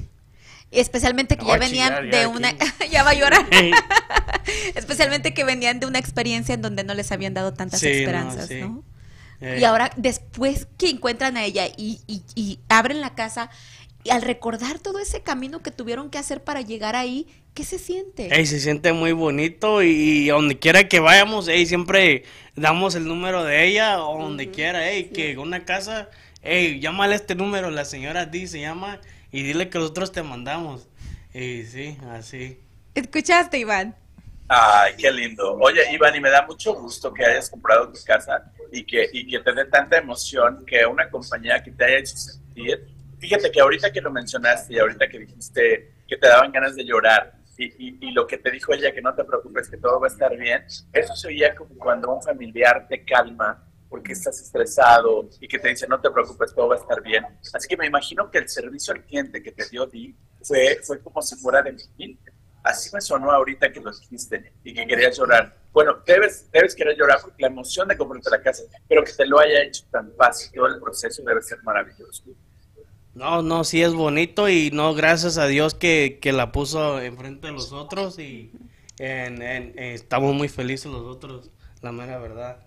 Especialmente 0.71 1.37
que 1.37 1.43
No, 1.43 1.49
ya 1.49 1.55
a 1.55 1.59
venían 1.59 1.89
chillar, 1.89 2.05
ya 2.05 2.11
de 2.19 2.25
aquí. 2.25 2.37
una... 2.37 2.55
ya 2.91 3.03
va 3.03 3.11
a 3.11 3.15
llorar. 3.15 3.47
Especialmente 4.75 5.35
que 5.35 5.45
venían 5.45 5.81
de 5.81 5.87
una 5.87 5.99
experiencia 5.99 6.55
en 6.55 6.63
donde 6.63 6.85
no 6.85 6.95
les 6.95 7.11
habían 7.13 7.35
dado 7.35 7.53
tantas 7.55 7.81
Sí, 7.81 7.87
no, 7.87 7.93
esperanzas, 7.93 8.49
sí. 8.49 8.61
¿no? 8.61 8.83
Eh, 9.41 9.59
Y 9.61 9.65
ahora, 9.65 9.91
después 9.97 10.67
que 10.79 10.89
encuentran 10.91 11.37
a 11.37 11.45
ella 11.45 11.67
y, 11.77 12.01
y- 12.07 12.23
y 12.35 12.59
abren 12.69 13.01
la 13.01 13.15
casa, 13.15 13.51
y 14.07 14.11
al 14.11 14.23
recordar 14.23 14.79
todo 14.79 15.01
ese 15.01 15.23
camino 15.23 15.63
que 15.63 15.73
tuvieron 15.73 16.11
que 16.11 16.19
hacer 16.19 16.45
para 16.45 16.61
llegar 16.61 16.95
ahí, 16.95 17.27
¿qué 17.55 17.65
se 17.65 17.77
siente? 17.77 18.29
ey, 18.33 18.47
se 18.47 18.61
siente 18.61 18.93
muy 18.93 19.11
bonito 19.11 19.83
y, 19.83 20.29
donde 20.29 20.61
quiera 20.61 20.89
que 20.89 21.01
vayamos, 21.01 21.49
ey, 21.49 21.67
siempre 21.67 22.23
damos 22.55 22.95
el 22.95 23.09
número 23.09 23.43
de 23.43 23.67
ella 23.67 24.05
o 24.05 24.23
donde 24.23 24.53
quiera, 24.53 24.89
ey, 24.89 25.07
que 25.09 25.37
una 25.39 25.65
casa, 25.65 26.09
ey, 26.43 26.79
llámale 26.79 27.15
a 27.15 27.17
este 27.17 27.35
número, 27.35 27.71
la 27.73 27.85
señora 27.85 28.27
D 28.27 28.47
se 28.47 28.61
llama 28.61 29.01
y 29.33 29.43
dile 29.43 29.71
que 29.71 29.79
nosotros 29.79 30.13
te 30.13 30.23
mandamos. 30.23 30.89
Y 31.35 31.65
sí, 31.65 31.99
así. 32.13 32.61
¿Escuchaste, 32.95 33.59
Iván? 33.59 33.97
Ay, 34.47 34.95
qué 34.97 35.11
lindo. 35.11 35.55
Oye, 35.55 35.83
Iván, 35.93 36.15
y 36.15 36.21
me 36.21 36.31
da 36.31 36.47
mucho 36.47 36.75
gusto 36.75 37.13
que 37.13 37.25
hayas 37.25 37.51
comprado 37.51 37.91
tu 37.91 37.99
casa 38.05 38.53
y 38.71 38.85
que, 38.85 39.11
y 39.13 39.27
que 39.27 39.41
te 39.41 39.53
dé 39.53 39.65
tanta 39.65 39.99
emoción 39.99 40.65
que 40.65 40.87
una 40.87 41.11
compañía 41.11 41.61
que 41.61 41.73
te 41.73 41.85
haya 41.85 41.99
hecho 41.99 42.17
sentir. 42.17 42.96
Fíjate 43.27 43.51
que 43.51 43.61
ahorita 43.61 43.93
que 43.93 44.01
lo 44.01 44.11
mencionaste 44.13 44.75
y 44.75 44.79
ahorita 44.79 45.09
que 45.09 45.19
dijiste 45.19 45.95
que 46.07 46.17
te 46.17 46.29
daban 46.29 46.53
ganas 46.53 46.77
de 46.77 46.85
llorar 46.85 47.35
y, 47.59 47.65
y- 47.65 47.99
y 48.09 48.13
lo 48.13 48.25
que 48.27 48.39
te 48.39 48.51
dijo 48.53 48.73
ella, 48.73 48.93
que 48.93 49.03
no 49.03 49.15
te 49.15 49.25
preocupes, 49.25 49.69
que 49.69 49.79
todo 49.79 49.99
va 49.99 50.07
a 50.07 50.11
estar 50.11 50.37
bien, 50.37 50.65
eso 50.93 51.17
se 51.17 51.27
oía 51.29 51.55
como 51.57 51.75
cuando 51.77 52.13
un 52.15 52.23
familiar 52.23 52.87
te 52.89 53.05
calma 53.05 53.65
porque 53.89 54.13
estás 54.13 54.41
estresado 54.41 55.29
y 55.41 55.49
que 55.49 55.59
te 55.59 55.69
dice 55.71 55.87
no 55.89 56.01
te 56.01 56.11
preocupes, 56.11 56.55
todo 56.55 56.69
va 56.69 56.77
a 56.77 56.79
estar 56.79 57.03
bien. 57.03 57.25
Así 57.53 57.67
que 57.67 57.77
me 57.77 57.87
imagino 57.87 58.31
que 58.31 58.39
el 58.39 58.49
servicio 58.49 58.95
al 58.95 59.03
cliente 59.05 59.43
que 59.43 59.51
te 59.53 59.69
dio 59.69 59.87
Di 59.87 60.15
fue, 60.43 60.79
fue 60.85 61.01
como 61.01 61.21
si 61.23 61.35
fuera 61.37 61.63
de 61.63 61.73
mi 61.73 61.83
cliente. 61.97 62.33
Así 62.63 62.91
me 62.95 63.01
sonó 63.01 63.31
ahorita 63.33 63.73
que 63.73 63.81
lo 63.81 63.91
dijiste 63.93 64.53
y 64.65 64.73
que 64.75 64.87
querías 64.87 65.17
llorar. 65.17 65.57
Bueno, 65.73 66.03
debes, 66.07 66.51
debes 66.53 66.75
querer 66.75 66.97
llorar 66.97 67.19
porque 67.23 67.43
la 67.43 67.49
emoción 67.49 67.87
de 67.89 67.97
comprarte 67.97 68.31
la 68.31 68.41
casa, 68.43 68.63
pero 68.89 69.03
que 69.05 69.13
te 69.13 69.27
lo 69.27 69.39
haya 69.41 69.63
hecho 69.63 69.85
tan 69.91 70.13
fácil, 70.17 70.51
todo 70.55 70.67
el 70.67 70.81
proceso 70.81 71.23
debe 71.25 71.41
ser 71.43 71.63
maravilloso. 71.63 72.25
No, 73.17 73.41
no, 73.41 73.65
sí 73.65 73.83
es 73.83 73.95
bonito 73.95 74.47
y 74.51 74.71
no, 74.73 74.93
gracias 74.95 75.39
a 75.39 75.47
Dios 75.47 75.73
que, 75.75 76.19
que 76.21 76.33
la 76.33 76.53
puso 76.53 77.01
enfrente 77.01 77.47
de 77.47 77.55
los 77.55 77.73
otros 77.73 78.19
y 78.19 78.53
en- 78.99 79.41
en- 79.41 79.79
estamos 79.79 80.35
muy 80.35 80.49
felices 80.49 80.93
los 80.93 81.01
otros, 81.01 81.51
la 81.81 81.93
mera 81.93 82.19
verdad. 82.19 82.59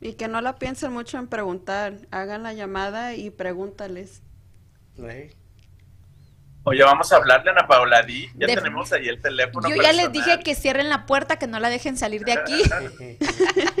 Y 0.00 0.12
que 0.12 0.28
no 0.28 0.40
la 0.40 0.54
piensen 0.60 0.92
mucho 0.92 1.18
en 1.18 1.26
preguntar. 1.26 1.94
Hagan 2.12 2.44
la 2.44 2.52
llamada 2.52 3.16
y 3.16 3.30
pregúntales. 3.30 4.22
Oye, 6.64 6.84
vamos 6.84 7.10
a 7.12 7.16
hablarle 7.16 7.50
a 7.50 7.52
Ana 7.54 7.66
Paola 7.66 8.02
Di. 8.04 8.28
Ya 8.36 8.46
De- 8.46 8.54
tenemos 8.54 8.92
ahí 8.92 9.08
el 9.08 9.20
teléfono. 9.20 9.68
Yo 9.68 9.74
ya 9.82 9.92
les 9.92 10.12
dije 10.12 10.38
que 10.44 10.54
cierren 10.54 10.88
la 10.88 11.06
puerta, 11.06 11.36
que 11.36 11.48
no 11.48 11.58
la 11.58 11.68
dejen 11.68 11.96
salir 11.96 12.22
de 12.24 12.32
aquí. 12.34 12.62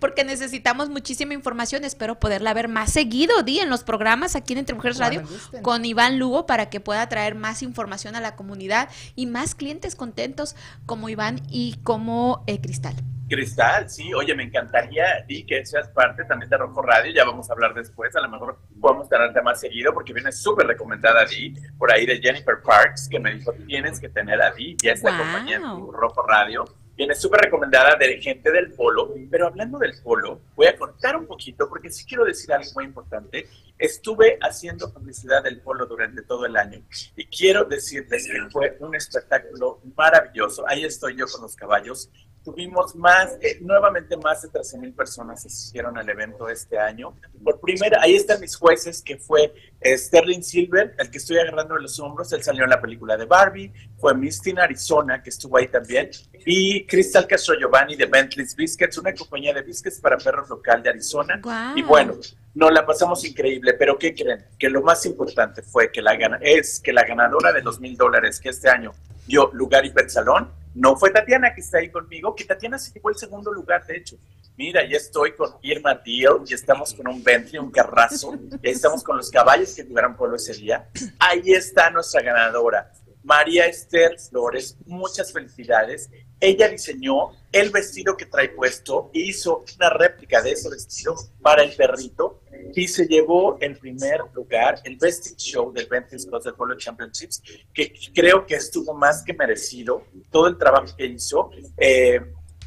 Porque 0.00 0.24
necesitamos 0.24 0.88
muchísima 0.88 1.34
información. 1.34 1.84
Espero 1.84 2.18
poderla 2.18 2.52
ver 2.54 2.68
más 2.68 2.92
seguido, 2.92 3.42
Di, 3.42 3.60
en 3.60 3.70
los 3.70 3.84
programas 3.84 4.34
aquí 4.34 4.54
en 4.54 4.60
Entre 4.60 4.74
Mujeres 4.74 4.98
Radio 4.98 5.22
con 5.62 5.84
Iván 5.84 6.18
Lugo 6.18 6.46
para 6.46 6.70
que 6.70 6.80
pueda 6.80 7.08
traer 7.08 7.34
más 7.34 7.62
información 7.62 8.16
a 8.16 8.20
la 8.20 8.34
comunidad 8.34 8.88
y 9.14 9.26
más 9.26 9.54
clientes 9.54 9.94
contentos 9.94 10.56
como 10.86 11.08
Iván 11.08 11.40
y 11.48 11.76
como 11.84 12.42
eh, 12.46 12.60
Cristal. 12.60 12.94
Cristal, 13.28 13.88
sí, 13.88 14.12
oye, 14.12 14.34
me 14.34 14.42
encantaría 14.42 15.24
y 15.28 15.44
que 15.46 15.64
seas 15.64 15.86
parte 15.90 16.24
también 16.24 16.50
de 16.50 16.56
Rojo 16.56 16.82
Radio, 16.82 17.12
ya 17.14 17.24
vamos 17.24 17.48
a 17.48 17.52
hablar 17.52 17.74
después, 17.74 18.16
a 18.16 18.20
lo 18.22 18.28
mejor 18.28 18.58
podemos 18.80 19.08
tenerte 19.08 19.40
más 19.40 19.60
seguido 19.60 19.94
porque 19.94 20.12
viene 20.12 20.32
súper 20.32 20.66
recomendada 20.66 21.20
a 21.20 21.26
Di, 21.26 21.54
por 21.78 21.92
ahí 21.92 22.06
de 22.06 22.18
Jennifer 22.20 22.56
Parks, 22.64 23.08
que 23.08 23.20
me 23.20 23.32
dijo, 23.34 23.52
tienes 23.68 24.00
que 24.00 24.08
tener 24.08 24.42
a 24.42 24.50
Di 24.50 24.76
y 24.82 24.88
a 24.88 24.94
esta 24.94 25.10
Wow. 25.10 25.18
compañía 25.18 25.56
en 25.58 25.62
tu 25.62 25.92
Rojo 25.92 26.22
Radio, 26.26 26.64
viene 27.00 27.14
súper 27.14 27.40
recomendada 27.40 27.96
de 27.96 28.20
gente 28.20 28.52
del 28.52 28.74
polo, 28.74 29.14
pero 29.30 29.46
hablando 29.46 29.78
del 29.78 29.94
polo, 30.02 30.38
voy 30.54 30.66
a 30.66 30.76
cortar 30.76 31.16
un 31.16 31.26
poquito 31.26 31.66
porque 31.66 31.88
sí 31.88 32.04
quiero 32.04 32.26
decir 32.26 32.52
algo 32.52 32.70
muy 32.74 32.84
importante, 32.84 33.48
estuve 33.78 34.36
haciendo 34.42 34.92
publicidad 34.92 35.42
del 35.42 35.62
polo 35.62 35.86
durante 35.86 36.20
todo 36.20 36.44
el 36.44 36.58
año 36.58 36.82
y 37.16 37.24
quiero 37.24 37.64
decirles 37.64 38.28
que 38.30 38.50
fue 38.50 38.76
un 38.80 38.94
espectáculo 38.94 39.80
maravilloso, 39.96 40.62
ahí 40.68 40.84
estoy 40.84 41.16
yo 41.16 41.24
con 41.26 41.40
los 41.40 41.56
caballos, 41.56 42.10
Tuvimos 42.42 42.96
más, 42.96 43.36
eh, 43.42 43.58
nuevamente 43.60 44.16
más 44.16 44.40
de 44.40 44.48
13 44.48 44.78
mil 44.78 44.94
personas 44.94 45.44
asistieron 45.44 45.98
al 45.98 46.08
evento 46.08 46.48
este 46.48 46.78
año. 46.78 47.14
Por 47.44 47.60
primera, 47.60 48.00
ahí 48.00 48.14
están 48.14 48.40
mis 48.40 48.56
jueces, 48.56 49.02
que 49.02 49.18
fue 49.18 49.52
Sterling 49.82 50.42
Silver, 50.42 50.94
el 50.98 51.10
que 51.10 51.18
estoy 51.18 51.38
agarrando 51.38 51.74
de 51.74 51.82
los 51.82 51.98
hombros, 52.00 52.32
él 52.32 52.42
salió 52.42 52.64
en 52.64 52.70
la 52.70 52.80
película 52.80 53.16
de 53.16 53.24
Barbie, 53.24 53.72
fue 53.98 54.14
Misty 54.14 54.54
Arizona, 54.58 55.22
que 55.22 55.30
estuvo 55.30 55.56
ahí 55.56 55.68
también, 55.68 56.10
y 56.44 56.86
Crystal 56.86 57.26
Castro 57.26 57.54
Giovanni 57.58 57.96
de 57.96 58.06
Bentley's 58.06 58.54
Biscuits, 58.54 58.98
una 58.98 59.14
compañía 59.14 59.54
de 59.54 59.62
biscuits 59.62 60.00
para 60.00 60.18
perros 60.18 60.48
local 60.48 60.82
de 60.82 60.90
Arizona. 60.90 61.40
Y 61.74 61.82
bueno, 61.82 62.14
nos 62.54 62.72
la 62.72 62.84
pasamos 62.84 63.24
increíble, 63.24 63.74
pero 63.74 63.98
¿qué 63.98 64.14
creen? 64.14 64.44
Que 64.58 64.68
lo 64.68 64.82
más 64.82 65.06
importante 65.06 65.62
fue 65.62 65.90
que 65.90 66.02
la 66.02 66.16
gana 66.16 66.38
es 66.40 66.80
que 66.80 66.92
la 66.92 67.04
ganadora 67.04 67.52
de 67.52 67.62
los 67.62 67.80
mil 67.80 67.96
dólares 67.96 68.40
que 68.40 68.50
este 68.50 68.68
año 68.68 68.92
dio 69.26 69.50
lugar 69.52 69.84
y 69.86 69.92
Salón 70.08 70.50
no 70.74 70.96
fue 70.96 71.10
Tatiana 71.10 71.54
que 71.54 71.60
está 71.60 71.78
ahí 71.78 71.90
conmigo, 71.90 72.34
que 72.34 72.44
Tatiana 72.44 72.78
se 72.78 72.92
llevó 72.92 73.10
el 73.10 73.16
segundo 73.16 73.52
lugar, 73.52 73.86
de 73.86 73.96
hecho. 73.96 74.16
Mira, 74.60 74.86
ya 74.86 74.98
estoy 74.98 75.32
con 75.32 75.54
Irma 75.62 75.94
Deal 76.04 76.42
y 76.46 76.52
estamos 76.52 76.92
con 76.92 77.08
un 77.08 77.24
Bentley, 77.24 77.58
un 77.58 77.70
carrazo, 77.70 78.34
y 78.62 78.68
ahí 78.68 78.74
estamos 78.74 79.02
con 79.02 79.16
los 79.16 79.30
caballos 79.30 79.74
que 79.74 79.86
jugaron 79.86 80.14
pueblo 80.14 80.36
ese 80.36 80.52
día. 80.52 80.86
Ahí 81.18 81.52
está 81.52 81.88
nuestra 81.88 82.20
ganadora, 82.20 82.92
María 83.24 83.64
Esther 83.64 84.18
Flores. 84.20 84.76
Muchas 84.84 85.32
felicidades. 85.32 86.10
Ella 86.38 86.68
diseñó 86.68 87.30
el 87.50 87.70
vestido 87.70 88.18
que 88.18 88.26
trae 88.26 88.50
puesto, 88.50 89.10
hizo 89.14 89.64
una 89.76 89.88
réplica 89.88 90.42
de 90.42 90.52
ese 90.52 90.68
vestido 90.68 91.14
para 91.40 91.62
el 91.62 91.74
perrito 91.74 92.42
y 92.74 92.86
se 92.86 93.06
llevó 93.06 93.56
el 93.62 93.78
primer 93.78 94.20
lugar, 94.34 94.78
el 94.84 94.98
Best 94.98 95.38
Show 95.38 95.72
del 95.72 95.86
Bentley 95.86 96.20
Scotts 96.20 96.52
Polo 96.52 96.76
Championships, 96.76 97.42
que 97.72 97.94
creo 98.14 98.44
que 98.44 98.56
estuvo 98.56 98.92
más 98.92 99.22
que 99.22 99.32
merecido 99.32 100.04
todo 100.30 100.48
el 100.48 100.58
trabajo 100.58 100.94
que 100.94 101.06
hizo. 101.06 101.50
Eh, 101.78 102.20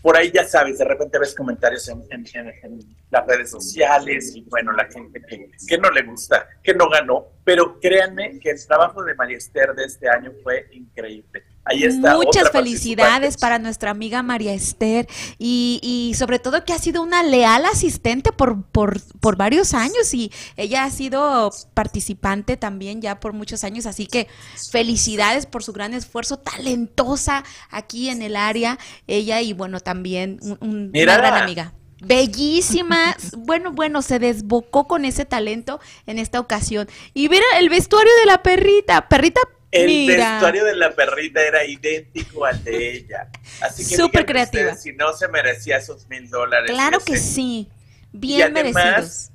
por 0.04 0.18
ahí 0.18 0.32
ya 0.32 0.43
sabes, 0.43 0.78
de 0.78 0.86
repente 0.86 1.18
ves 1.18 1.34
comentarios 1.34 1.88
en, 1.88 2.04
las 3.10 3.26
redes 3.26 3.49
sociales 3.49 4.36
y 4.36 4.41
bueno, 4.49 4.74
la 4.74 4.86
gente 4.86 5.22
que, 5.22 5.49
que 5.66 5.78
no 5.78 5.89
le 5.89 6.04
gusta, 6.04 6.45
que 6.62 6.74
no 6.74 6.89
ganó, 6.89 7.32
pero 7.44 7.80
créanme 7.80 8.39
que 8.39 8.52
el 8.52 8.68
trabajo 8.68 9.04
de 9.04 9.16
María 9.16 9.38
Esther 9.38 9.74
de 9.76 9.86
este 9.86 10.10
año 10.10 10.32
fue 10.44 10.68
increíble. 10.74 11.44
Ahí 11.66 11.84
está. 11.86 12.16
Muchas 12.18 12.52
felicidades 12.52 13.38
para 13.38 13.58
nuestra 13.58 13.91
amiga 13.91 14.22
María 14.22 14.54
Esther 14.54 15.08
y, 15.38 15.80
y 15.82 16.14
sobre 16.16 16.38
todo 16.39 16.66
que 16.66 16.74
ha 16.74 16.78
sido 16.78 17.02
una 17.02 17.24
leal 17.24 17.64
asistente 17.66 18.34
por, 18.34 18.64
por, 18.66 19.00
por 19.22 19.38
varios 19.38 19.74
años 19.74 20.14
y 20.14 20.30
ella 20.58 20.84
ha 20.84 20.89
sido 20.91 21.52
participante 21.74 22.58
también 22.58 23.02
ya 23.02 23.22
por 23.22 23.32
muchos 23.32 23.64
años, 23.64 23.86
así 23.86 24.08
que 24.08 24.28
felicidades 24.72 25.46
por 25.46 25.64
su 25.64 25.72
gran 25.72 25.94
esfuerzo, 25.94 26.38
talentosa 26.38 27.46
aquí 27.70 28.10
en 28.10 28.22
el 28.22 28.36
área, 28.36 28.78
ella 29.08 29.39
y 29.41 29.54
bueno, 29.54 29.80
también 29.80 30.39
un- 30.41 30.58
un- 30.60 30.91
una 31.04 31.18
gran 31.18 31.34
amiga. 31.44 31.74
Bellísima, 32.06 33.16
bueno, 33.38 33.72
bueno, 33.72 34.01
se 34.01 34.20
desbocó 34.20 34.88
con 34.88 35.06
ese 35.06 35.26
talento 35.26 35.80
en 36.06 36.20
esta 36.20 36.39
ocasión. 36.39 36.88
Y 37.14 37.30
mira 37.30 37.45
el 37.60 37.70
vestuario 37.70 38.12
de 38.20 38.26
la 38.26 38.43
perrita, 38.43 39.08
perrita, 39.08 39.41
El 39.72 39.88
mira. 39.88 40.32
vestuario 40.34 40.66
de 40.66 40.76
la 40.76 40.93
perrita 40.95 41.41
era 41.41 41.66
idéntico 41.66 42.45
al 42.45 42.64
de 42.64 42.93
ella. 42.97 43.30
Así 43.62 43.88
que 43.88 43.95
Súper 43.95 44.26
creativa. 44.26 44.74
ustedes 44.74 44.82
si 44.84 44.93
no 44.93 45.14
se 45.14 45.28
merecía 45.30 45.78
esos 45.78 46.08
mil 46.10 46.30
dólares. 46.30 46.72
Claro 46.72 46.99
Yo 46.99 47.06
que 47.06 47.18
sé. 47.18 47.18
sí, 47.18 47.70
Y 48.36 48.38
bien 48.38 48.41
además, 48.43 48.74
merecidos. 48.74 49.32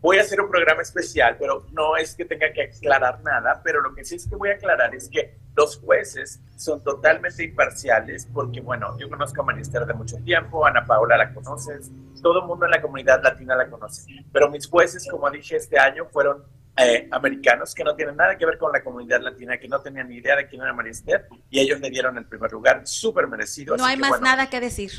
Voy 0.00 0.18
a 0.18 0.22
hacer 0.22 0.40
un 0.40 0.48
programa 0.48 0.82
especial, 0.82 1.36
pero 1.40 1.66
no 1.72 1.96
es 1.96 2.14
que 2.14 2.24
tenga 2.24 2.52
que 2.52 2.62
aclarar 2.62 3.20
nada, 3.22 3.60
pero 3.64 3.80
lo 3.80 3.92
que 3.94 4.04
sí 4.04 4.14
es 4.14 4.28
que 4.28 4.36
voy 4.36 4.50
a 4.50 4.54
aclarar 4.54 4.94
es 4.94 5.08
que 5.08 5.36
los 5.56 5.76
jueces 5.78 6.40
son 6.56 6.84
totalmente 6.84 7.42
imparciales, 7.42 8.28
porque 8.32 8.60
bueno, 8.60 8.96
yo 8.96 9.08
conozco 9.08 9.42
a 9.42 9.44
Manister 9.46 9.84
de 9.86 9.94
mucho 9.94 10.16
tiempo, 10.18 10.64
Ana 10.64 10.84
Paola 10.86 11.16
la 11.16 11.34
conoces, 11.34 11.90
todo 12.22 12.42
el 12.42 12.46
mundo 12.46 12.66
en 12.66 12.70
la 12.70 12.80
comunidad 12.80 13.20
latina 13.24 13.56
la 13.56 13.68
conoce, 13.68 14.04
pero 14.32 14.48
mis 14.48 14.68
jueces, 14.68 15.04
como 15.10 15.28
dije 15.30 15.56
este 15.56 15.80
año, 15.80 16.06
fueron 16.12 16.44
eh, 16.76 17.08
americanos 17.10 17.74
que 17.74 17.82
no 17.82 17.96
tienen 17.96 18.14
nada 18.14 18.38
que 18.38 18.46
ver 18.46 18.56
con 18.56 18.70
la 18.70 18.84
comunidad 18.84 19.20
latina, 19.20 19.58
que 19.58 19.66
no 19.66 19.80
tenían 19.80 20.08
ni 20.08 20.18
idea 20.18 20.36
de 20.36 20.46
quién 20.46 20.62
era 20.62 20.72
Manister, 20.72 21.26
y 21.50 21.58
ellos 21.58 21.80
le 21.80 21.90
dieron 21.90 22.16
el 22.16 22.24
primer 22.24 22.52
lugar, 22.52 22.82
súper 22.86 23.26
merecido. 23.26 23.76
No 23.76 23.82
así 23.82 23.90
hay 23.90 23.96
que, 23.96 24.02
más 24.02 24.10
bueno, 24.10 24.26
nada 24.26 24.48
que 24.48 24.60
decir. 24.60 24.92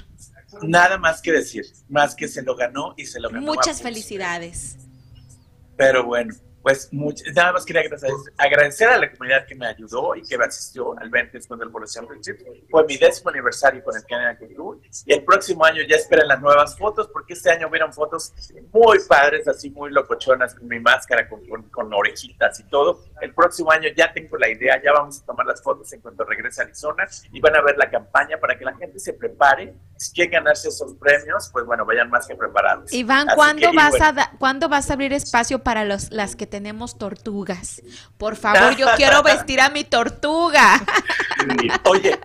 Nada 0.62 0.97
más 0.97 1.22
que 1.22 1.32
decir, 1.32 1.64
más 1.88 2.16
que 2.16 2.28
se 2.28 2.41
lo 2.41 2.58
ganó 2.58 2.95
y 2.97 3.06
se 3.06 3.22
lo 3.22 3.30
ganó. 3.30 3.50
a 3.50 3.56
Muchas 3.56 3.78
pulso. 3.78 3.84
felicidades. 3.84 4.89
Pero 5.80 6.03
bueno, 6.03 6.34
pues 6.70 6.91
much- 6.93 7.24
nada 7.36 7.53
más 7.53 7.65
quería 7.65 7.82
agradecer, 7.82 8.11
agradecer 8.38 8.88
a 8.89 8.97
la 8.97 9.11
comunidad 9.11 9.45
que 9.47 9.55
me 9.55 9.65
ayudó 9.67 10.15
y 10.15 10.22
que 10.24 10.38
me 10.38 10.45
asistió 10.45 10.97
al 10.99 11.09
20 11.09 11.39
con 11.47 11.61
el 11.61 11.70
Polo 11.72 11.86
Championship. 11.88 12.38
Fue 12.70 12.86
mi 12.86 12.97
décimo 12.97 13.30
aniversario 13.32 13.84
con 13.84 13.95
el 13.95 14.03
Canadian 14.05 14.38
Culture 14.38 14.80
y 15.05 15.13
el 15.13 15.24
próximo 15.24 15.65
año 15.65 15.82
ya 15.88 15.95
esperen 15.95 16.28
las 16.28 16.39
nuevas 16.41 16.78
fotos 16.78 17.07
porque 17.11 17.34
este 17.34 17.49
año 17.51 17.70
vieron 17.70 17.91
fotos 17.93 18.34
muy 18.72 18.99
padres, 19.07 19.47
así 19.47 19.70
muy 19.72 19.91
locochonas, 19.91 20.53
con 20.55 20.67
mi 20.67 20.80
máscara, 20.80 21.28
con, 21.28 21.45
con- 21.47 21.63
con 21.70 21.93
orejitas 21.93 22.59
y 22.59 22.63
todo. 22.63 23.03
El 23.22 23.34
próximo 23.34 23.72
año 23.72 23.89
ya 23.95 24.13
tengo 24.13 24.38
la 24.38 24.49
idea, 24.49 24.82
ya 24.84 24.91
vamos 24.93 25.22
a 25.22 25.26
tomar 25.26 25.45
las 25.45 25.61
fotos 25.61 25.91
en 25.93 26.01
cuanto 26.01 26.24
regrese 26.24 26.61
a 26.61 26.65
Arizona 26.65 27.05
y 27.32 27.39
van 27.39 27.55
a 27.55 27.61
ver 27.61 27.78
la 27.78 27.89
campaña 27.89 28.38
para 28.39 28.57
que 28.57 28.65
la 28.65 28.76
gente 28.76 28.99
se 28.99 29.13
prepare. 29.13 29.74
Si 29.97 30.13
quieren 30.13 30.32
ganarse 30.32 30.70
esos 30.70 30.93
premios, 30.95 31.49
pues 31.51 31.65
bueno, 31.65 31.86
vayan 31.86 32.09
más 32.09 32.26
que 32.28 32.36
preparados. 32.36 32.93
Iván, 32.93 33.28
¿cuándo 33.36 33.70
que, 33.70 33.76
vas, 33.76 33.89
bueno. 33.89 34.05
a 34.05 34.11
da- 34.13 34.32
¿cuándo 34.39 34.70
vas 34.70 34.89
a 34.89 34.93
abrir 34.93 35.11
espacio 35.13 35.59
para 35.59 35.84
los, 35.84 36.09
las 36.11 36.36
que 36.36 36.47
tenemos 36.60 36.97
tortugas? 36.97 37.82
Por 38.18 38.36
favor, 38.36 38.76
yo 38.76 38.88
quiero 38.97 39.24
vestir 39.24 39.62
a 39.62 39.70
mi 39.70 39.86
tortuga. 39.86 40.74
Oye, 41.86 42.20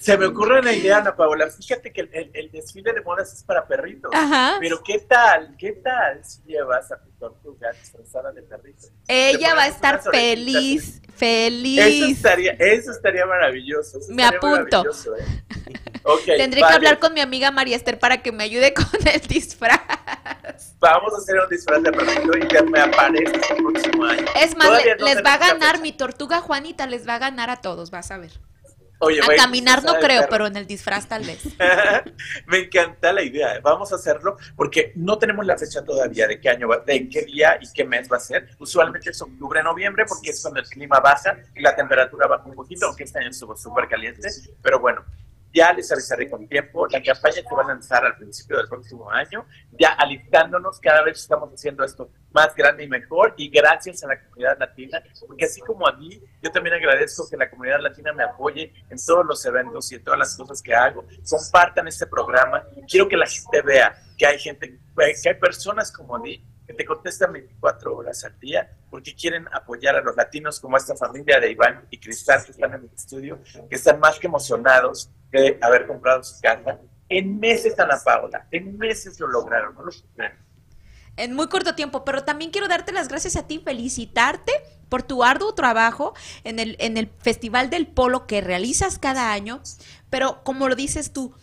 se 0.00 0.18
me 0.18 0.26
ocurre 0.26 0.58
una 0.58 0.72
idea, 0.72 0.98
Ana 0.98 1.14
Paola. 1.14 1.48
Fíjate 1.48 1.92
que 1.92 2.00
el, 2.00 2.50
desfile 2.50 2.92
de 2.92 3.00
modas 3.02 3.32
es 3.32 3.44
para 3.44 3.64
perritos. 3.64 4.10
Ajá. 4.12 4.56
Pero 4.58 4.82
¿qué 4.82 4.98
tal? 4.98 5.54
¿Qué 5.56 5.70
tal 5.70 6.24
si 6.24 6.42
llevas 6.48 6.90
a 6.90 7.00
tu 7.00 7.10
tortuga 7.12 7.70
disfrazada 7.80 8.32
de 8.32 8.42
perrito? 8.42 8.88
Ella 9.06 9.54
va 9.54 9.62
a 9.62 9.68
estar 9.68 10.00
orejitas 10.04 11.00
feliz, 11.16 11.80
Eso 11.80 12.06
estaría, 12.06 12.52
eso 12.52 12.90
estaría 12.92 13.26
maravilloso. 13.26 13.98
eso 13.98 14.12
Me 14.12 14.22
estaría 14.22 14.38
apunto. 14.38 14.78
maravilloso, 14.84 15.16
¿eh? 15.16 15.24
Tendré 16.36 16.60
vale. 16.60 16.70
que 16.72 16.76
hablar 16.76 16.98
con 17.00 17.14
mi 17.14 17.20
amiga 17.20 17.50
María 17.50 17.74
Esther 17.74 17.98
para 17.98 18.22
que 18.22 18.30
me 18.30 18.44
ayude 18.44 18.72
con 18.74 18.86
el 19.12 19.20
disfraz. 19.22 19.80
Vamos 20.78 21.12
a 21.14 21.16
hacer 21.18 21.36
un 21.40 21.48
disfraz 21.48 21.82
de 21.82 21.90
perrito 21.92 22.38
y 22.38 22.52
ya 22.52 22.62
me 22.62 22.78
aparece 22.80 23.32
el 23.50 23.56
próximo 23.64 24.04
año. 24.04 24.24
Es 24.40 24.56
más, 24.56 24.68
Todavía 24.68 24.94
le- 24.94 25.00
no 25.00 25.06
les 25.06 25.24
va 25.24 25.34
a 25.34 25.38
ganar 25.38 25.70
fecha. 25.72 25.82
mi 25.82 25.92
tortuga 25.92 26.40
Juanita, 26.40 26.86
les 26.86 27.08
va 27.08 27.14
a 27.16 27.18
ganar 27.18 27.50
a 27.50 27.56
todos, 27.56 27.90
vas 27.90 28.10
a 28.12 28.18
ver. 28.18 28.32
Oye, 28.98 29.20
A 29.20 29.36
caminar 29.36 29.84
no 29.84 29.94
creo, 29.96 30.20
perro. 30.20 30.30
pero 30.30 30.46
en 30.46 30.56
el 30.56 30.66
disfraz 30.66 31.06
tal 31.06 31.24
vez. 31.24 31.42
Me 32.46 32.58
encanta 32.58 33.12
la 33.12 33.22
idea. 33.22 33.60
Vamos 33.60 33.92
a 33.92 33.96
hacerlo 33.96 34.36
porque 34.56 34.92
no 34.94 35.18
tenemos 35.18 35.44
la 35.44 35.56
fecha 35.58 35.84
todavía 35.84 36.26
de 36.26 36.40
qué 36.40 36.48
año, 36.48 36.68
va, 36.68 36.78
de 36.78 37.08
qué 37.08 37.22
día 37.22 37.58
y 37.60 37.70
qué 37.72 37.84
mes 37.84 38.10
va 38.10 38.16
a 38.16 38.20
ser. 38.20 38.48
Usualmente 38.58 39.10
es 39.10 39.20
octubre, 39.20 39.62
noviembre, 39.62 40.04
porque 40.08 40.30
es 40.30 40.40
cuando 40.40 40.60
el 40.60 40.66
clima 40.66 41.00
baja 41.00 41.36
y 41.54 41.60
la 41.60 41.76
temperatura 41.76 42.26
baja 42.26 42.44
un 42.46 42.54
poquito, 42.54 42.86
aunque 42.86 43.04
este 43.04 43.18
año 43.18 43.30
estuvo 43.30 43.56
súper 43.56 43.88
caliente. 43.88 44.28
Pero 44.62 44.80
bueno, 44.80 45.04
ya 45.56 45.72
les 45.72 45.90
avisaré 45.90 46.28
con 46.28 46.46
tiempo. 46.46 46.86
La 46.88 47.02
campaña 47.02 47.36
se 47.36 47.54
va 47.54 47.62
a 47.62 47.68
lanzar 47.68 48.04
al 48.04 48.14
principio 48.16 48.58
del 48.58 48.68
próximo 48.68 49.10
año, 49.10 49.46
ya 49.72 49.94
alistándonos. 49.94 50.78
Cada 50.80 51.02
vez 51.02 51.18
estamos 51.18 51.50
haciendo 51.50 51.82
esto 51.82 52.10
más 52.32 52.54
grande 52.54 52.84
y 52.84 52.88
mejor. 52.88 53.32
Y 53.38 53.48
gracias 53.48 54.04
a 54.04 54.08
la 54.08 54.22
comunidad 54.22 54.58
latina, 54.58 55.02
porque 55.26 55.46
así 55.46 55.62
como 55.62 55.88
a 55.88 55.92
mí, 55.92 56.20
yo 56.42 56.52
también 56.52 56.76
agradezco 56.76 57.26
que 57.28 57.38
la 57.38 57.48
comunidad 57.48 57.80
latina 57.80 58.12
me 58.12 58.24
apoye 58.24 58.70
en 58.90 58.98
todos 59.04 59.24
los 59.24 59.44
eventos 59.46 59.90
y 59.90 59.94
en 59.94 60.04
todas 60.04 60.18
las 60.18 60.36
cosas 60.36 60.60
que 60.60 60.74
hago. 60.74 61.06
Compartan 61.28 61.88
este 61.88 62.06
programa. 62.06 62.62
Quiero 62.86 63.08
que 63.08 63.16
la 63.16 63.26
gente 63.26 63.62
vea 63.62 63.96
que 64.18 64.26
hay 64.26 64.38
gente, 64.38 64.78
que 65.22 65.28
hay 65.28 65.34
personas 65.36 65.90
como 65.90 66.16
a 66.16 66.18
mí 66.18 66.44
que 66.66 66.74
te 66.74 66.84
contestan 66.84 67.32
24 67.32 67.96
horas 67.96 68.24
al 68.24 68.38
día 68.40 68.70
porque 68.90 69.14
quieren 69.14 69.46
apoyar 69.52 69.96
a 69.96 70.00
los 70.00 70.16
latinos 70.16 70.58
como 70.60 70.76
esta 70.76 70.96
familia 70.96 71.38
de 71.38 71.50
Iván 71.52 71.86
y 71.90 71.98
Cristal 71.98 72.44
que 72.44 72.52
están 72.52 72.74
en 72.74 72.80
el 72.82 72.90
estudio, 72.94 73.38
que 73.68 73.76
están 73.76 74.00
más 74.00 74.18
que 74.18 74.26
emocionados 74.26 75.10
de 75.30 75.58
haber 75.60 75.86
comprado 75.86 76.22
su 76.24 76.40
casa. 76.40 76.78
En 77.08 77.38
meses, 77.38 77.78
Ana 77.78 77.98
Paula, 78.04 78.48
en 78.50 78.76
meses 78.76 79.20
lo 79.20 79.28
lograron, 79.28 79.74
no 79.74 79.84
lo 79.84 79.92
en 81.16 81.34
muy 81.34 81.48
corto 81.48 81.74
tiempo, 81.74 82.04
pero 82.04 82.24
también 82.24 82.50
quiero 82.50 82.68
darte 82.68 82.92
las 82.92 83.08
gracias 83.08 83.36
a 83.36 83.46
ti, 83.46 83.58
felicitarte 83.58 84.52
por 84.88 85.02
tu 85.02 85.24
arduo 85.24 85.54
trabajo 85.54 86.14
en 86.44 86.58
el, 86.58 86.76
en 86.78 86.96
el 86.96 87.08
Festival 87.08 87.70
del 87.70 87.86
Polo 87.86 88.26
que 88.26 88.40
realizas 88.40 88.98
cada 88.98 89.32
año, 89.32 89.62
pero 90.10 90.42
como 90.44 90.68
lo 90.68 90.76
dices 90.76 91.12
tú, 91.12 91.34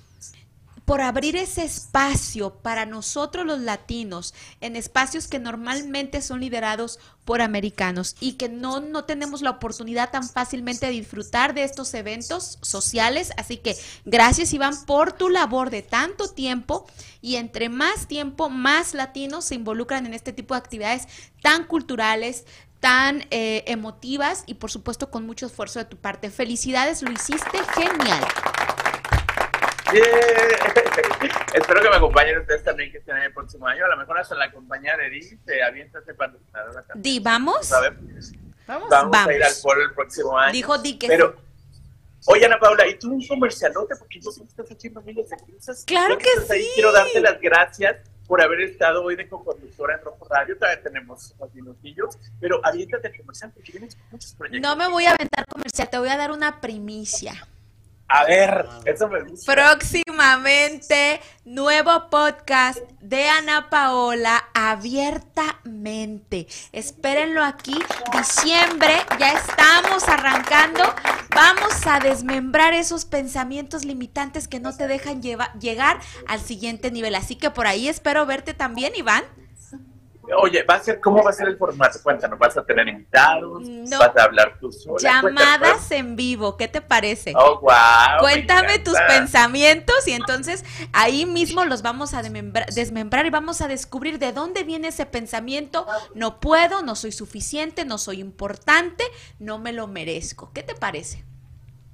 por 0.85 1.01
abrir 1.01 1.35
ese 1.35 1.63
espacio 1.63 2.55
para 2.55 2.85
nosotros 2.85 3.45
los 3.45 3.59
latinos 3.59 4.33
en 4.61 4.75
espacios 4.75 5.27
que 5.27 5.39
normalmente 5.39 6.21
son 6.21 6.41
liderados 6.41 6.99
por 7.25 7.41
americanos 7.41 8.15
y 8.19 8.33
que 8.33 8.49
no, 8.49 8.81
no 8.81 9.05
tenemos 9.05 9.41
la 9.41 9.51
oportunidad 9.51 10.11
tan 10.11 10.27
fácilmente 10.27 10.87
de 10.87 10.91
disfrutar 10.91 11.53
de 11.53 11.63
estos 11.63 11.93
eventos 11.93 12.57
sociales. 12.61 13.31
Así 13.37 13.57
que 13.57 13.77
gracias 14.05 14.53
Iván 14.53 14.85
por 14.85 15.13
tu 15.13 15.29
labor 15.29 15.69
de 15.69 15.81
tanto 15.81 16.29
tiempo 16.29 16.85
y 17.21 17.37
entre 17.37 17.69
más 17.69 18.07
tiempo, 18.07 18.49
más 18.49 18.93
latinos 18.93 19.45
se 19.45 19.55
involucran 19.55 20.05
en 20.05 20.13
este 20.13 20.33
tipo 20.33 20.53
de 20.53 20.59
actividades 20.59 21.07
tan 21.41 21.65
culturales, 21.65 22.45
tan 22.81 23.25
eh, 23.31 23.63
emotivas 23.67 24.43
y 24.45 24.55
por 24.55 24.69
supuesto 24.69 25.09
con 25.09 25.25
mucho 25.25 25.45
esfuerzo 25.45 25.79
de 25.79 25.85
tu 25.85 25.95
parte. 25.95 26.29
Felicidades, 26.29 27.01
lo 27.01 27.11
hiciste 27.11 27.59
genial. 27.73 28.25
Yeah. 29.93 30.63
Espero 31.53 31.81
que 31.81 31.89
me 31.89 31.95
acompañen 31.95 32.39
ustedes 32.39 32.63
también 32.63 32.91
que 32.91 32.97
estén 32.97 33.17
en 33.17 33.23
el 33.23 33.33
próximo 33.33 33.67
año. 33.67 33.85
A 33.85 33.89
lo 33.89 33.97
mejor 33.97 34.17
hasta 34.17 34.35
la 34.35 34.51
compañía 34.51 34.97
de 34.97 35.07
Edith 35.07 35.39
se 35.45 35.61
avienta 35.61 35.99
ese 35.99 36.13
patrocinador. 36.15 36.83
Di, 36.95 37.19
¿vamos? 37.19 37.67
¿Sabes? 37.67 37.93
Vamos. 38.65 38.89
Vamos, 38.89 39.27
a 39.27 39.33
ir 39.33 39.43
al 39.43 39.53
polo 39.61 39.83
el 39.83 39.93
próximo 39.93 40.37
año. 40.37 40.51
Dijo 40.51 40.77
Di 40.79 40.97
que 40.97 41.07
Pero, 41.07 41.35
oye, 42.25 42.45
Ana 42.45 42.57
Paula, 42.59 42.87
¿y 42.87 42.97
tú 42.97 43.13
un 43.13 43.27
comercialote? 43.27 43.95
Porque 43.95 44.19
yo 44.19 44.31
sé 44.31 44.41
que 44.41 44.47
estás 44.47 44.71
haciendo 44.71 45.01
miles 45.01 45.29
de 45.29 45.37
cosas. 45.37 45.83
Claro 45.85 46.17
que 46.17 46.29
estás 46.29 46.51
ahí, 46.51 46.63
sí. 46.63 46.71
quiero 46.73 46.91
darte 46.91 47.21
las 47.21 47.39
gracias 47.39 47.97
por 48.27 48.41
haber 48.41 48.61
estado 48.61 49.03
hoy 49.03 49.15
de 49.15 49.27
co-conductora 49.27 49.95
en 49.95 50.01
Rojo 50.01 50.25
Radio. 50.27 50.57
Todavía 50.57 50.81
tenemos 50.81 51.35
unos 51.37 51.53
minutillos, 51.53 52.17
pero 52.39 52.61
aviéntate 52.63 53.09
al 53.09 53.17
comercial 53.17 53.51
porque 53.53 53.71
vienes 53.73 53.95
con 53.95 54.05
muchos 54.11 54.33
proyectos. 54.33 54.61
No 54.61 54.75
me 54.75 54.87
voy 54.87 55.05
a 55.05 55.11
aventar 55.11 55.45
comercial, 55.45 55.89
te 55.89 55.99
voy 55.99 56.09
a 56.09 56.17
dar 56.17 56.31
una 56.31 56.61
primicia. 56.61 57.47
A 58.15 58.25
ver, 58.25 58.67
eso 58.85 59.07
me 59.07 59.23
gusta. 59.23 59.51
Próximamente, 59.51 61.19
nuevo 61.45 62.11
podcast 62.11 62.77
de 63.01 63.27
Ana 63.27 63.71
Paola 63.71 64.43
abiertamente. 64.53 66.45
Espérenlo 66.71 67.43
aquí, 67.43 67.75
diciembre, 68.15 68.97
ya 69.19 69.33
estamos 69.33 70.07
arrancando. 70.07 70.83
Vamos 71.33 71.87
a 71.87 71.99
desmembrar 71.99 72.75
esos 72.75 73.05
pensamientos 73.05 73.83
limitantes 73.83 74.47
que 74.47 74.59
no 74.59 74.77
te 74.77 74.87
dejan 74.87 75.23
llegar 75.23 75.99
al 76.27 76.39
siguiente 76.39 76.91
nivel. 76.91 77.15
Así 77.15 77.35
que 77.35 77.49
por 77.49 77.65
ahí 77.65 77.87
espero 77.87 78.27
verte 78.27 78.53
también, 78.53 78.93
Iván. 78.95 79.23
Oye, 80.41 80.63
¿va 80.63 80.75
a 80.75 80.79
ser, 80.79 80.99
¿cómo 80.99 81.21
va 81.21 81.31
a 81.31 81.33
ser 81.33 81.47
el 81.47 81.57
formato? 81.57 81.99
Cuéntanos, 82.01 82.39
¿vas 82.39 82.55
a 82.57 82.63
tener 82.63 82.87
invitados? 82.87 83.61
No. 83.63 83.99
¿Vas 83.99 84.15
a 84.15 84.23
hablar 84.23 84.57
tú 84.59 84.71
sola? 84.71 84.97
Llamadas 84.99 85.91
en 85.91 86.15
vivo, 86.15 86.55
¿qué 86.55 86.67
te 86.67 86.81
parece? 86.81 87.33
Oh, 87.35 87.59
wow. 87.59 88.19
Cuéntame 88.19 88.79
tus 88.79 88.97
pensamientos. 89.07 90.07
y 90.07 90.13
entonces 90.13 90.63
ahí 90.93 91.25
mismo 91.25 91.65
los 91.65 91.81
vamos 91.81 92.13
a 92.13 92.21
desmembrar 92.21 93.25
y 93.25 93.29
vamos 93.29 93.61
a 93.61 93.67
descubrir 93.67 94.19
de 94.19 94.31
dónde 94.31 94.63
viene 94.63 94.89
ese 94.89 95.05
pensamiento. 95.05 95.85
No 96.13 96.39
puedo, 96.39 96.81
no 96.81 96.95
soy 96.95 97.11
suficiente, 97.11 97.85
no 97.85 97.97
soy 97.97 98.19
importante, 98.19 99.03
no 99.39 99.59
me 99.59 99.73
lo 99.73 99.87
merezco. 99.87 100.51
¿Qué 100.53 100.63
te 100.63 100.75
parece? 100.75 101.25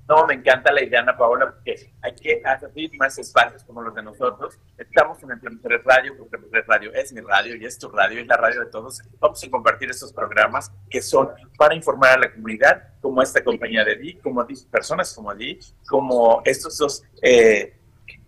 No, 0.09 0.25
me 0.25 0.33
encanta 0.33 0.71
la 0.71 0.83
idea, 0.83 1.01
Ana 1.01 1.15
Paola, 1.15 1.51
porque 1.51 1.93
hay 2.01 2.15
que 2.15 2.41
abrir 2.43 2.97
más 2.97 3.15
espacios 3.19 3.63
como 3.63 3.83
los 3.83 3.93
de 3.93 4.01
nosotros. 4.01 4.57
Estamos 4.75 5.21
en 5.21 5.29
el 5.29 5.83
Radio, 5.85 6.17
porque 6.17 6.35
el 6.51 6.65
Radio 6.65 6.91
es 6.95 7.13
mi 7.13 7.21
radio 7.21 7.55
y 7.55 7.63
es 7.63 7.77
tu 7.77 7.89
radio, 7.89 8.19
es 8.19 8.25
la 8.25 8.35
radio 8.35 8.61
de 8.61 8.71
todos. 8.71 9.03
Vamos 9.19 9.43
a 9.43 9.49
compartir 9.51 9.87
estos 9.91 10.11
programas 10.11 10.71
que 10.89 10.99
son 11.03 11.29
para 11.59 11.75
informar 11.75 12.13
a 12.13 12.21
la 12.21 12.33
comunidad, 12.33 12.95
como 12.99 13.21
esta 13.21 13.43
compañía 13.43 13.85
de 13.85 13.97
Di, 13.97 14.15
como 14.15 14.43
personas 14.71 15.13
como 15.13 15.35
Di, 15.35 15.59
como 15.87 16.41
estos 16.43 16.75
dos, 16.79 17.03
eh, 17.21 17.78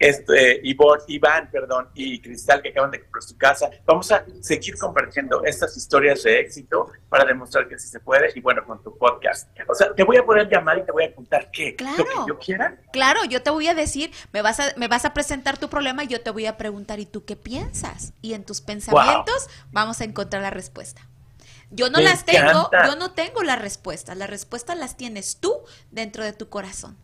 este, 0.02 0.60
Ivonne- 0.64 1.04
Iván, 1.08 1.50
perdón, 1.52 1.90
y 1.94 2.20
Cristal 2.20 2.62
que 2.62 2.70
acaban 2.70 2.90
de 2.90 3.02
comprar 3.02 3.22
su 3.24 3.38
casa. 3.38 3.70
Vamos 3.86 4.12
a 4.12 4.26
seguir 4.42 4.76
compartiendo 4.78 5.44
estas 5.46 5.78
historias 5.78 6.24
de 6.24 6.40
éxito 6.40 6.90
para 7.08 7.24
demostrar 7.24 7.68
que 7.68 7.78
sí 7.78 7.88
se 7.88 8.00
puede 8.00 8.32
y 8.36 8.42
bueno, 8.42 8.66
con 8.66 8.82
tu 8.84 8.98
podcast. 8.98 9.50
O 9.70 9.76
sea, 9.76 9.94
te 9.94 10.04
voy 10.04 10.18
a 10.18 10.26
poder 10.26 10.50
llamar 10.50 10.80
y 10.80 10.84
te 10.86 10.92
voy 10.92 11.04
a 11.04 11.14
contar 11.14 11.52
qué, 11.52 11.76
Claro. 11.76 11.98
lo 11.98 12.06
que 12.06 12.30
yo 12.30 12.40
quiera. 12.40 12.78
Claro, 12.92 13.24
yo 13.26 13.44
te 13.44 13.52
voy 13.52 13.68
a 13.68 13.76
decir, 13.76 14.12
me 14.34 14.42
vas 14.42 14.60
a, 14.60 14.74
me 14.76 14.88
vas 14.88 15.06
a 15.06 15.14
presentar 15.14 15.58
tu 15.60 15.70
problema 15.70 16.04
y 16.04 16.08
yo 16.08 16.22
te 16.22 16.32
voy 16.32 16.48
a 16.48 16.58
preguntar, 16.58 17.00
¿y 17.00 17.06
tú 17.06 17.24
qué 17.24 17.36
piensas? 17.36 18.14
Y 18.22 18.34
en 18.34 18.44
tus 18.44 18.60
pensamientos 18.62 19.50
vamos 19.72 20.02
a 20.02 20.04
encontrar 20.06 20.42
la 20.42 20.50
respuesta. 20.50 21.08
Yo 21.70 21.90
no 21.90 22.00
Me 22.00 22.04
las 22.06 22.26
tengo, 22.26 22.70
yo 22.86 22.96
no 22.98 23.12
tengo 23.14 23.44
las 23.44 23.62
respuestas, 23.62 24.18
las 24.18 24.30
respuestas 24.30 24.78
las 24.78 24.98
tienes 24.98 25.38
tú 25.38 25.54
dentro 25.92 26.24
de 26.26 26.34
tu 26.34 26.50
corazón. 26.50 26.98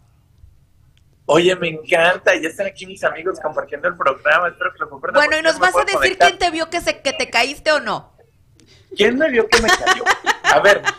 Oye, 1.29 1.55
me 1.57 1.67
encanta, 1.67 2.33
ya 2.35 2.47
están 2.47 2.67
aquí 2.67 2.85
mis 2.85 3.03
amigos 3.03 3.37
compartiendo 3.41 3.87
el 3.89 3.97
programa, 3.97 4.47
espero 4.47 4.71
que 4.73 4.79
lo 4.79 4.89
compartan. 4.89 5.21
Bueno, 5.21 5.37
y 5.37 5.41
nos 5.43 5.59
vas 5.59 5.75
a 5.75 5.79
decir 5.81 5.93
conectar. 5.95 6.27
quién 6.29 6.39
te 6.39 6.49
vio 6.51 6.69
que, 6.69 6.79
se, 6.81 7.01
que 7.01 7.11
te 7.13 7.29
caíste 7.29 7.71
o 7.73 7.79
no. 7.81 8.15
¿Quién 8.95 9.17
me 9.17 9.29
vio 9.29 9.45
que 9.47 9.61
me 9.61 9.67
cayó? 9.67 10.03
A 10.43 10.59
ver, 10.61 10.81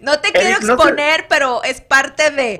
No 0.00 0.20
te 0.20 0.28
Eric, 0.28 0.40
quiero 0.40 0.60
no 0.60 0.76
te- 0.76 0.82
exponer, 0.82 1.26
pero 1.28 1.62
es 1.62 1.80
parte 1.80 2.30
de... 2.30 2.58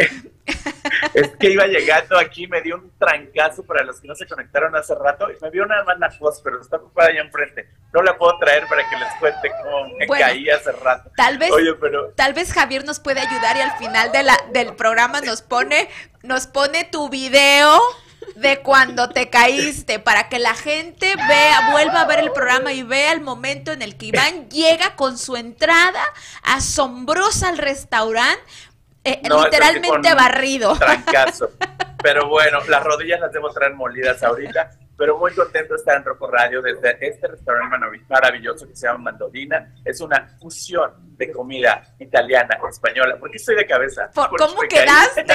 es 1.15 1.29
que 1.39 1.51
iba 1.51 1.67
llegando 1.67 2.19
aquí, 2.19 2.47
me 2.47 2.61
dio 2.63 2.77
un 2.77 2.91
trancazo 2.99 3.65
para 3.65 3.85
los 3.85 4.01
que 4.01 4.09
no 4.09 4.15
se 4.15 4.27
conectaron 4.27 4.75
hace 4.75 4.95
rato, 4.95 5.31
y 5.31 5.37
me 5.43 5.51
vio 5.51 5.67
nada 5.67 5.85
más 5.85 5.99
la 5.99 6.13
voz, 6.19 6.41
pero 6.43 6.61
está 6.61 6.77
ocupada 6.77 7.09
allá 7.09 7.21
enfrente. 7.21 7.69
No 7.93 8.03
la 8.03 8.17
puedo 8.17 8.37
traer 8.39 8.67
para 8.67 8.89
que 8.89 8.97
les 8.97 9.15
cuente 9.21 9.51
cómo 9.63 9.89
me 9.99 10.07
Bueno, 10.07 10.25
caí 10.25 10.49
hace 10.51 10.73
rato. 10.73 11.11
Tal 11.17 11.39
vez, 11.39 11.51
Oye, 11.51 11.75
pero 11.81 12.11
tal 12.17 12.35
vez 12.35 12.53
Javier 12.53 12.85
nos 12.85 13.01
puede 13.01 13.21
ayudar 13.21 13.57
y 13.57 13.61
al 13.61 13.73
final 13.73 14.13
de 14.13 14.23
la, 14.23 14.37
del 14.53 14.75
programa 14.75 15.21
nos 15.21 15.43
pone, 15.43 15.89
nos 16.23 16.47
pone 16.47 16.85
tu 16.85 17.09
video 17.09 17.81
de 18.37 18.61
cuando 18.61 19.11
te 19.11 19.31
caíste 19.31 19.99
para 19.99 20.29
que 20.29 20.39
la 20.39 20.55
gente 20.55 21.15
vea, 21.29 21.71
vuelva 21.73 22.03
a 22.03 22.07
ver 22.07 22.21
el 22.21 22.33
programa 22.33 22.73
y 22.73 22.83
vea 22.83 23.13
el 23.13 23.21
momento 23.21 23.73
en 23.73 23.83
el 23.83 23.97
que 23.97 24.07
Iván 24.07 24.49
llega 24.49 24.97
con 24.97 25.19
su 25.19 25.37
entrada 25.37 26.03
asombrosa 26.43 27.49
al 27.49 27.59
restaurante, 27.59 28.43
eh, 29.05 29.21
No, 29.29 29.45
literalmente 29.45 30.15
barrido. 30.15 30.77
trancazo. 30.79 31.51
Pero 32.03 32.29
bueno, 32.29 32.59
las 32.69 32.83
rodillas 32.83 33.21
las 33.21 33.33
debo 33.33 33.51
traer 33.51 33.75
molidas 33.75 34.23
ahorita. 34.23 34.71
Pero 34.97 35.17
muy 35.19 35.33
contento 35.33 35.73
de 35.75 35.79
estar 35.79 35.97
en 35.97 36.05
Rojo 36.05 36.31
Radio 36.31 36.61
desde 36.63 36.97
este 37.05 37.27
restaurante 37.27 37.77
marav- 37.77 38.05
maravilloso 38.09 38.69
que 38.69 38.77
se 38.77 38.87
llama 38.87 39.11
Mandolina. 39.11 39.75
Es 39.85 40.01
una 40.01 40.29
fusión 40.39 40.93
de 41.17 41.33
comida 41.33 41.83
italiana, 41.99 42.59
española. 42.71 43.17
¿Por 43.19 43.31
qué 43.31 43.39
estoy 43.39 43.57
de 43.57 43.67
cabeza? 43.67 44.11
Por- 44.15 44.29
Porque 44.29 44.45
¿Cómo 44.45 44.61
quedaste? 44.69 45.25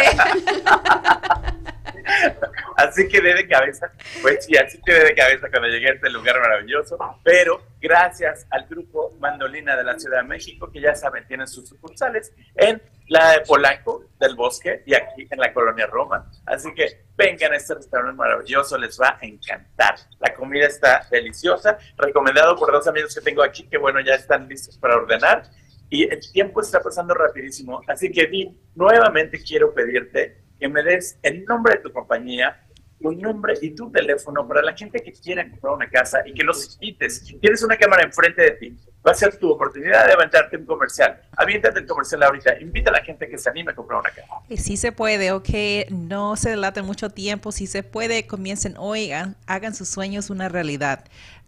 Así 2.78 3.08
quedé 3.08 3.34
de 3.34 3.48
cabeza. 3.48 3.92
Pues 4.22 4.46
sí, 4.46 4.56
así 4.56 4.80
quedé 4.86 5.06
de 5.06 5.16
cabeza 5.16 5.50
cuando 5.50 5.68
llegué 5.68 5.90
a 5.90 5.94
este 5.94 6.12
lugar 6.12 6.40
maravilloso. 6.40 6.96
Pero 7.24 7.64
gracias 7.82 8.46
al 8.52 8.68
grupo 8.68 9.18
Mandolina 9.20 9.76
de 9.76 9.84
la 9.84 9.98
Ciudad 9.98 10.22
de 10.22 10.28
México, 10.28 10.72
que 10.72 10.80
ya 10.80 10.94
saben, 10.94 11.26
tienen 11.28 11.48
sus 11.48 11.68
sucursales 11.68 12.32
en 12.56 12.80
la 13.08 13.32
de 13.32 13.42
Polanco 13.42 14.04
del 14.20 14.36
Bosque 14.36 14.84
y 14.86 14.94
aquí 14.94 15.28
en 15.28 15.40
la 15.40 15.52
colonia 15.54 15.88
Roma. 15.88 16.32
Así 16.46 16.72
que 16.76 17.06
vengan 17.18 17.54
a 17.54 17.56
este 17.56 17.74
restaurante 17.74 18.16
maravilloso, 18.16 18.78
les 18.78 19.02
va 19.02 19.18
a 19.20 19.26
encantar. 19.26 19.96
La 20.20 20.36
comida 20.36 20.68
está 20.68 21.08
deliciosa, 21.10 21.80
recomendado 21.98 22.56
por 22.56 22.72
dos 22.72 22.88
amigos 22.88 23.16
que 23.16 23.22
tengo 23.22 23.42
aquí, 23.42 23.68
que 23.68 23.80
bueno, 23.80 24.02
ya 24.02 24.14
están 24.14 24.48
listos 24.48 24.78
para 24.78 24.98
ordenar. 24.98 25.50
y 25.90 26.04
el 26.04 26.20
tiempo 26.32 26.62
está 26.62 26.80
pasando 26.82 27.16
rapidísimo. 27.16 27.82
Así 27.88 28.12
que, 28.12 28.28
Di, 28.28 28.56
nuevamente 28.76 29.42
quiero 29.42 29.74
pedirte 29.74 30.44
que 30.60 30.68
me 30.68 30.84
des 30.84 31.18
el 31.24 31.46
nombre 31.46 31.76
de 31.76 31.82
tu 31.82 31.92
compañía, 31.92 32.67
tu 33.00 33.12
nombre 33.12 33.54
y 33.62 33.72
tu 33.72 33.92
teléfono 33.92 34.48
para 34.48 34.62
la 34.62 34.76
gente 34.76 35.02
que 35.02 35.12
quiera 35.12 35.50
comprar 35.50 35.74
una 35.74 35.90
casa 35.90 36.20
y 36.26 36.34
que 36.34 36.44
los 36.44 36.78
invites. 36.82 37.24
Tienes 37.40 37.64
una 37.64 37.78
cámara 37.78 38.04
enfrente 38.04 38.42
de 38.42 38.52
ti. 38.52 38.78
Va 39.06 39.12
a 39.12 39.16
ser 39.16 39.38
tu 39.38 39.52
oportunidad 39.52 40.08
de 40.08 40.14
aventarte 40.14 40.58
un 40.58 40.66
comercial. 40.66 41.22
Aviéntate 41.38 41.80
el 41.80 41.86
comercial 41.86 42.24
ahorita. 42.24 42.60
Invita 42.60 42.90
a 42.90 42.94
la 42.94 43.04
gente 43.04 43.30
que 43.30 43.38
se 43.38 43.50
anime 43.50 43.72
a 43.72 43.76
comprar 43.76 44.00
una 44.00 44.10
casa. 44.10 44.24
Sí 44.58 44.78
se 44.78 44.92
puede, 44.92 45.32
ok, 45.32 45.50
no 45.92 46.36
se 46.36 46.50
delaten 46.50 46.86
mucho 46.86 47.10
tiempo, 47.10 47.52
si 47.52 47.68
se 47.68 47.84
puede, 47.84 48.26
comiencen 48.28 48.76
hoy, 48.78 49.12
hagan 49.46 49.76
sus 49.76 49.88
sueños 49.88 50.30
una 50.30 50.50
realidad. 50.50 51.06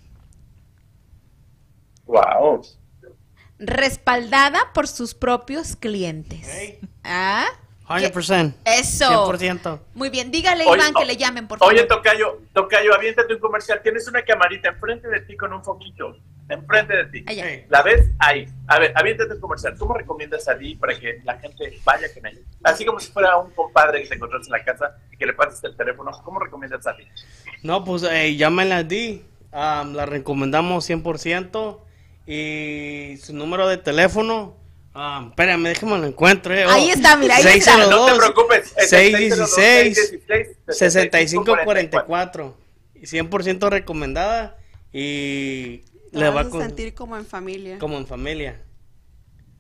Wow. 2.07 2.63
Respaldada 3.61 4.73
por 4.73 4.89
sus 4.89 5.15
propios 5.15 5.77
clientes. 5.77 6.81
¿Ah? 7.05 7.47
100%. 7.99 8.55
Eso. 8.65 9.33
100%. 9.33 9.81
Muy 9.95 10.11
bien, 10.11 10.31
dígale 10.31 10.65
Oye, 10.65 10.81
Iván 10.81 10.95
que 10.95 11.05
le 11.05 11.17
llamen, 11.17 11.49
por 11.49 11.59
favor. 11.59 11.75
Oye, 11.75 11.85
Tocayo, 11.85 12.41
Tocayo, 12.53 12.95
aviéntate 12.95 13.35
un 13.35 13.41
comercial. 13.41 13.81
Tienes 13.83 14.07
una 14.07 14.23
camarita 14.23 14.69
enfrente 14.69 15.09
de 15.09 15.21
ti 15.21 15.37
con 15.37 15.53
un 15.53 15.65
foquito. 15.65 16.17
Enfrente 16.49 16.97
de 16.97 17.05
ti. 17.07 17.25
Allá. 17.27 17.65
¿La 17.69 17.83
ves? 17.83 18.11
Ahí. 18.19 18.49
A 18.67 18.79
ver, 18.79 18.93
aviéntate 18.95 19.35
un 19.35 19.41
comercial. 19.41 19.77
¿Cómo 19.77 19.95
recomiendas 19.95 20.49
a 20.49 20.57
ti 20.57 20.75
para 20.77 20.99
que 20.99 21.21
la 21.25 21.39
gente 21.39 21.81
vaya 21.85 22.13
con 22.15 22.27
ella? 22.27 22.41
Así 22.63 22.85
como 22.85 23.01
si 23.01 23.11
fuera 23.13 23.37
un 23.37 23.51
compadre 23.53 24.03
que 24.03 24.09
te 24.09 24.15
encontraste 24.15 24.49
en 24.49 24.53
la 24.53 24.65
casa 24.65 24.97
y 25.13 25.17
que 25.17 25.27
le 25.27 25.33
pases 25.33 25.63
el 25.65 25.77
teléfono. 25.77 26.11
¿Cómo 26.25 26.39
recomiendas 26.39 26.87
a 26.87 26.97
ti? 26.97 27.05
No, 27.63 27.85
pues 27.85 28.05
eh, 28.05 28.37
llámenla 28.37 28.79
a 28.79 28.83
Di. 28.85 29.25
Am, 29.53 29.95
la 29.95 30.07
recomendamos 30.07 30.89
100%. 30.89 31.90
Y 32.27 33.17
su 33.23 33.33
número 33.35 33.67
de 33.69 33.77
teléfono. 33.79 34.57
am, 34.95 35.29
espérame, 35.31 35.65
déjame 35.69 35.99
lo 35.99 36.07
encuentro. 36.07 36.55
eh. 36.55 36.65
Ahí 36.69 36.91
está, 36.91 37.17
mira, 37.17 37.37
ahí 37.37 37.59
está. 37.59 37.87
No 37.87 38.07
te 38.07 38.15
preocupes. 38.17 38.73
es 38.77 38.93
el 38.93 39.19
616 39.31 40.59
6544. 40.69 41.37
6544. 41.49 42.57
Y 42.95 43.07
100% 43.07 43.69
recomendada. 43.71 44.59
Y 44.93 45.79
Te 46.13 46.19
le 46.19 46.27
vas 46.31 46.37
va 46.37 46.41
a 46.43 46.51
con, 46.51 46.61
sentir 46.63 46.95
como 46.95 47.17
en 47.17 47.25
familia. 47.27 47.79
como 47.79 47.97
en 47.97 48.07
familia. 48.07 48.63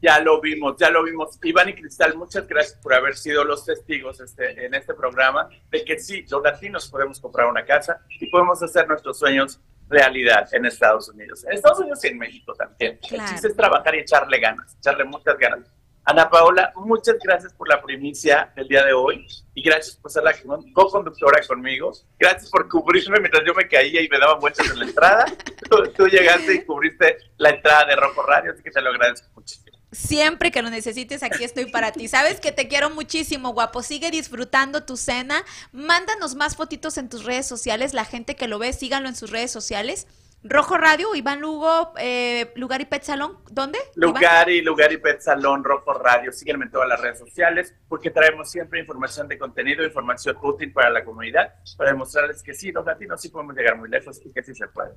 Ya 0.03 0.19
lo 0.21 0.41
vimos, 0.41 0.77
ya 0.79 0.91
lo 0.91 1.03
vimos. 1.05 1.39
Iván 1.43 1.69
y 1.69 1.75
Cristal, 1.75 2.17
muchas 2.17 2.49
gracias 2.49 2.79
por 2.83 2.95
haber 2.95 3.17
sido 3.17 3.45
los 3.45 3.67
testigos 3.67 4.19
este, 4.21 4.65
en 4.65 4.75
este 4.75 4.95
programa 4.95 5.49
de 5.71 5.85
que 5.85 5.99
sí, 5.99 6.25
los 6.31 6.43
latinos 6.43 6.89
podemos 6.89 7.21
comprar 7.21 7.47
una 7.49 7.65
casa 7.67 8.01
y 8.19 8.31
podemos 8.31 8.63
hacer 8.63 8.89
nuestros 8.89 9.19
sueños 9.19 9.61
realidad 9.91 10.49
en 10.53 10.64
Estados 10.64 11.09
Unidos. 11.09 11.45
En 11.45 11.53
Estados 11.53 11.80
Unidos 11.80 12.03
y 12.05 12.09
en 12.09 12.18
México 12.18 12.55
también. 12.55 12.99
Claro. 12.99 13.24
El 13.24 13.30
chiste 13.30 13.49
es 13.49 13.57
trabajar 13.57 13.95
y 13.95 13.99
echarle 13.99 14.38
ganas, 14.38 14.76
echarle 14.78 15.05
muchas 15.05 15.36
ganas. 15.36 15.68
Ana 16.05 16.30
Paola, 16.30 16.72
muchas 16.76 17.16
gracias 17.22 17.53
por 17.53 17.68
la 17.68 17.80
primicia 17.82 18.51
del 18.57 18.66
día 18.68 18.84
de 18.84 18.93
hoy 18.93 19.26
y 19.55 19.62
gracias 19.62 19.97
por 19.97 20.11
ser 20.11 20.22
la 20.22 20.34
co-conductora 20.72 21.41
conmigo. 21.47 21.93
Gracias 22.18 22.51
por 22.51 22.68
cubrirme 22.68 23.20
mientras 23.20 23.45
yo 23.47 23.53
me 23.55 23.68
caía 23.68 24.01
y 24.01 24.09
me 24.09 24.18
daba 24.18 24.34
vueltas 24.36 24.70
en 24.70 24.78
la 24.78 24.84
entrada. 24.86 25.26
tú, 25.70 25.82
tú 25.95 26.07
llegaste 26.09 26.55
y 26.55 26.64
cubriste 26.64 27.18
la 27.36 27.51
entrada 27.51 27.84
de 27.84 27.97
Rojo 27.97 28.22
Radio, 28.22 28.53
así 28.53 28.62
que 28.62 28.70
te 28.70 28.80
lo 28.80 28.91
agradezco 28.91 29.28
muchísimo. 29.34 29.80
Siempre 29.93 30.53
que 30.53 30.62
lo 30.62 30.70
necesites, 30.70 31.22
aquí 31.22 31.43
estoy 31.43 31.66
para 31.66 31.91
ti. 31.93 32.07
Sabes 32.07 32.41
que 32.41 32.53
te 32.53 32.68
quiero 32.68 32.91
muchísimo, 32.91 33.53
guapo. 33.53 33.82
Sigue 33.82 34.11
disfrutando 34.11 34.84
tu 34.84 34.97
cena. 34.97 35.45
Mándanos 35.72 36.36
más 36.36 36.57
fotitos 36.57 36.97
en 36.97 37.09
tus 37.09 37.24
redes 37.24 37.47
sociales. 37.47 37.93
La 37.93 38.05
gente 38.05 38.36
que 38.36 38.47
lo 38.47 38.59
ve, 38.59 38.72
síganlo 38.72 39.09
en 39.09 39.16
sus 39.16 39.30
redes 39.30 39.51
sociales. 39.51 40.07
Rojo 40.43 40.78
Radio, 40.78 41.14
Iván 41.14 41.41
Lugo, 41.41 41.93
eh, 41.99 42.51
Lugar 42.55 42.80
y 42.80 42.86
Pet 42.86 43.03
Salón. 43.03 43.38
¿Dónde? 43.51 43.78
Lugar 43.95 44.49
y 44.49 44.62
Lugar 44.62 44.91
y 44.91 44.97
Pet 44.97 45.20
Salón 45.20 45.64
Rojo 45.64 45.93
Radio. 45.93 46.32
Síguenme 46.32 46.64
en 46.64 46.70
todas 46.70 46.88
las 46.88 47.01
redes 47.01 47.18
sociales 47.18 47.74
porque 47.88 48.11
traemos 48.11 48.51
siempre 48.51 48.80
información 48.80 49.28
de 49.28 49.38
contenido, 49.38 49.84
información 49.84 50.36
útil 50.41 50.72
para 50.72 50.88
la 50.88 51.05
comunidad, 51.05 51.55
para 51.76 51.91
demostrarles 51.91 52.43
que 52.43 52.55
sí, 52.55 52.72
los 52.72 52.86
latinos 52.86 53.20
sí 53.20 53.28
podemos 53.28 53.55
llegar 53.55 53.76
muy 53.76 53.91
lejos 53.91 54.18
y 54.24 54.32
que 54.32 54.43
sí 54.43 54.55
se 54.55 54.66
puede. 54.68 54.93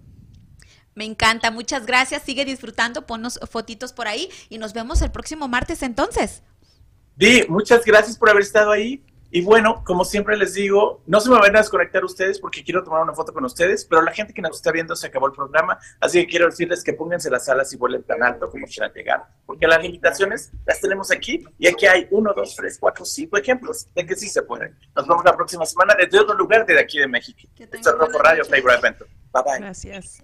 Me 0.96 1.06
encanta, 1.06 1.52
muchas 1.52 1.86
gracias. 1.86 2.24
Sigue 2.24 2.46
disfrutando, 2.46 3.06
ponnos 3.06 3.40
fotitos 3.50 3.94
por 3.94 4.08
ahí 4.08 4.30
y 4.50 4.58
nos 4.58 4.74
vemos 4.74 5.02
el 5.02 5.12
próximo 5.12 5.48
martes 5.48 5.84
entonces. 5.84 6.44
Di, 7.16 7.46
muchas 7.48 7.86
gracias 7.86 8.18
por 8.18 8.30
haber 8.30 8.44
estado 8.44 8.72
ahí. 8.72 9.04
Y 9.36 9.42
bueno, 9.42 9.84
como 9.84 10.06
siempre 10.06 10.38
les 10.38 10.54
digo, 10.54 11.02
no 11.08 11.20
se 11.20 11.28
me 11.28 11.40
vayan 11.40 11.56
a 11.56 11.60
desconectar 11.60 12.06
ustedes 12.06 12.40
porque 12.40 12.64
quiero 12.64 12.84
tomar 12.84 13.02
una 13.02 13.16
foto 13.16 13.34
con 13.34 13.44
ustedes, 13.44 13.84
pero 13.84 14.04
la 14.04 14.12
gente 14.12 14.32
que 14.32 14.44
nos 14.44 14.58
está 14.58 14.72
viendo 14.72 14.96
se 14.96 15.08
acabó 15.08 15.26
el 15.26 15.32
programa, 15.32 15.80
así 16.00 16.22
que 16.22 16.28
quiero 16.28 16.46
decirles 16.46 16.84
que 16.84 16.94
pónganse 16.94 17.32
las 17.32 17.50
alas 17.50 17.74
y 17.74 17.78
vuelen 17.78 18.04
tan 18.04 18.22
alto 18.22 18.48
como 18.52 18.68
quieran 18.68 18.94
llegar, 18.94 19.26
porque 19.48 19.66
las 19.66 19.82
limitaciones 19.82 20.52
las 20.68 20.80
tenemos 20.80 21.10
aquí 21.10 21.44
y 21.58 21.66
aquí 21.66 21.88
hay 21.88 22.08
uno, 22.12 22.32
dos, 22.36 22.56
tres, 22.56 22.78
cuatro, 22.80 23.06
cinco 23.06 23.36
ejemplos 23.38 23.88
de 23.96 24.06
que 24.06 24.16
sí 24.16 24.30
se 24.30 24.44
pueden. 24.44 24.78
Nos 24.96 25.08
vemos 25.08 25.26
la 25.26 25.36
próxima 25.36 25.66
semana 25.66 25.96
desde 25.98 26.20
otro 26.20 26.36
lugar 26.36 26.64
de 26.68 26.80
aquí 26.80 27.00
de 27.00 27.08
México. 27.08 27.40
Esto 27.58 27.76
es 27.76 27.98
Rojo 27.98 28.20
Radio 28.20 28.44
Evento. 28.44 29.06
Bye 29.34 29.44
bye. 29.44 29.60
Gracias. 29.62 30.22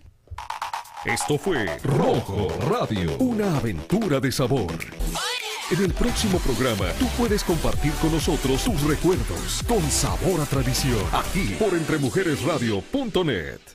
Esto 1.06 1.38
fue 1.38 1.78
Rojo 1.84 2.48
Radio, 2.70 3.16
una 3.20 3.58
aventura 3.58 4.20
de 4.20 4.32
sabor. 4.32 4.74
En 5.72 5.84
el 5.84 5.94
próximo 5.94 6.40
programa, 6.40 6.92
tú 7.00 7.06
puedes 7.18 7.44
compartir 7.44 7.94
con 8.02 8.12
nosotros 8.12 8.64
tus 8.64 8.82
recuerdos 8.84 9.64
con 9.68 9.82
sabor 9.90 10.42
a 10.42 10.46
tradición, 10.46 11.04
aquí 11.14 11.56
por 11.60 11.74
entremujeresradio.net. 11.74 13.70